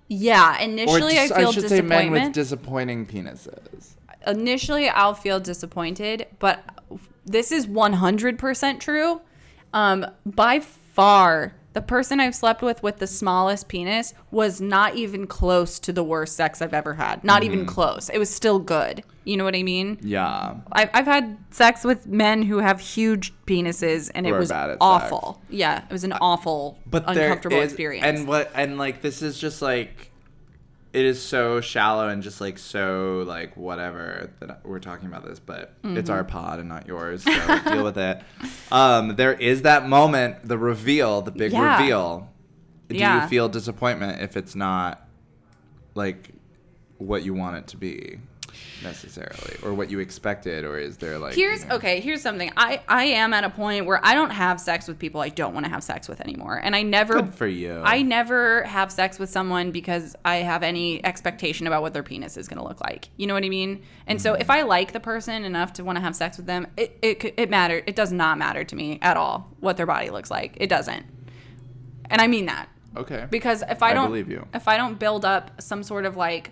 Yeah, 0.09 0.59
initially 0.59 1.17
I 1.17 1.27
dis- 1.27 1.37
feel 1.37 1.51
should 1.53 1.69
say 1.69 1.81
men 1.81 2.11
with 2.11 2.33
disappointing 2.33 3.05
penises 3.05 3.95
initially 4.27 4.89
I'll 4.89 5.13
feel 5.13 5.39
disappointed, 5.39 6.27
but 6.39 6.63
this 7.25 7.51
is 7.51 7.67
100% 7.67 8.79
true. 8.79 9.21
Um, 9.73 10.05
by 10.25 10.59
far, 10.59 11.55
the 11.73 11.81
person 11.81 12.19
I've 12.19 12.35
slept 12.35 12.61
with 12.61 12.83
with 12.83 12.99
the 12.99 13.07
smallest 13.07 13.67
penis 13.67 14.13
was 14.29 14.61
not 14.61 14.95
even 14.95 15.25
close 15.25 15.79
to 15.79 15.91
the 15.91 16.03
worst 16.03 16.35
sex 16.35 16.61
I've 16.61 16.73
ever 16.73 16.93
had. 16.93 17.23
Not 17.23 17.41
Mm-hmm. 17.41 17.53
even 17.53 17.65
close. 17.65 18.09
It 18.09 18.19
was 18.19 18.29
still 18.29 18.59
good. 18.59 19.03
You 19.25 19.37
know 19.37 19.45
what 19.45 19.55
I 19.55 19.63
mean? 19.63 19.97
yeah 20.01 20.55
I've, 20.73 20.89
I've 20.93 21.05
had 21.05 21.37
sex 21.49 21.83
with 21.85 22.05
men 22.07 22.43
who 22.43 22.57
have 22.59 22.79
huge 22.81 23.33
penises 23.47 24.11
and 24.13 24.27
it 24.27 24.29
Who 24.29 24.35
are 24.35 24.39
was 24.39 24.51
awful. 24.51 25.41
Yeah, 25.49 25.83
it 25.89 25.91
was 25.91 26.03
an 26.03 26.13
awful, 26.13 26.77
but 26.85 27.05
uncomfortable 27.07 27.57
is- 27.61 27.71
experience. 27.71 28.05
And 28.05 28.27
what 28.27 28.51
and 28.53 28.77
like 28.77 29.01
this 29.01 29.21
is 29.21 29.39
just 29.39 29.61
like 29.61 30.11
it 30.93 31.05
is 31.05 31.21
so 31.21 31.59
shallow 31.59 32.07
and 32.07 32.21
just 32.23 32.39
like 32.39 32.57
so 32.59 33.23
like 33.27 33.57
whatever 33.57 34.29
that 34.39 34.61
we're 34.63 34.79
talking 34.79 35.07
about 35.07 35.25
this, 35.25 35.39
but 35.39 35.73
it's 35.83 36.01
Mm-hmm. 36.07 36.11
our 36.11 36.23
pod 36.23 36.59
and 36.59 36.69
not 36.69 36.87
yours, 36.87 37.23
so 37.23 37.59
deal 37.65 37.83
with 37.83 37.97
it. 37.97 38.21
Um, 38.71 39.15
there 39.17 39.33
is 39.33 39.63
that 39.63 39.87
moment, 39.87 40.47
the 40.47 40.57
reveal, 40.57 41.21
the 41.21 41.29
big 41.31 41.51
Yeah. 41.51 41.77
reveal. 41.79 42.29
Do 42.89 42.95
Yeah. 42.95 43.21
you 43.23 43.29
feel 43.29 43.49
disappointment 43.49 44.21
if 44.21 44.35
it's 44.37 44.55
not 44.55 45.07
like 45.95 46.29
what 46.97 47.23
you 47.23 47.33
want 47.35 47.57
it 47.57 47.67
to 47.67 47.77
be 47.77 48.19
necessarily, 48.83 49.55
or 49.63 49.73
what 49.73 49.89
you 49.89 49.99
expected, 49.99 50.65
or 50.65 50.77
is 50.77 50.97
there 50.97 51.17
like 51.17 51.35
Here's 51.35 51.63
you 51.63 51.69
know- 51.69 51.75
okay. 51.75 51.99
Here's 51.99 52.21
something. 52.21 52.51
I 52.57 52.81
I 52.87 53.05
am 53.05 53.33
at 53.33 53.43
a 53.43 53.49
point 53.49 53.85
where 53.85 53.99
I 54.03 54.13
don't 54.13 54.31
have 54.31 54.59
sex 54.59 54.87
with 54.87 54.99
people 54.99 55.21
I 55.21 55.29
don't 55.29 55.53
want 55.53 55.65
to 55.65 55.71
have 55.71 55.83
sex 55.83 56.07
with 56.07 56.21
anymore, 56.21 56.59
and 56.63 56.75
I 56.75 56.83
never. 56.83 57.15
Good 57.15 57.35
for 57.35 57.47
you. 57.47 57.81
I 57.83 58.01
never 58.01 58.63
have 58.63 58.91
sex 58.91 59.19
with 59.19 59.29
someone 59.29 59.71
because 59.71 60.15
I 60.25 60.37
have 60.37 60.63
any 60.63 61.03
expectation 61.05 61.67
about 61.67 61.81
what 61.81 61.93
their 61.93 62.03
penis 62.03 62.37
is 62.37 62.47
going 62.47 62.59
to 62.59 62.67
look 62.67 62.81
like. 62.81 63.09
You 63.17 63.27
know 63.27 63.33
what 63.33 63.43
I 63.43 63.49
mean? 63.49 63.83
And 64.07 64.21
so 64.21 64.33
if 64.33 64.43
mm-hmm. 64.43 64.51
I 64.51 64.61
like 64.63 64.91
the 64.91 64.99
person 64.99 65.45
enough 65.45 65.73
to 65.73 65.83
want 65.83 65.97
to 65.97 66.01
have 66.01 66.15
sex 66.15 66.37
with 66.37 66.45
them, 66.45 66.67
it 66.77 66.97
it 67.01 67.33
it 67.37 67.49
matter. 67.49 67.81
It 67.85 67.95
does 67.95 68.11
not 68.11 68.37
matter 68.37 68.63
to 68.63 68.75
me 68.75 68.99
at 69.01 69.17
all 69.17 69.49
what 69.59 69.77
their 69.77 69.85
body 69.85 70.09
looks 70.09 70.29
like. 70.29 70.57
It 70.57 70.67
doesn't. 70.67 71.05
And 72.09 72.21
I 72.21 72.27
mean 72.27 72.45
that 72.45 72.69
okay 72.95 73.25
because 73.29 73.63
if 73.69 73.81
I 73.81 73.89
I 73.89 73.93
don't 73.93 74.07
believe 74.07 74.29
you. 74.29 74.45
if 74.53 74.67
I 74.67 74.77
don't 74.77 74.99
build 74.99 75.25
up 75.25 75.61
some 75.61 75.81
sort 75.81 76.05
of 76.05 76.15
like 76.15 76.51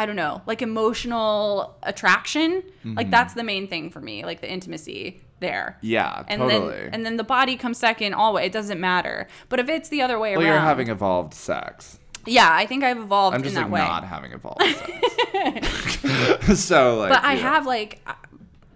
I 0.00 0.06
don't 0.06 0.16
know, 0.16 0.42
like 0.46 0.62
emotional 0.62 1.76
attraction, 1.82 2.62
Mm-hmm. 2.62 2.94
like 2.94 3.10
that's 3.10 3.34
the 3.34 3.42
main 3.44 3.66
thing 3.68 3.90
for 3.90 4.00
me, 4.00 4.24
like 4.24 4.40
the 4.40 4.50
intimacy 4.50 5.20
there. 5.40 5.76
Yeah, 5.82 6.24
And 6.28 6.40
totally. 6.40 6.76
then 6.76 6.90
and 6.94 7.06
then 7.06 7.16
the 7.16 7.24
body 7.24 7.56
comes 7.56 7.78
second 7.78 8.14
always. 8.14 8.46
It 8.46 8.52
doesn't 8.52 8.80
matter. 8.80 9.26
But 9.48 9.58
if 9.60 9.68
it's 9.68 9.88
the 9.88 10.02
other 10.02 10.18
way 10.18 10.36
well, 10.36 10.46
around. 10.46 10.52
you're 10.54 10.60
having 10.72 10.88
evolved 10.88 11.34
sex. 11.34 11.98
Yeah, 12.26 12.48
I 12.52 12.66
think 12.66 12.84
I've 12.84 12.98
evolved 12.98 13.34
I'm 13.34 13.40
in 13.40 13.44
just 13.44 13.54
that 13.54 13.70
like 13.70 13.72
way. 13.72 13.80
not 13.80 14.04
having 14.04 14.32
evolved 14.32 14.62
sex. 16.42 16.60
so 16.64 16.98
like, 16.98 17.10
but 17.10 17.24
I 17.24 17.34
have 17.34 17.66
like 17.66 18.00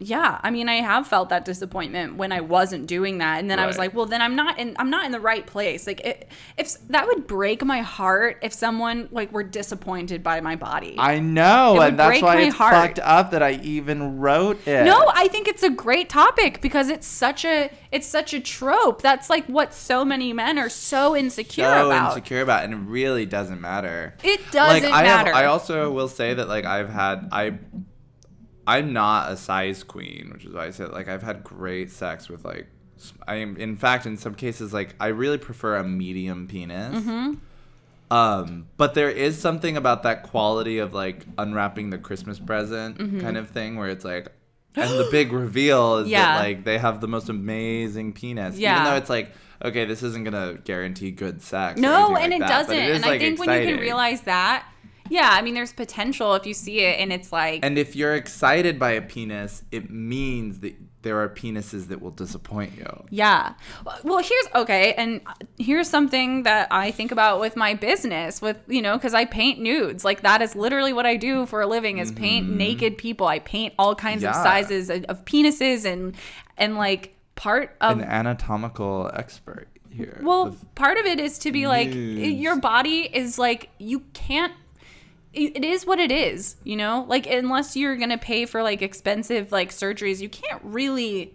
yeah, 0.03 0.41
I 0.43 0.51
mean 0.51 0.69
I 0.69 0.77
have 0.77 1.07
felt 1.07 1.29
that 1.31 1.45
disappointment 1.45 2.17
when 2.17 2.33
I 2.33 2.41
wasn't 2.41 2.87
doing 2.87 3.19
that 3.19 3.39
and 3.39 3.51
then 3.51 3.59
I 3.59 3.67
was 3.67 3.79
like, 3.79 3.95
well 3.95 4.07
then 4.07 4.21
I'm 4.21 4.37
not 4.37 4.59
in 4.59 4.77
I'm 4.79 4.91
not 4.91 5.05
in 5.07 5.13
the 5.13 5.21
right 5.21 5.47
place. 5.47 5.87
Like 5.87 6.01
it, 6.01 6.29
if 6.57 6.77
that 6.89 7.07
would 7.07 7.27
break 7.27 7.65
my 7.65 7.81
heart 7.81 8.39
if 8.43 8.53
someone 8.53 9.09
like 9.11 9.33
were 9.33 9.43
disappointed 9.43 10.23
by 10.23 10.41
my 10.41 10.57
body. 10.57 10.97
I 10.99 11.19
know, 11.21 11.81
and 11.81 11.99
that's 11.99 12.23
why 12.23 12.41
it's 12.41 12.57
heart. 12.57 12.75
fucked 12.75 12.99
up 12.99 13.31
that 13.31 13.43
I 13.43 13.53
even 13.63 14.19
wrote 14.19 14.67
it. 14.67 14.85
No, 14.85 15.11
I 15.15 15.29
think 15.29 15.49
it's 15.49 15.63
a 15.63 15.71
great 15.71 16.09
topic 16.09 16.61
because 16.61 16.89
it's 16.89 17.07
such 17.07 17.45
a 17.45 17.71
it's 17.91 18.07
such 18.07 18.35
a 18.35 18.41
trope. 18.41 19.03
That's 19.03 19.31
like 19.31 19.47
what 19.47 19.75
so 19.75 20.05
many 20.05 20.33
men 20.33 20.59
are 20.59 20.69
so 20.69 21.17
insecure 21.17 21.65
so 21.65 21.91
about. 21.91 22.17
insecure 22.17 22.41
about, 22.41 22.65
and 22.65 22.75
it 22.75 22.79
really 22.79 23.27
doesn't 23.27 23.61
matter. 23.61 24.15
It 24.23 24.41
doesn't 24.51 24.91
like, 24.91 24.93
I 24.93 25.05
have- 25.07 25.27
I 25.29 25.47
also 25.47 25.91
will 25.93 26.09
say 26.09 26.35
that 26.35 26.49
like 26.49 26.65
I've 26.65 26.91
had 26.91 27.29
I. 27.33 27.59
I'm 28.67 28.93
not 28.93 29.33
a 29.33 29.37
size 29.37 29.83
queen, 29.83 30.31
which 30.33 30.45
is 30.45 30.53
why 30.55 30.67
I 30.67 30.71
said 30.71 30.91
like 30.93 31.09
I've 31.09 31.23
had 31.23 31.43
great 31.45 31.91
sex 31.91 32.29
with 32.29 32.45
like 32.45 32.67
I 33.27 33.37
am 33.37 33.57
in 33.57 33.77
fact 33.77 34.07
in 34.07 34.17
some 34.17 34.35
cases 34.35 34.73
like 34.73 34.95
I 35.01 35.09
really 35.09 35.39
prefer 35.39 35.77
a 35.77 35.85
medium 35.85 36.47
penis. 36.47 36.95
Mm-hmm. 37.05 37.35
Um, 38.11 38.67
but 38.77 38.93
there 38.95 39.09
is 39.11 39.39
something 39.39 39.77
about 39.77 40.03
that 40.03 40.23
quality 40.25 40.79
of 40.79 40.93
like 40.93 41.25
unwrapping 41.39 41.91
the 41.91 41.99
Christmas 41.99 42.39
present 42.39 42.99
Mm-hmm. 42.99 43.21
kind 43.21 43.37
of 43.39 43.49
thing 43.51 43.77
where 43.77 43.89
it's 43.89 44.05
like, 44.05 44.29
and 44.77 44.91
the 44.91 45.09
big 45.11 45.33
reveal 45.33 45.97
is 45.99 46.09
Yeah. 46.09 46.37
that 46.37 46.41
like 46.43 46.65
they 46.65 46.79
have 46.79 47.01
the 47.01 47.09
most 47.09 47.29
amazing 47.31 48.13
penis. 48.13 48.57
Even 48.59 48.85
though 48.85 48.97
it's 48.97 49.11
like, 49.11 49.33
okay, 49.65 49.85
this 49.87 50.03
isn't 50.03 50.25
gonna 50.25 50.59
guarantee 50.65 51.11
good 51.11 51.41
sex. 51.43 51.81
no, 51.81 52.07
and 52.07 52.15
like 52.15 52.33
it 52.33 52.39
that, 52.41 52.49
doesn't. 52.49 52.77
it 52.77 52.97
and 52.97 53.05
I 53.05 53.09
like, 53.09 53.21
think 53.21 53.39
when 53.41 53.63
you 53.63 53.73
can 53.75 53.81
realize 53.81 54.21
that, 54.23 54.67
yeah, 55.13 55.31
I 55.33 55.43
mean 55.43 55.55
there's 55.55 55.73
potential 55.75 56.35
if 56.35 56.47
you 56.47 56.55
see 56.55 56.81
it 56.81 56.99
and 57.01 57.13
it's 57.13 57.31
like 57.33 57.61
And 57.63 57.77
if 57.77 57.95
you're 57.95 58.15
excited 58.15 58.79
by 58.79 58.93
a 58.93 59.03
penis, 59.03 59.63
it 59.71 59.91
means 59.91 60.61
that 60.61 60.75
there 61.03 61.19
are 61.19 61.29
penises 61.29 61.89
that 61.89 62.01
will 62.01 62.13
disappoint 62.13 62.77
you. 62.77 63.05
Yeah. 63.11 63.55
Well, 64.05 64.23
here's 64.23 64.47
okay, 64.55 64.95
and 64.95 65.21
here's 65.59 65.89
something 65.91 66.45
that 66.45 66.69
I 66.71 66.93
think 66.93 67.11
about 67.11 67.41
with 67.41 67.57
my 67.57 67.75
business 67.75 68.41
with, 68.41 68.57
you 68.69 68.81
know, 68.81 68.99
cuz 68.99 69.13
I 69.13 69.25
paint 69.25 69.59
nudes. 69.61 70.05
Like 70.05 70.23
that 70.23 70.41
is 70.43 70.55
literally 70.57 70.93
what 70.93 71.05
I 71.05 71.17
do 71.17 71.45
for 71.47 71.61
a 71.61 71.67
living 71.67 71.99
is 71.99 72.13
paint 72.13 72.49
naked 72.49 72.97
people. 72.99 73.27
I 73.27 73.41
paint 73.41 73.75
all 73.79 73.95
kinds 73.95 74.23
of 74.25 74.33
Mm-hmm. 74.33 74.43
Sizes 74.45 74.91
of, 74.91 75.05
of 75.13 75.25
penises 75.25 75.85
and 75.85 76.15
and 76.57 76.77
like 76.77 77.15
part 77.35 77.77
of 77.81 77.99
An 77.99 78.05
anatomical 78.05 79.11
expert 79.15 79.69
here. 79.91 80.19
well, 80.23 80.57
part 80.75 80.97
of 80.99 81.05
it 81.05 81.19
is 81.21 81.39
to 81.41 81.53
be 81.53 81.67
like 81.67 81.91
your 81.93 82.57
body 82.61 83.01
is 83.13 83.39
like 83.39 83.69
you 83.79 84.01
can't 84.15 84.53
it 85.33 85.65
is 85.65 85.87
what 85.87 85.99
it 85.99 86.13
is, 86.13 86.57
you 86.65 86.77
know? 86.77 87.07
Like 87.09 87.27
unless 87.27 87.77
you're 87.77 87.97
going 87.97 88.11
to 88.11 88.19
pay 88.19 88.45
for 88.47 88.63
like 88.63 88.83
expensive 88.83 89.51
like 89.53 89.71
surgeries, 89.71 90.21
you 90.21 90.29
can't 90.29 90.61
really 90.63 91.35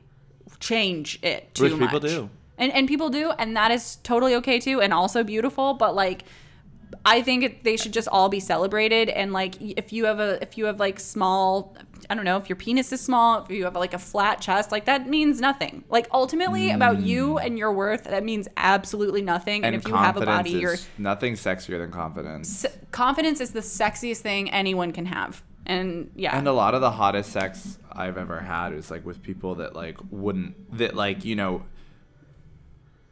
change 0.60 1.20
it 1.24 1.54
too 1.56 1.64
Which 1.64 1.74
much. 1.74 1.90
people 1.92 2.00
do. 2.00 2.30
And 2.58 2.72
and 2.72 2.88
people 2.88 3.10
do 3.10 3.32
and 3.32 3.56
that 3.56 3.72
is 3.72 3.98
totally 3.98 4.36
okay 4.36 4.60
too 4.60 4.82
and 4.82 4.94
also 4.94 5.24
beautiful, 5.24 5.74
but 5.74 5.96
like 5.96 6.24
I 7.06 7.22
think 7.22 7.64
they 7.64 7.78
should 7.78 7.94
just 7.94 8.08
all 8.08 8.30
be 8.30 8.40
celebrated 8.40 9.10
and 9.10 9.34
like 9.34 9.62
if 9.62 9.94
you 9.94 10.06
have 10.06 10.20
a 10.20 10.42
if 10.42 10.58
you 10.58 10.66
have 10.66 10.80
like 10.80 11.00
small 11.00 11.76
I 12.10 12.16
don't 12.16 12.24
know 12.26 12.38
if 12.38 12.48
your 12.50 12.56
penis 12.56 12.92
is 12.92 13.02
small 13.02 13.44
if 13.44 13.52
you 13.52 13.66
have 13.66 13.76
like 13.76 13.94
a 13.94 14.00
flat 14.00 14.40
chest 14.40 14.72
like 14.72 14.86
that 14.86 15.08
means 15.08 15.42
nothing. 15.42 15.84
Like 15.90 16.08
ultimately 16.12 16.72
about 16.72 17.00
you 17.00 17.38
and 17.38 17.58
your 17.58 17.72
worth 17.74 18.06
that 18.06 18.24
means 18.24 18.48
absolutely 18.56 19.22
nothing. 19.22 19.66
And, 19.66 19.76
and 19.76 19.84
if 19.84 19.88
you 19.88 19.96
have 19.96 20.18
a 20.18 20.26
body 20.26 20.52
you're 20.52 20.78
nothing 20.98 21.34
sexier 21.34 21.78
than 21.80 21.92
confidence. 21.92 22.66
s- 22.66 22.78
confidence 22.92 23.42
is 23.42 23.52
the 23.52 23.60
sexiest 23.60 24.20
thing 24.20 24.50
anyone 24.52 24.92
can 24.92 25.06
have. 25.06 25.44
And 25.66 26.12
yeah. 26.16 26.38
And 26.38 26.48
a 26.48 26.54
lot 26.54 26.74
of 26.76 26.82
the 26.82 26.92
hottest 26.92 27.32
sex 27.32 27.78
I've 27.92 28.18
ever 28.18 28.40
had 28.40 28.74
is 28.74 28.90
like 28.90 29.06
with 29.06 29.22
people 29.22 29.56
that 29.56 29.76
like 29.76 29.98
wouldn't 30.10 30.78
that 30.78 30.96
like 30.96 31.26
you 31.26 31.36
know 31.36 31.64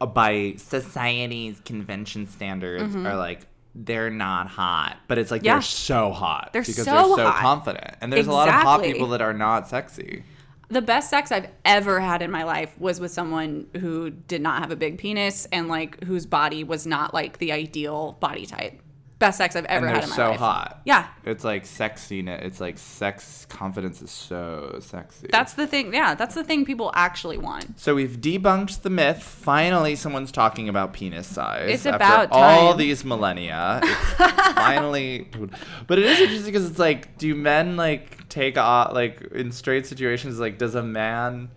uh, 0.00 0.06
by 0.06 0.54
society's 0.56 1.60
convention 1.60 2.26
standards 2.28 2.94
are 2.96 3.16
like 3.16 3.46
they're 3.84 4.10
not 4.10 4.48
hot, 4.48 4.96
but 5.08 5.18
it's 5.18 5.30
like. 5.30 5.42
Yeah. 5.44 5.54
they're 5.56 5.62
so 5.62 6.10
hot 6.12 6.50
They're 6.52 6.62
because 6.62 6.76
so 6.84 6.84
they're 6.84 7.02
so 7.04 7.30
hot. 7.30 7.40
confident. 7.42 7.94
And 8.00 8.12
there's 8.12 8.26
a 8.26 8.32
lot 8.32 8.48
of 8.48 8.54
hot 8.54 8.82
people 8.82 9.08
that 9.08 9.20
are 9.20 9.34
not 9.34 9.68
sexy. 9.68 10.24
the 10.68 10.82
best 10.82 11.10
sex 11.10 11.30
I've 11.30 11.48
ever 11.64 12.00
had 12.00 12.22
in 12.22 12.30
my 12.30 12.42
life 12.44 12.74
was 12.78 12.98
with 12.98 13.12
someone 13.12 13.66
who 13.78 14.10
did 14.10 14.40
not 14.40 14.60
have 14.62 14.70
a 14.72 14.76
big 14.76 14.98
penis 14.98 15.46
and 15.52 15.68
like 15.68 16.02
whose 16.04 16.26
body 16.26 16.64
was 16.64 16.86
not 16.86 17.14
like 17.14 17.38
the 17.38 17.52
ideal 17.52 18.16
body 18.20 18.46
type. 18.46 18.80
Best 19.18 19.38
sex 19.38 19.56
I've 19.56 19.64
ever 19.64 19.86
and 19.86 19.94
had 19.96 20.04
in 20.04 20.10
my 20.10 20.16
so 20.16 20.28
life. 20.30 20.38
hot. 20.38 20.80
Yeah. 20.84 21.06
It's 21.24 21.42
like 21.42 21.64
sexiness. 21.64 22.42
It's 22.44 22.60
like 22.60 22.76
sex 22.76 23.46
confidence 23.48 24.02
is 24.02 24.10
so 24.10 24.78
sexy. 24.82 25.28
That's 25.30 25.54
the 25.54 25.66
thing. 25.66 25.94
Yeah, 25.94 26.14
that's 26.14 26.34
the 26.34 26.44
thing 26.44 26.66
people 26.66 26.90
actually 26.94 27.38
want. 27.38 27.80
So 27.80 27.94
we've 27.94 28.18
debunked 28.20 28.82
the 28.82 28.90
myth. 28.90 29.22
Finally, 29.22 29.96
someone's 29.96 30.30
talking 30.30 30.68
about 30.68 30.92
penis 30.92 31.26
size. 31.26 31.70
It's 31.70 31.86
after 31.86 31.96
about 31.96 32.28
all 32.30 32.74
these 32.74 33.06
millennia. 33.06 33.80
It's 33.82 34.12
finally, 34.52 35.28
but 35.86 35.98
it 35.98 36.04
is 36.04 36.20
interesting 36.20 36.52
because 36.52 36.68
it's 36.68 36.78
like, 36.78 37.16
do 37.16 37.34
men 37.34 37.76
like 37.78 38.28
take 38.28 38.58
off 38.58 38.92
like 38.92 39.22
in 39.32 39.50
straight 39.50 39.86
situations? 39.86 40.38
Like, 40.38 40.58
does 40.58 40.74
a 40.74 40.82
man 40.82 41.48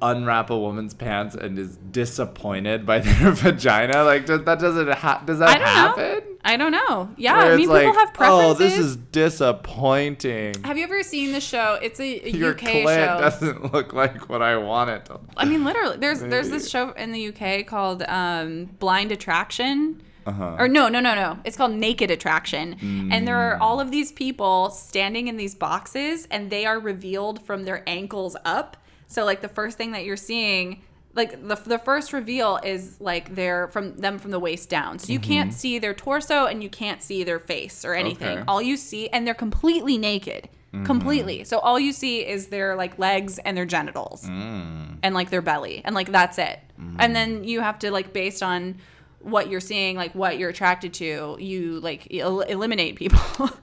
unwrap 0.00 0.48
a 0.50 0.58
woman's 0.58 0.94
pants 0.94 1.34
and 1.34 1.58
is 1.58 1.76
disappointed 1.76 2.86
by 2.86 2.98
their 3.00 3.32
vagina? 3.32 4.04
Like, 4.04 4.24
does 4.24 4.42
that 4.44 4.58
doesn't 4.58 4.88
ha- 4.90 5.22
does 5.26 5.38
that 5.40 5.58
don't 5.58 5.96
know. 5.98 6.28
I 6.44 6.56
don't 6.56 6.72
know. 6.72 7.08
Yeah, 7.16 7.34
I 7.36 7.56
mean, 7.56 7.68
people 7.68 7.92
have 7.94 8.12
preferences. 8.14 8.50
Oh, 8.50 8.54
this 8.54 8.76
is 8.78 8.96
disappointing. 8.96 10.54
Have 10.64 10.76
you 10.76 10.84
ever 10.84 11.02
seen 11.02 11.32
the 11.32 11.40
show? 11.40 11.78
It's 11.82 12.00
a, 12.00 12.28
Your 12.36 12.50
UK 12.52 12.58
clit 12.58 12.84
show. 12.84 13.20
doesn't 13.20 13.72
look 13.72 13.92
like 13.92 14.28
what 14.28 14.42
I 14.42 14.56
want 14.56 14.90
it 14.90 15.04
to. 15.06 15.20
I 15.36 15.44
mean, 15.44 15.64
literally, 15.64 15.96
there's 15.98 16.20
there's 16.20 16.50
this 16.50 16.68
show 16.68 16.90
in 16.92 17.12
the 17.12 17.28
UK 17.28 17.66
called 17.66 18.02
um, 18.08 18.66
Blind 18.78 19.12
Attraction. 19.12 20.02
Uh-huh. 20.24 20.54
Or 20.56 20.68
no, 20.68 20.88
no, 20.88 21.00
no, 21.00 21.16
no. 21.16 21.38
It's 21.44 21.56
called 21.56 21.72
Naked 21.72 22.08
Attraction. 22.08 22.76
And 23.10 23.26
there 23.26 23.34
Mm. 23.34 23.56
are 23.56 23.60
all 23.60 23.80
of 23.80 23.90
these 23.90 24.12
people 24.12 24.70
standing 24.70 25.26
in 25.26 25.36
these 25.36 25.56
boxes 25.56 26.28
and 26.30 26.48
they 26.48 26.64
are 26.64 26.78
revealed 26.78 27.44
from 27.44 27.64
their 27.64 27.82
ankles 27.88 28.36
up. 28.44 28.76
So 29.08 29.24
like 29.24 29.40
the 29.40 29.48
first 29.48 29.76
thing 29.78 29.90
that 29.92 30.04
you're 30.04 30.16
seeing 30.16 30.82
like 31.14 31.46
the, 31.46 31.54
the 31.56 31.78
first 31.78 32.12
reveal 32.12 32.58
is 32.64 33.00
like 33.00 33.34
they're 33.34 33.68
from 33.68 33.96
them 33.96 34.18
from 34.18 34.30
the 34.30 34.40
waist 34.40 34.68
down. 34.70 34.98
So 34.98 35.12
you 35.12 35.18
can't 35.20 35.52
see 35.52 35.78
their 35.78 35.94
torso 35.94 36.46
and 36.46 36.62
you 36.62 36.70
can't 36.70 37.02
see 37.02 37.22
their 37.24 37.38
face 37.38 37.84
or 37.84 37.94
anything. 37.94 38.28
Mm-hmm. 38.28 38.38
Okay. 38.38 38.44
All 38.48 38.62
you 38.62 38.76
see 38.76 39.08
and 39.10 39.26
they're 39.26 39.34
completely 39.34 39.98
naked. 39.98 40.48
Mm-hmm. 40.72 40.84
Completely. 40.86 41.44
So 41.44 41.58
all 41.58 41.78
you 41.78 41.92
see 41.92 42.26
is 42.26 42.46
their 42.46 42.76
like 42.76 42.98
legs 42.98 43.38
and 43.38 43.54
their 43.56 43.66
genitals 43.66 44.24
Mm. 44.24 44.98
and 45.02 45.14
like 45.14 45.28
their 45.28 45.42
belly 45.42 45.82
and 45.84 45.94
like 45.94 46.10
that's 46.10 46.38
it 46.38 46.58
and 46.98 47.14
then 47.14 47.44
you 47.44 47.60
have 47.60 47.78
to 47.80 47.90
like 47.90 48.12
based 48.12 48.42
on 48.42 48.76
what 49.24 49.48
you're 49.48 49.60
seeing 49.60 49.96
like 49.96 50.14
what 50.14 50.36
you're 50.38 50.50
attracted 50.50 50.92
to 50.94 51.36
you 51.38 51.80
like 51.80 52.12
el- 52.14 52.40
eliminate 52.40 52.96
people. 52.96 53.20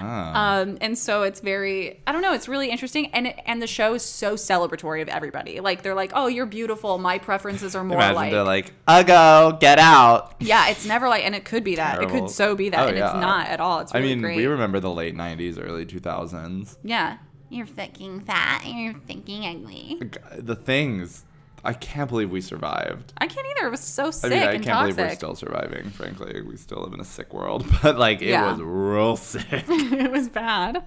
Ah. 0.00 0.60
um 0.62 0.78
and 0.80 0.98
so 0.98 1.22
it's 1.22 1.38
very 1.40 2.00
i 2.06 2.10
don't 2.12 2.22
know 2.22 2.32
it's 2.34 2.48
really 2.48 2.70
interesting. 2.70 3.06
And 3.14 3.28
it, 3.28 3.38
and 3.46 3.62
the 3.62 3.66
show 3.66 3.94
is 3.94 4.02
so 4.02 4.34
celebratory 4.34 5.02
of 5.02 5.08
everybody. 5.08 5.60
Like 5.60 5.82
they're 5.82 5.94
like 5.94 6.12
oh 6.14 6.26
you're 6.26 6.46
beautiful. 6.46 6.98
My 6.98 7.18
preferences 7.18 7.74
are 7.76 7.84
more 7.84 7.98
Imagine 7.98 8.16
like 8.16 8.30
they're 8.32 8.42
like, 8.42 8.72
"Uggo, 8.88 9.60
get 9.60 9.78
out." 9.78 10.34
yeah 10.40 10.68
it's 10.68 10.84
never 10.86 11.08
like 11.08 11.24
and 11.24 11.34
it 11.34 11.44
could 11.44 11.62
be 11.64 11.76
that. 11.76 12.02
It 12.02 12.08
could 12.08 12.28
so 12.30 12.56
be 12.56 12.70
that 12.70 12.80
Oh, 12.80 12.88
and 12.88 12.96
yeah. 12.98 13.06
it's 13.12 13.20
not 13.20 13.46
at 13.48 13.60
all. 13.60 13.80
It's 13.80 13.94
I 13.94 14.00
mean, 14.00 14.20
great. 14.20 14.36
we 14.36 14.46
remember 14.46 14.80
the 14.80 14.90
late 14.90 15.14
'90s, 15.16 15.58
early 15.62 15.86
2000s. 15.86 16.76
yeah. 16.82 17.18
You're 17.48 17.66
fucking 17.66 18.20
fat. 18.22 18.64
And 18.64 18.78
you're 18.80 18.94
thinking 19.06 19.44
ugly. 19.44 20.00
The 20.38 20.56
things. 20.56 21.26
I 21.64 21.72
can't 21.74 22.08
believe 22.10 22.30
we 22.30 22.40
survived. 22.40 23.12
i 23.18 23.26
can't 23.26 23.46
either 23.56 23.68
it 23.68 23.70
was 23.70 23.80
so 23.80 24.06
I 24.06 24.10
sick 24.10 24.30
mean, 24.30 24.42
I 24.42 24.52
and 24.52 24.64
can't 24.64 24.74
toxic 24.74 24.96
believe 24.96 25.10
we're 25.10 25.14
still 25.14 25.34
surviving. 25.36 25.90
Frankly, 25.90 26.42
we 26.42 26.56
still 26.56 26.82
live 26.82 26.92
in 26.92 27.00
a 27.00 27.04
sick 27.04 27.32
world, 27.32 27.64
but 27.82 27.96
like 27.98 28.20
it 28.22 28.28
Yeah. 28.30 28.50
was 28.52 28.60
real 28.60 29.16
sick. 29.16 29.44
it 29.68 30.10
was 30.10 30.28
bad 30.28 30.82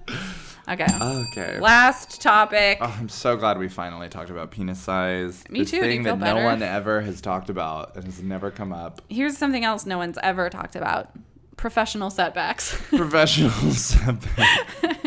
okay 0.68 0.86
okay. 1.00 1.58
Last 1.60 2.20
topic. 2.20 2.78
Oh, 2.80 2.94
I'm 2.98 3.08
so 3.08 3.36
glad 3.36 3.56
we 3.58 3.68
finally 3.68 4.08
talked 4.08 4.30
about 4.30 4.50
penis 4.50 4.80
size. 4.80 5.44
Me 5.48 5.60
this 5.60 5.70
too. 5.70 5.80
Thing 5.80 6.02
that 6.02 6.18
no 6.18 6.42
one 6.42 6.62
ever 6.62 7.00
has 7.02 7.20
talked 7.20 7.50
about 7.50 7.94
and 7.96 8.04
has 8.04 8.20
never 8.22 8.50
come 8.50 8.72
up. 8.72 9.00
Here's 9.08 9.38
something 9.38 9.64
else 9.64 9.86
no 9.86 9.96
one's 9.98 10.18
ever 10.22 10.50
talked 10.50 10.74
about 10.76 11.10
professional 11.56 12.10
setbacks. 12.10 12.76
Professional 12.90 13.50
setbacks. 13.72 15.06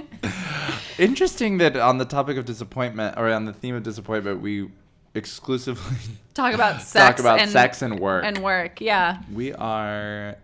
Interesting 0.98 1.60
that 1.60 1.78
on 1.78 1.98
the 1.98 2.06
topic 2.06 2.38
of 2.38 2.46
disappointment, 2.46 3.18
or 3.18 3.30
on 3.30 3.46
the 3.46 3.54
theme 3.54 3.76
of 3.76 3.84
disappointment, 3.84 4.42
we 4.42 4.70
exclusively 5.16 5.98
Talk 6.34 6.54
about 6.54 6.82
sex. 6.82 6.94
talk 6.94 7.20
about 7.20 7.40
and, 7.40 7.52
sex 7.52 7.82
and 7.82 8.00
work. 8.00 8.24
And 8.24 8.38
work, 8.40 8.80
yeah. 8.82 9.22
we 9.34 9.54
are. 9.54 10.36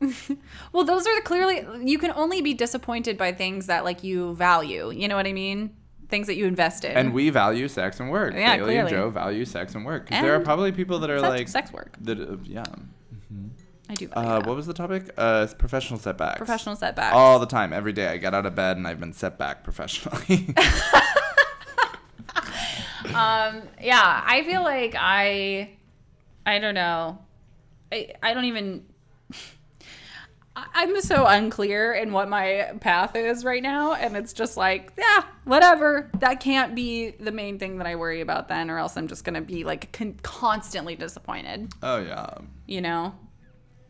Well, 0.72 0.84
those 0.84 1.06
are 1.06 1.14
the 1.16 1.22
clearly, 1.22 1.64
you 1.88 1.98
can 1.98 2.10
only 2.12 2.42
be 2.42 2.52
disappointed 2.52 3.16
by 3.16 3.32
things 3.32 3.66
that 3.66 3.84
like 3.84 4.04
you 4.04 4.34
value. 4.34 4.90
You 4.90 5.08
know 5.08 5.16
what 5.16 5.26
I 5.26 5.32
mean? 5.32 5.74
Things 6.08 6.26
that 6.26 6.34
you 6.36 6.46
invest 6.46 6.84
in. 6.84 6.92
And 6.96 7.14
we 7.14 7.30
value 7.30 7.68
sex 7.68 8.00
and 8.00 8.10
work. 8.10 8.34
Yeah, 8.34 8.56
Bailey 8.56 8.76
and 8.76 8.88
clearly. 8.88 9.04
Joe 9.04 9.10
value 9.10 9.44
sex 9.44 9.74
and 9.74 9.84
work. 9.86 10.08
'Cause 10.08 10.20
there 10.20 10.34
are 10.34 10.40
probably 10.40 10.72
people 10.72 10.98
that 10.98 11.10
are 11.10 11.20
sex, 11.20 11.30
like. 11.30 11.48
sex 11.48 11.72
work. 11.72 11.96
That, 12.00 12.20
uh, 12.20 12.36
yeah. 12.42 12.64
I 13.88 13.94
do 13.94 14.08
Uh, 14.12 14.42
what 14.44 14.56
was 14.56 14.66
the 14.66 14.74
topic? 14.74 15.10
Uh, 15.16 15.46
professional 15.58 15.98
setbacks. 15.98 16.38
Professional 16.38 16.76
setbacks. 16.76 17.14
All 17.14 17.38
the 17.38 17.46
time, 17.46 17.72
every 17.72 17.92
day. 17.92 18.08
I 18.08 18.16
get 18.18 18.34
out 18.34 18.46
of 18.46 18.54
bed 18.54 18.76
and 18.76 18.86
I've 18.86 19.00
been 19.00 19.12
set 19.12 19.38
back 19.38 19.62
professionally. 19.64 20.54
Um, 23.06 23.62
yeah, 23.82 24.22
I 24.26 24.42
feel 24.44 24.62
like 24.62 24.94
I, 24.98 25.70
I 26.46 26.58
don't 26.58 26.74
know, 26.74 27.18
I 27.92 28.14
I 28.22 28.34
don't 28.34 28.44
even. 28.46 28.84
I'm 30.56 31.00
so 31.00 31.26
unclear 31.26 31.94
in 31.94 32.12
what 32.12 32.28
my 32.28 32.74
path 32.80 33.16
is 33.16 33.44
right 33.44 33.62
now, 33.62 33.94
and 33.94 34.16
it's 34.16 34.32
just 34.32 34.56
like, 34.56 34.92
yeah, 34.96 35.24
whatever. 35.42 36.10
That 36.20 36.38
can't 36.38 36.76
be 36.76 37.10
the 37.10 37.32
main 37.32 37.58
thing 37.58 37.78
that 37.78 37.88
I 37.88 37.96
worry 37.96 38.20
about 38.20 38.46
then, 38.46 38.70
or 38.70 38.78
else 38.78 38.96
I'm 38.96 39.08
just 39.08 39.24
gonna 39.24 39.40
be 39.40 39.64
like 39.64 39.90
con- 39.92 40.18
constantly 40.22 40.94
disappointed, 40.94 41.72
oh 41.82 41.98
yeah. 41.98 42.38
you 42.66 42.80
know. 42.80 43.14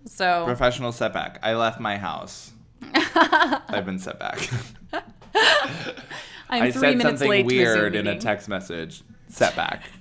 So 0.06 0.44
Professional 0.46 0.92
setback. 0.92 1.38
I 1.42 1.54
left 1.54 1.80
my 1.80 1.98
house. 1.98 2.52
I've 2.94 3.86
been 3.86 3.98
set 3.98 4.18
back. 4.18 4.48
I'm 6.48 6.62
I 6.64 6.70
three 6.70 6.80
said 6.80 6.98
minutes 6.98 7.20
something 7.20 7.30
late 7.30 7.46
a 7.46 7.48
Zoom 7.48 7.56
weird 7.58 7.94
in 7.96 8.06
a 8.06 8.18
text 8.18 8.48
message. 8.48 9.02
Setback. 9.28 9.82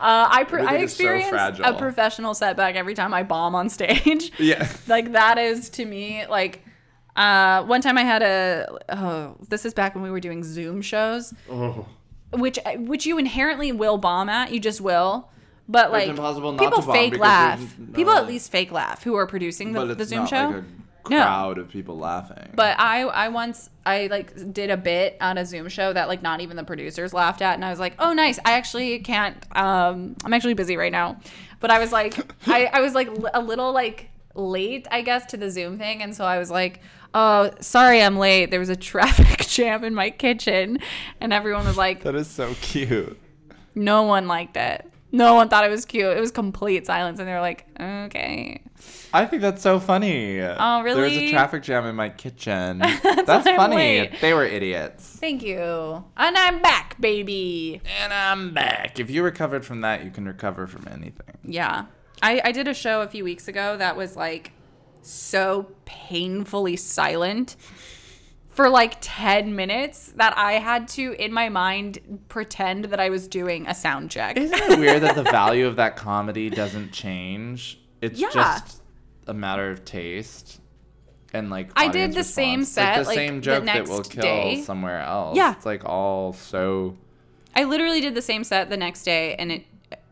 Uh, 0.00 0.26
I 0.30 0.42
pr- 0.42 0.58
I 0.58 0.78
is 0.78 0.92
so 0.96 1.04
experience 1.06 1.60
a 1.62 1.74
professional 1.74 2.34
setback 2.34 2.74
every 2.74 2.94
time 2.94 3.14
I 3.14 3.22
bomb 3.22 3.54
on 3.54 3.68
stage. 3.68 4.32
Yeah. 4.40 4.68
like 4.88 5.12
that 5.12 5.38
is 5.38 5.68
to 5.70 5.84
me 5.84 6.26
like 6.26 6.64
uh 7.14 7.62
one 7.62 7.80
time 7.80 7.96
i 7.96 8.02
had 8.02 8.22
a 8.24 8.66
oh 8.88 9.36
this 9.48 9.64
is 9.64 9.72
back 9.72 9.94
when 9.94 10.02
we 10.02 10.10
were 10.10 10.18
doing 10.18 10.42
zoom 10.42 10.82
shows 10.82 11.32
Oh. 11.48 11.86
which 12.32 12.58
which 12.78 13.06
you 13.06 13.16
inherently 13.18 13.70
will 13.70 13.96
bomb 13.96 14.28
at 14.28 14.50
you 14.50 14.58
just 14.58 14.80
will 14.80 15.30
but 15.68 15.92
like 15.92 16.08
people 16.08 16.82
fake 16.82 17.16
laugh 17.16 17.60
no- 17.78 17.92
people 17.94 18.12
at 18.14 18.26
least 18.26 18.50
fake 18.50 18.72
laugh 18.72 19.04
who 19.04 19.14
are 19.14 19.28
producing 19.28 19.72
the, 19.72 19.94
the 19.94 20.04
zoom 20.04 20.26
show 20.26 20.48
like 20.48 20.64
crowd 21.04 21.58
of 21.58 21.68
people 21.68 21.98
laughing. 21.98 22.50
but 22.54 22.78
I 22.78 23.02
I 23.02 23.28
once 23.28 23.70
I 23.86 24.06
like 24.08 24.52
did 24.52 24.70
a 24.70 24.76
bit 24.76 25.16
on 25.20 25.38
a 25.38 25.44
Zoom 25.44 25.68
show 25.68 25.92
that 25.92 26.08
like 26.08 26.22
not 26.22 26.40
even 26.40 26.56
the 26.56 26.64
producers 26.64 27.12
laughed 27.12 27.42
at, 27.42 27.54
and 27.54 27.64
I 27.64 27.70
was 27.70 27.78
like, 27.78 27.94
oh 27.98 28.12
nice. 28.12 28.38
I 28.44 28.52
actually 28.52 28.98
can't. 29.00 29.36
Um, 29.56 30.16
I'm 30.24 30.32
actually 30.32 30.54
busy 30.54 30.76
right 30.76 30.92
now, 30.92 31.18
but 31.60 31.70
I 31.70 31.78
was 31.78 31.92
like, 31.92 32.16
I 32.46 32.66
I 32.66 32.80
was 32.80 32.94
like 32.94 33.08
a 33.34 33.40
little 33.40 33.72
like 33.72 34.10
late, 34.34 34.86
I 34.90 35.02
guess, 35.02 35.26
to 35.26 35.36
the 35.36 35.50
Zoom 35.50 35.78
thing, 35.78 36.02
and 36.02 36.14
so 36.14 36.24
I 36.24 36.38
was 36.38 36.50
like. 36.50 36.80
Oh, 37.16 37.52
sorry, 37.60 38.02
I'm 38.02 38.18
late. 38.18 38.50
There 38.50 38.58
was 38.58 38.70
a 38.70 38.74
traffic 38.90 39.46
jam 39.46 39.84
in 39.84 39.94
my 39.94 40.10
kitchen, 40.10 40.80
and 41.20 41.32
everyone 41.32 41.64
was 41.64 41.76
like, 41.76 42.02
that 42.02 42.16
is 42.16 42.26
so 42.26 42.52
cute. 42.60 43.16
no 43.76 44.02
one 44.02 44.26
liked 44.26 44.56
it. 44.56 44.84
No 45.12 45.34
one 45.36 45.48
thought 45.48 45.64
it 45.64 45.70
was 45.70 45.84
cute. 45.84 46.16
It 46.16 46.18
was 46.18 46.32
complete 46.32 46.86
silence, 46.86 47.20
and 47.20 47.28
they 47.28 47.32
were 47.32 47.40
like, 47.40 47.66
okay. 47.78 48.62
I 49.14 49.26
think 49.26 49.42
that's 49.42 49.62
so 49.62 49.78
funny. 49.80 50.40
Oh, 50.42 50.82
really? 50.82 50.94
There 50.94 51.04
was 51.04 51.16
a 51.16 51.30
traffic 51.30 51.62
jam 51.62 51.86
in 51.86 51.94
my 51.94 52.08
kitchen. 52.08 52.78
That's 53.02 53.26
that's 53.26 53.44
funny. 53.56 53.76
late. 53.76 54.20
They 54.20 54.34
were 54.34 54.44
idiots. 54.44 55.06
Thank 55.20 55.42
you. 55.42 56.04
And 56.16 56.36
I'm 56.36 56.60
back, 56.60 57.00
baby. 57.00 57.80
And 58.02 58.12
I'm 58.12 58.52
back. 58.52 58.98
If 58.98 59.08
you 59.10 59.22
recovered 59.22 59.64
from 59.64 59.80
that, 59.82 60.04
you 60.04 60.10
can 60.10 60.26
recover 60.26 60.66
from 60.66 60.86
anything. 60.90 61.38
Yeah. 61.44 61.86
I, 62.22 62.40
I 62.44 62.52
did 62.52 62.66
a 62.68 62.74
show 62.74 63.02
a 63.02 63.08
few 63.08 63.22
weeks 63.24 63.46
ago 63.48 63.76
that 63.76 63.96
was 63.96 64.16
like 64.16 64.50
so 65.02 65.70
painfully 65.84 66.76
silent 66.76 67.56
for 68.48 68.68
like 68.68 68.96
10 69.00 69.54
minutes 69.56 70.12
that 70.16 70.36
I 70.36 70.54
had 70.54 70.86
to, 70.88 71.12
in 71.22 71.32
my 71.32 71.48
mind, 71.48 71.98
pretend 72.28 72.86
that 72.86 73.00
I 73.00 73.10
was 73.10 73.26
doing 73.28 73.66
a 73.66 73.74
sound 73.74 74.10
check. 74.10 74.36
Isn't 74.36 74.58
it 74.72 74.78
weird 74.78 75.02
that 75.02 75.14
the 75.14 75.22
value 75.30 75.66
of 75.66 75.76
that 75.76 75.96
comedy 75.96 76.50
doesn't 76.50 76.92
change? 76.92 77.80
It's 78.00 78.18
Yeah. 78.20 78.28
just 78.32 78.80
a 79.26 79.34
matter 79.34 79.70
of 79.70 79.84
taste 79.84 80.60
and 81.32 81.50
like. 81.50 81.70
I 81.76 81.88
did 81.88 82.12
the 82.12 82.24
same 82.24 82.64
set, 82.64 82.96
like 82.96 83.02
the 83.02 83.08
like, 83.08 83.16
same 83.16 83.34
the 83.36 83.40
joke 83.40 83.64
that 83.64 83.88
will 83.88 83.96
next 83.98 84.10
kill 84.10 84.22
day. 84.22 84.62
somewhere 84.62 85.00
else. 85.00 85.36
Yeah. 85.36 85.52
it's 85.56 85.66
like 85.66 85.84
all 85.84 86.32
so. 86.32 86.96
I 87.56 87.64
literally 87.64 88.00
did 88.00 88.14
the 88.14 88.22
same 88.22 88.42
set 88.44 88.68
the 88.70 88.76
next 88.76 89.04
day 89.04 89.34
and 89.36 89.52
it 89.52 89.64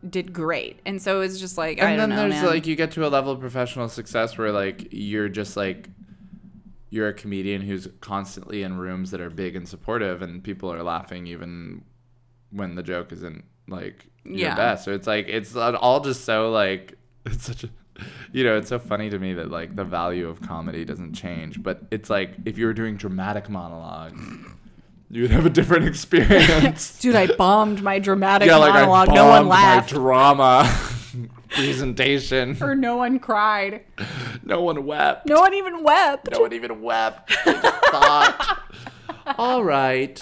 did 0.08 0.32
great. 0.32 0.78
And 0.86 1.00
so 1.02 1.16
it 1.16 1.20
was 1.20 1.40
just 1.40 1.58
like, 1.58 1.80
I 1.82 1.90
And 1.90 1.98
don't 1.98 2.08
then 2.10 2.16
know. 2.16 2.22
there's 2.28 2.42
man. 2.42 2.50
like 2.52 2.66
you 2.66 2.76
get 2.76 2.92
to 2.92 3.06
a 3.06 3.08
level 3.08 3.32
of 3.32 3.40
professional 3.40 3.88
success 3.88 4.36
where 4.38 4.52
like 4.52 4.88
you're 4.92 5.28
just 5.28 5.56
like 5.56 5.88
you're 6.90 7.08
a 7.08 7.14
comedian 7.14 7.62
who's 7.62 7.88
constantly 8.00 8.62
in 8.62 8.76
rooms 8.76 9.10
that 9.12 9.20
are 9.20 9.30
big 9.30 9.56
and 9.56 9.66
supportive 9.68 10.22
and 10.22 10.44
people 10.44 10.70
are 10.72 10.82
laughing 10.82 11.26
even 11.26 11.82
when 12.50 12.74
the 12.74 12.82
joke 12.82 13.12
isn't 13.12 13.44
like 13.66 14.06
your 14.24 14.36
Yeah. 14.36 14.54
best. 14.56 14.84
So 14.84 14.92
it's 14.92 15.06
like 15.06 15.26
it's 15.28 15.56
uh, 15.56 15.76
all 15.80 16.00
just 16.00 16.24
so 16.24 16.50
like 16.50 16.94
it's 17.26 17.44
such 17.44 17.64
a 17.64 17.70
you 18.32 18.44
know, 18.44 18.56
it's 18.56 18.68
so 18.68 18.78
funny 18.78 19.10
to 19.10 19.18
me 19.18 19.34
that 19.34 19.50
like 19.50 19.76
the 19.76 19.84
value 19.84 20.28
of 20.28 20.40
comedy 20.40 20.84
doesn't 20.84 21.14
change, 21.14 21.62
but 21.62 21.82
it's 21.90 22.10
like 22.10 22.34
if 22.44 22.58
you 22.58 22.66
were 22.66 22.72
doing 22.72 22.96
dramatic 22.96 23.48
monologues, 23.48 24.20
you 25.10 25.22
would 25.22 25.30
have 25.30 25.46
a 25.46 25.50
different 25.50 25.86
experience. 25.86 26.98
Dude, 27.00 27.14
I 27.14 27.26
bombed 27.26 27.82
my 27.82 27.98
dramatic 27.98 28.48
yeah, 28.48 28.56
like 28.56 28.74
monologue. 28.74 29.10
I 29.10 29.14
no 29.14 29.28
one 29.28 29.48
bombed 29.48 29.48
my 29.48 29.84
drama 29.86 30.78
presentation. 31.50 32.56
or 32.60 32.74
no 32.74 32.96
one 32.96 33.18
cried. 33.18 33.84
No 34.42 34.62
one 34.62 34.84
wept. 34.86 35.26
No 35.26 35.40
one 35.40 35.54
even 35.54 35.82
wept. 35.82 36.30
No 36.32 36.40
one 36.40 36.52
even 36.52 36.80
wept. 36.80 37.32
Thought. 37.32 38.58
All 39.38 39.62
right. 39.62 40.18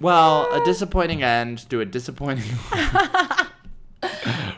Well, 0.00 0.52
a 0.52 0.64
disappointing 0.64 1.22
end 1.22 1.68
to 1.70 1.80
a 1.80 1.84
disappointing. 1.84 2.56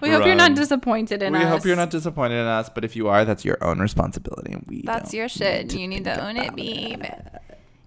We 0.01 0.11
hope 0.11 0.27
you're 0.27 0.35
not 0.35 0.55
disappointed 0.55 1.23
in 1.23 1.33
we 1.33 1.39
us. 1.39 1.45
We 1.45 1.49
hope 1.49 1.65
you're 1.65 1.77
not 1.77 1.91
disappointed 1.91 2.37
in 2.37 2.47
us, 2.47 2.69
but 2.69 2.85
if 2.85 2.97
you 2.97 3.09
are, 3.09 3.25
that's 3.25 3.45
your 3.45 3.63
own 3.63 3.79
responsibility. 3.81 4.53
and 4.53 4.65
We 4.69 4.83
That's 4.83 5.13
your 5.15 5.29
shit. 5.29 5.71
to 5.71 5.81
You 5.81 5.89
need 5.89 6.05
to 6.05 6.27
own 6.27 6.37
it, 6.37 6.55
babe. 6.55 7.05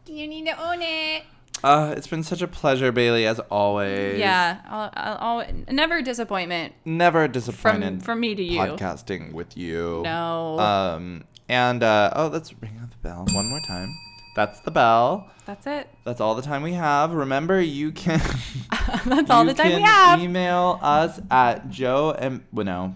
You 0.07 0.27
need 0.27 0.45
to 0.47 0.61
own 0.61 0.81
it. 0.81 1.23
Uh, 1.63 1.93
it's 1.95 2.07
been 2.07 2.23
such 2.23 2.41
a 2.41 2.47
pleasure, 2.47 2.91
Bailey, 2.91 3.27
as 3.27 3.39
always. 3.39 4.17
Yeah, 4.19 4.61
I'll, 4.67 4.89
I'll, 4.93 5.39
I'll, 5.39 5.47
never 5.69 5.97
a 5.97 6.03
disappointment 6.03 6.73
Never 6.85 7.25
from 7.25 7.31
disappointed 7.33 8.03
from 8.03 8.19
me 8.19 8.33
to 8.33 8.43
you. 8.43 8.59
podcasting 8.59 9.31
with 9.31 9.55
you. 9.55 10.01
No, 10.03 10.59
Um, 10.59 11.25
and 11.47 11.83
uh, 11.83 12.13
oh, 12.15 12.27
let's 12.27 12.53
ring 12.61 12.79
out 12.81 12.89
the 12.89 12.97
bell 12.97 13.25
one 13.33 13.47
more 13.47 13.61
time. 13.67 13.95
That's 14.35 14.59
the 14.61 14.71
bell. 14.71 15.29
that's 15.45 15.67
it. 15.67 15.89
That's 16.05 16.21
all 16.21 16.35
the 16.35 16.41
time 16.41 16.63
we 16.63 16.73
have. 16.73 17.13
Remember, 17.13 17.59
you 17.59 17.91
can. 17.91 18.19
That's 19.05 19.29
all 19.29 19.43
the 19.45 19.53
time 19.53 19.75
we 19.75 19.81
have. 19.81 20.19
Email 20.21 20.79
us 20.81 21.19
at 21.29 21.69
Joe 21.69 22.15
and 22.17 22.43
well, 22.51 22.65
no. 22.65 22.95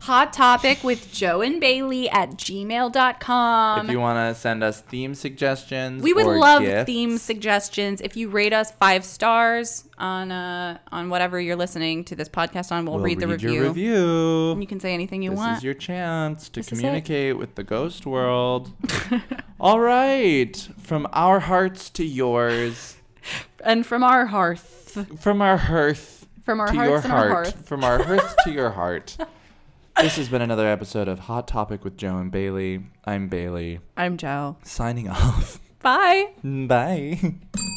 Hot 0.00 0.32
topic 0.32 0.82
with 0.82 1.12
Joe 1.12 1.42
and 1.42 1.60
Bailey 1.60 2.08
at 2.08 2.30
gmail.com. 2.30 3.84
if 3.84 3.92
you 3.92 4.00
want 4.00 4.34
to 4.34 4.40
send 4.40 4.64
us 4.64 4.80
theme 4.80 5.14
suggestions, 5.14 6.02
we 6.02 6.14
would 6.14 6.24
love 6.24 6.62
gifts, 6.62 6.86
theme 6.86 7.18
suggestions. 7.18 8.00
If 8.00 8.16
you 8.16 8.30
rate 8.30 8.54
us 8.54 8.70
five 8.70 9.04
stars 9.04 9.84
on 9.98 10.32
uh 10.32 10.78
on 10.90 11.10
whatever 11.10 11.38
you're 11.38 11.54
listening 11.56 12.04
to 12.04 12.16
this 12.16 12.30
podcast 12.30 12.72
on, 12.72 12.86
we'll, 12.86 12.94
we'll 12.94 13.04
read 13.04 13.20
the 13.20 13.28
review. 13.28 13.52
Your 13.52 13.64
review. 13.68 14.52
And 14.52 14.62
you 14.62 14.66
can 14.66 14.80
say 14.80 14.94
anything 14.94 15.22
you 15.22 15.30
this 15.30 15.36
want. 15.36 15.50
This 15.52 15.58
is 15.58 15.64
your 15.64 15.74
chance 15.74 16.48
to 16.48 16.60
This 16.60 16.70
communicate 16.70 17.36
with 17.36 17.56
the 17.56 17.62
ghost 17.62 18.06
world. 18.06 18.72
All 19.60 19.80
right, 19.80 20.56
from 20.78 21.06
our 21.12 21.40
hearts 21.40 21.90
to 21.90 22.04
yours, 22.04 22.96
and 23.62 23.84
from 23.84 24.02
our 24.02 24.24
hearth, 24.24 25.06
from 25.20 25.42
our 25.42 25.58
hearth 25.58 26.26
from 26.46 26.58
our 26.58 26.68
to 26.68 26.74
hearts 26.74 26.88
your 26.88 27.00
heart, 27.00 27.12
our 27.12 27.28
hearth. 27.28 27.68
from 27.68 27.84
our 27.84 28.02
hearth 28.02 28.34
to 28.44 28.50
your 28.50 28.70
heart. 28.70 29.18
This 29.96 30.16
has 30.16 30.28
been 30.30 30.40
another 30.40 30.66
episode 30.66 31.08
of 31.08 31.18
Hot 31.20 31.46
Topic 31.46 31.84
with 31.84 31.96
Joe 31.98 32.16
and 32.18 32.30
Bailey. 32.32 32.86
I'm 33.04 33.28
Bailey, 33.28 33.80
I'm 33.96 34.16
Joe. 34.16 34.56
signing 34.62 35.08
off. 35.08 35.60
Bye. 35.82 36.30
Bye. 36.42 37.34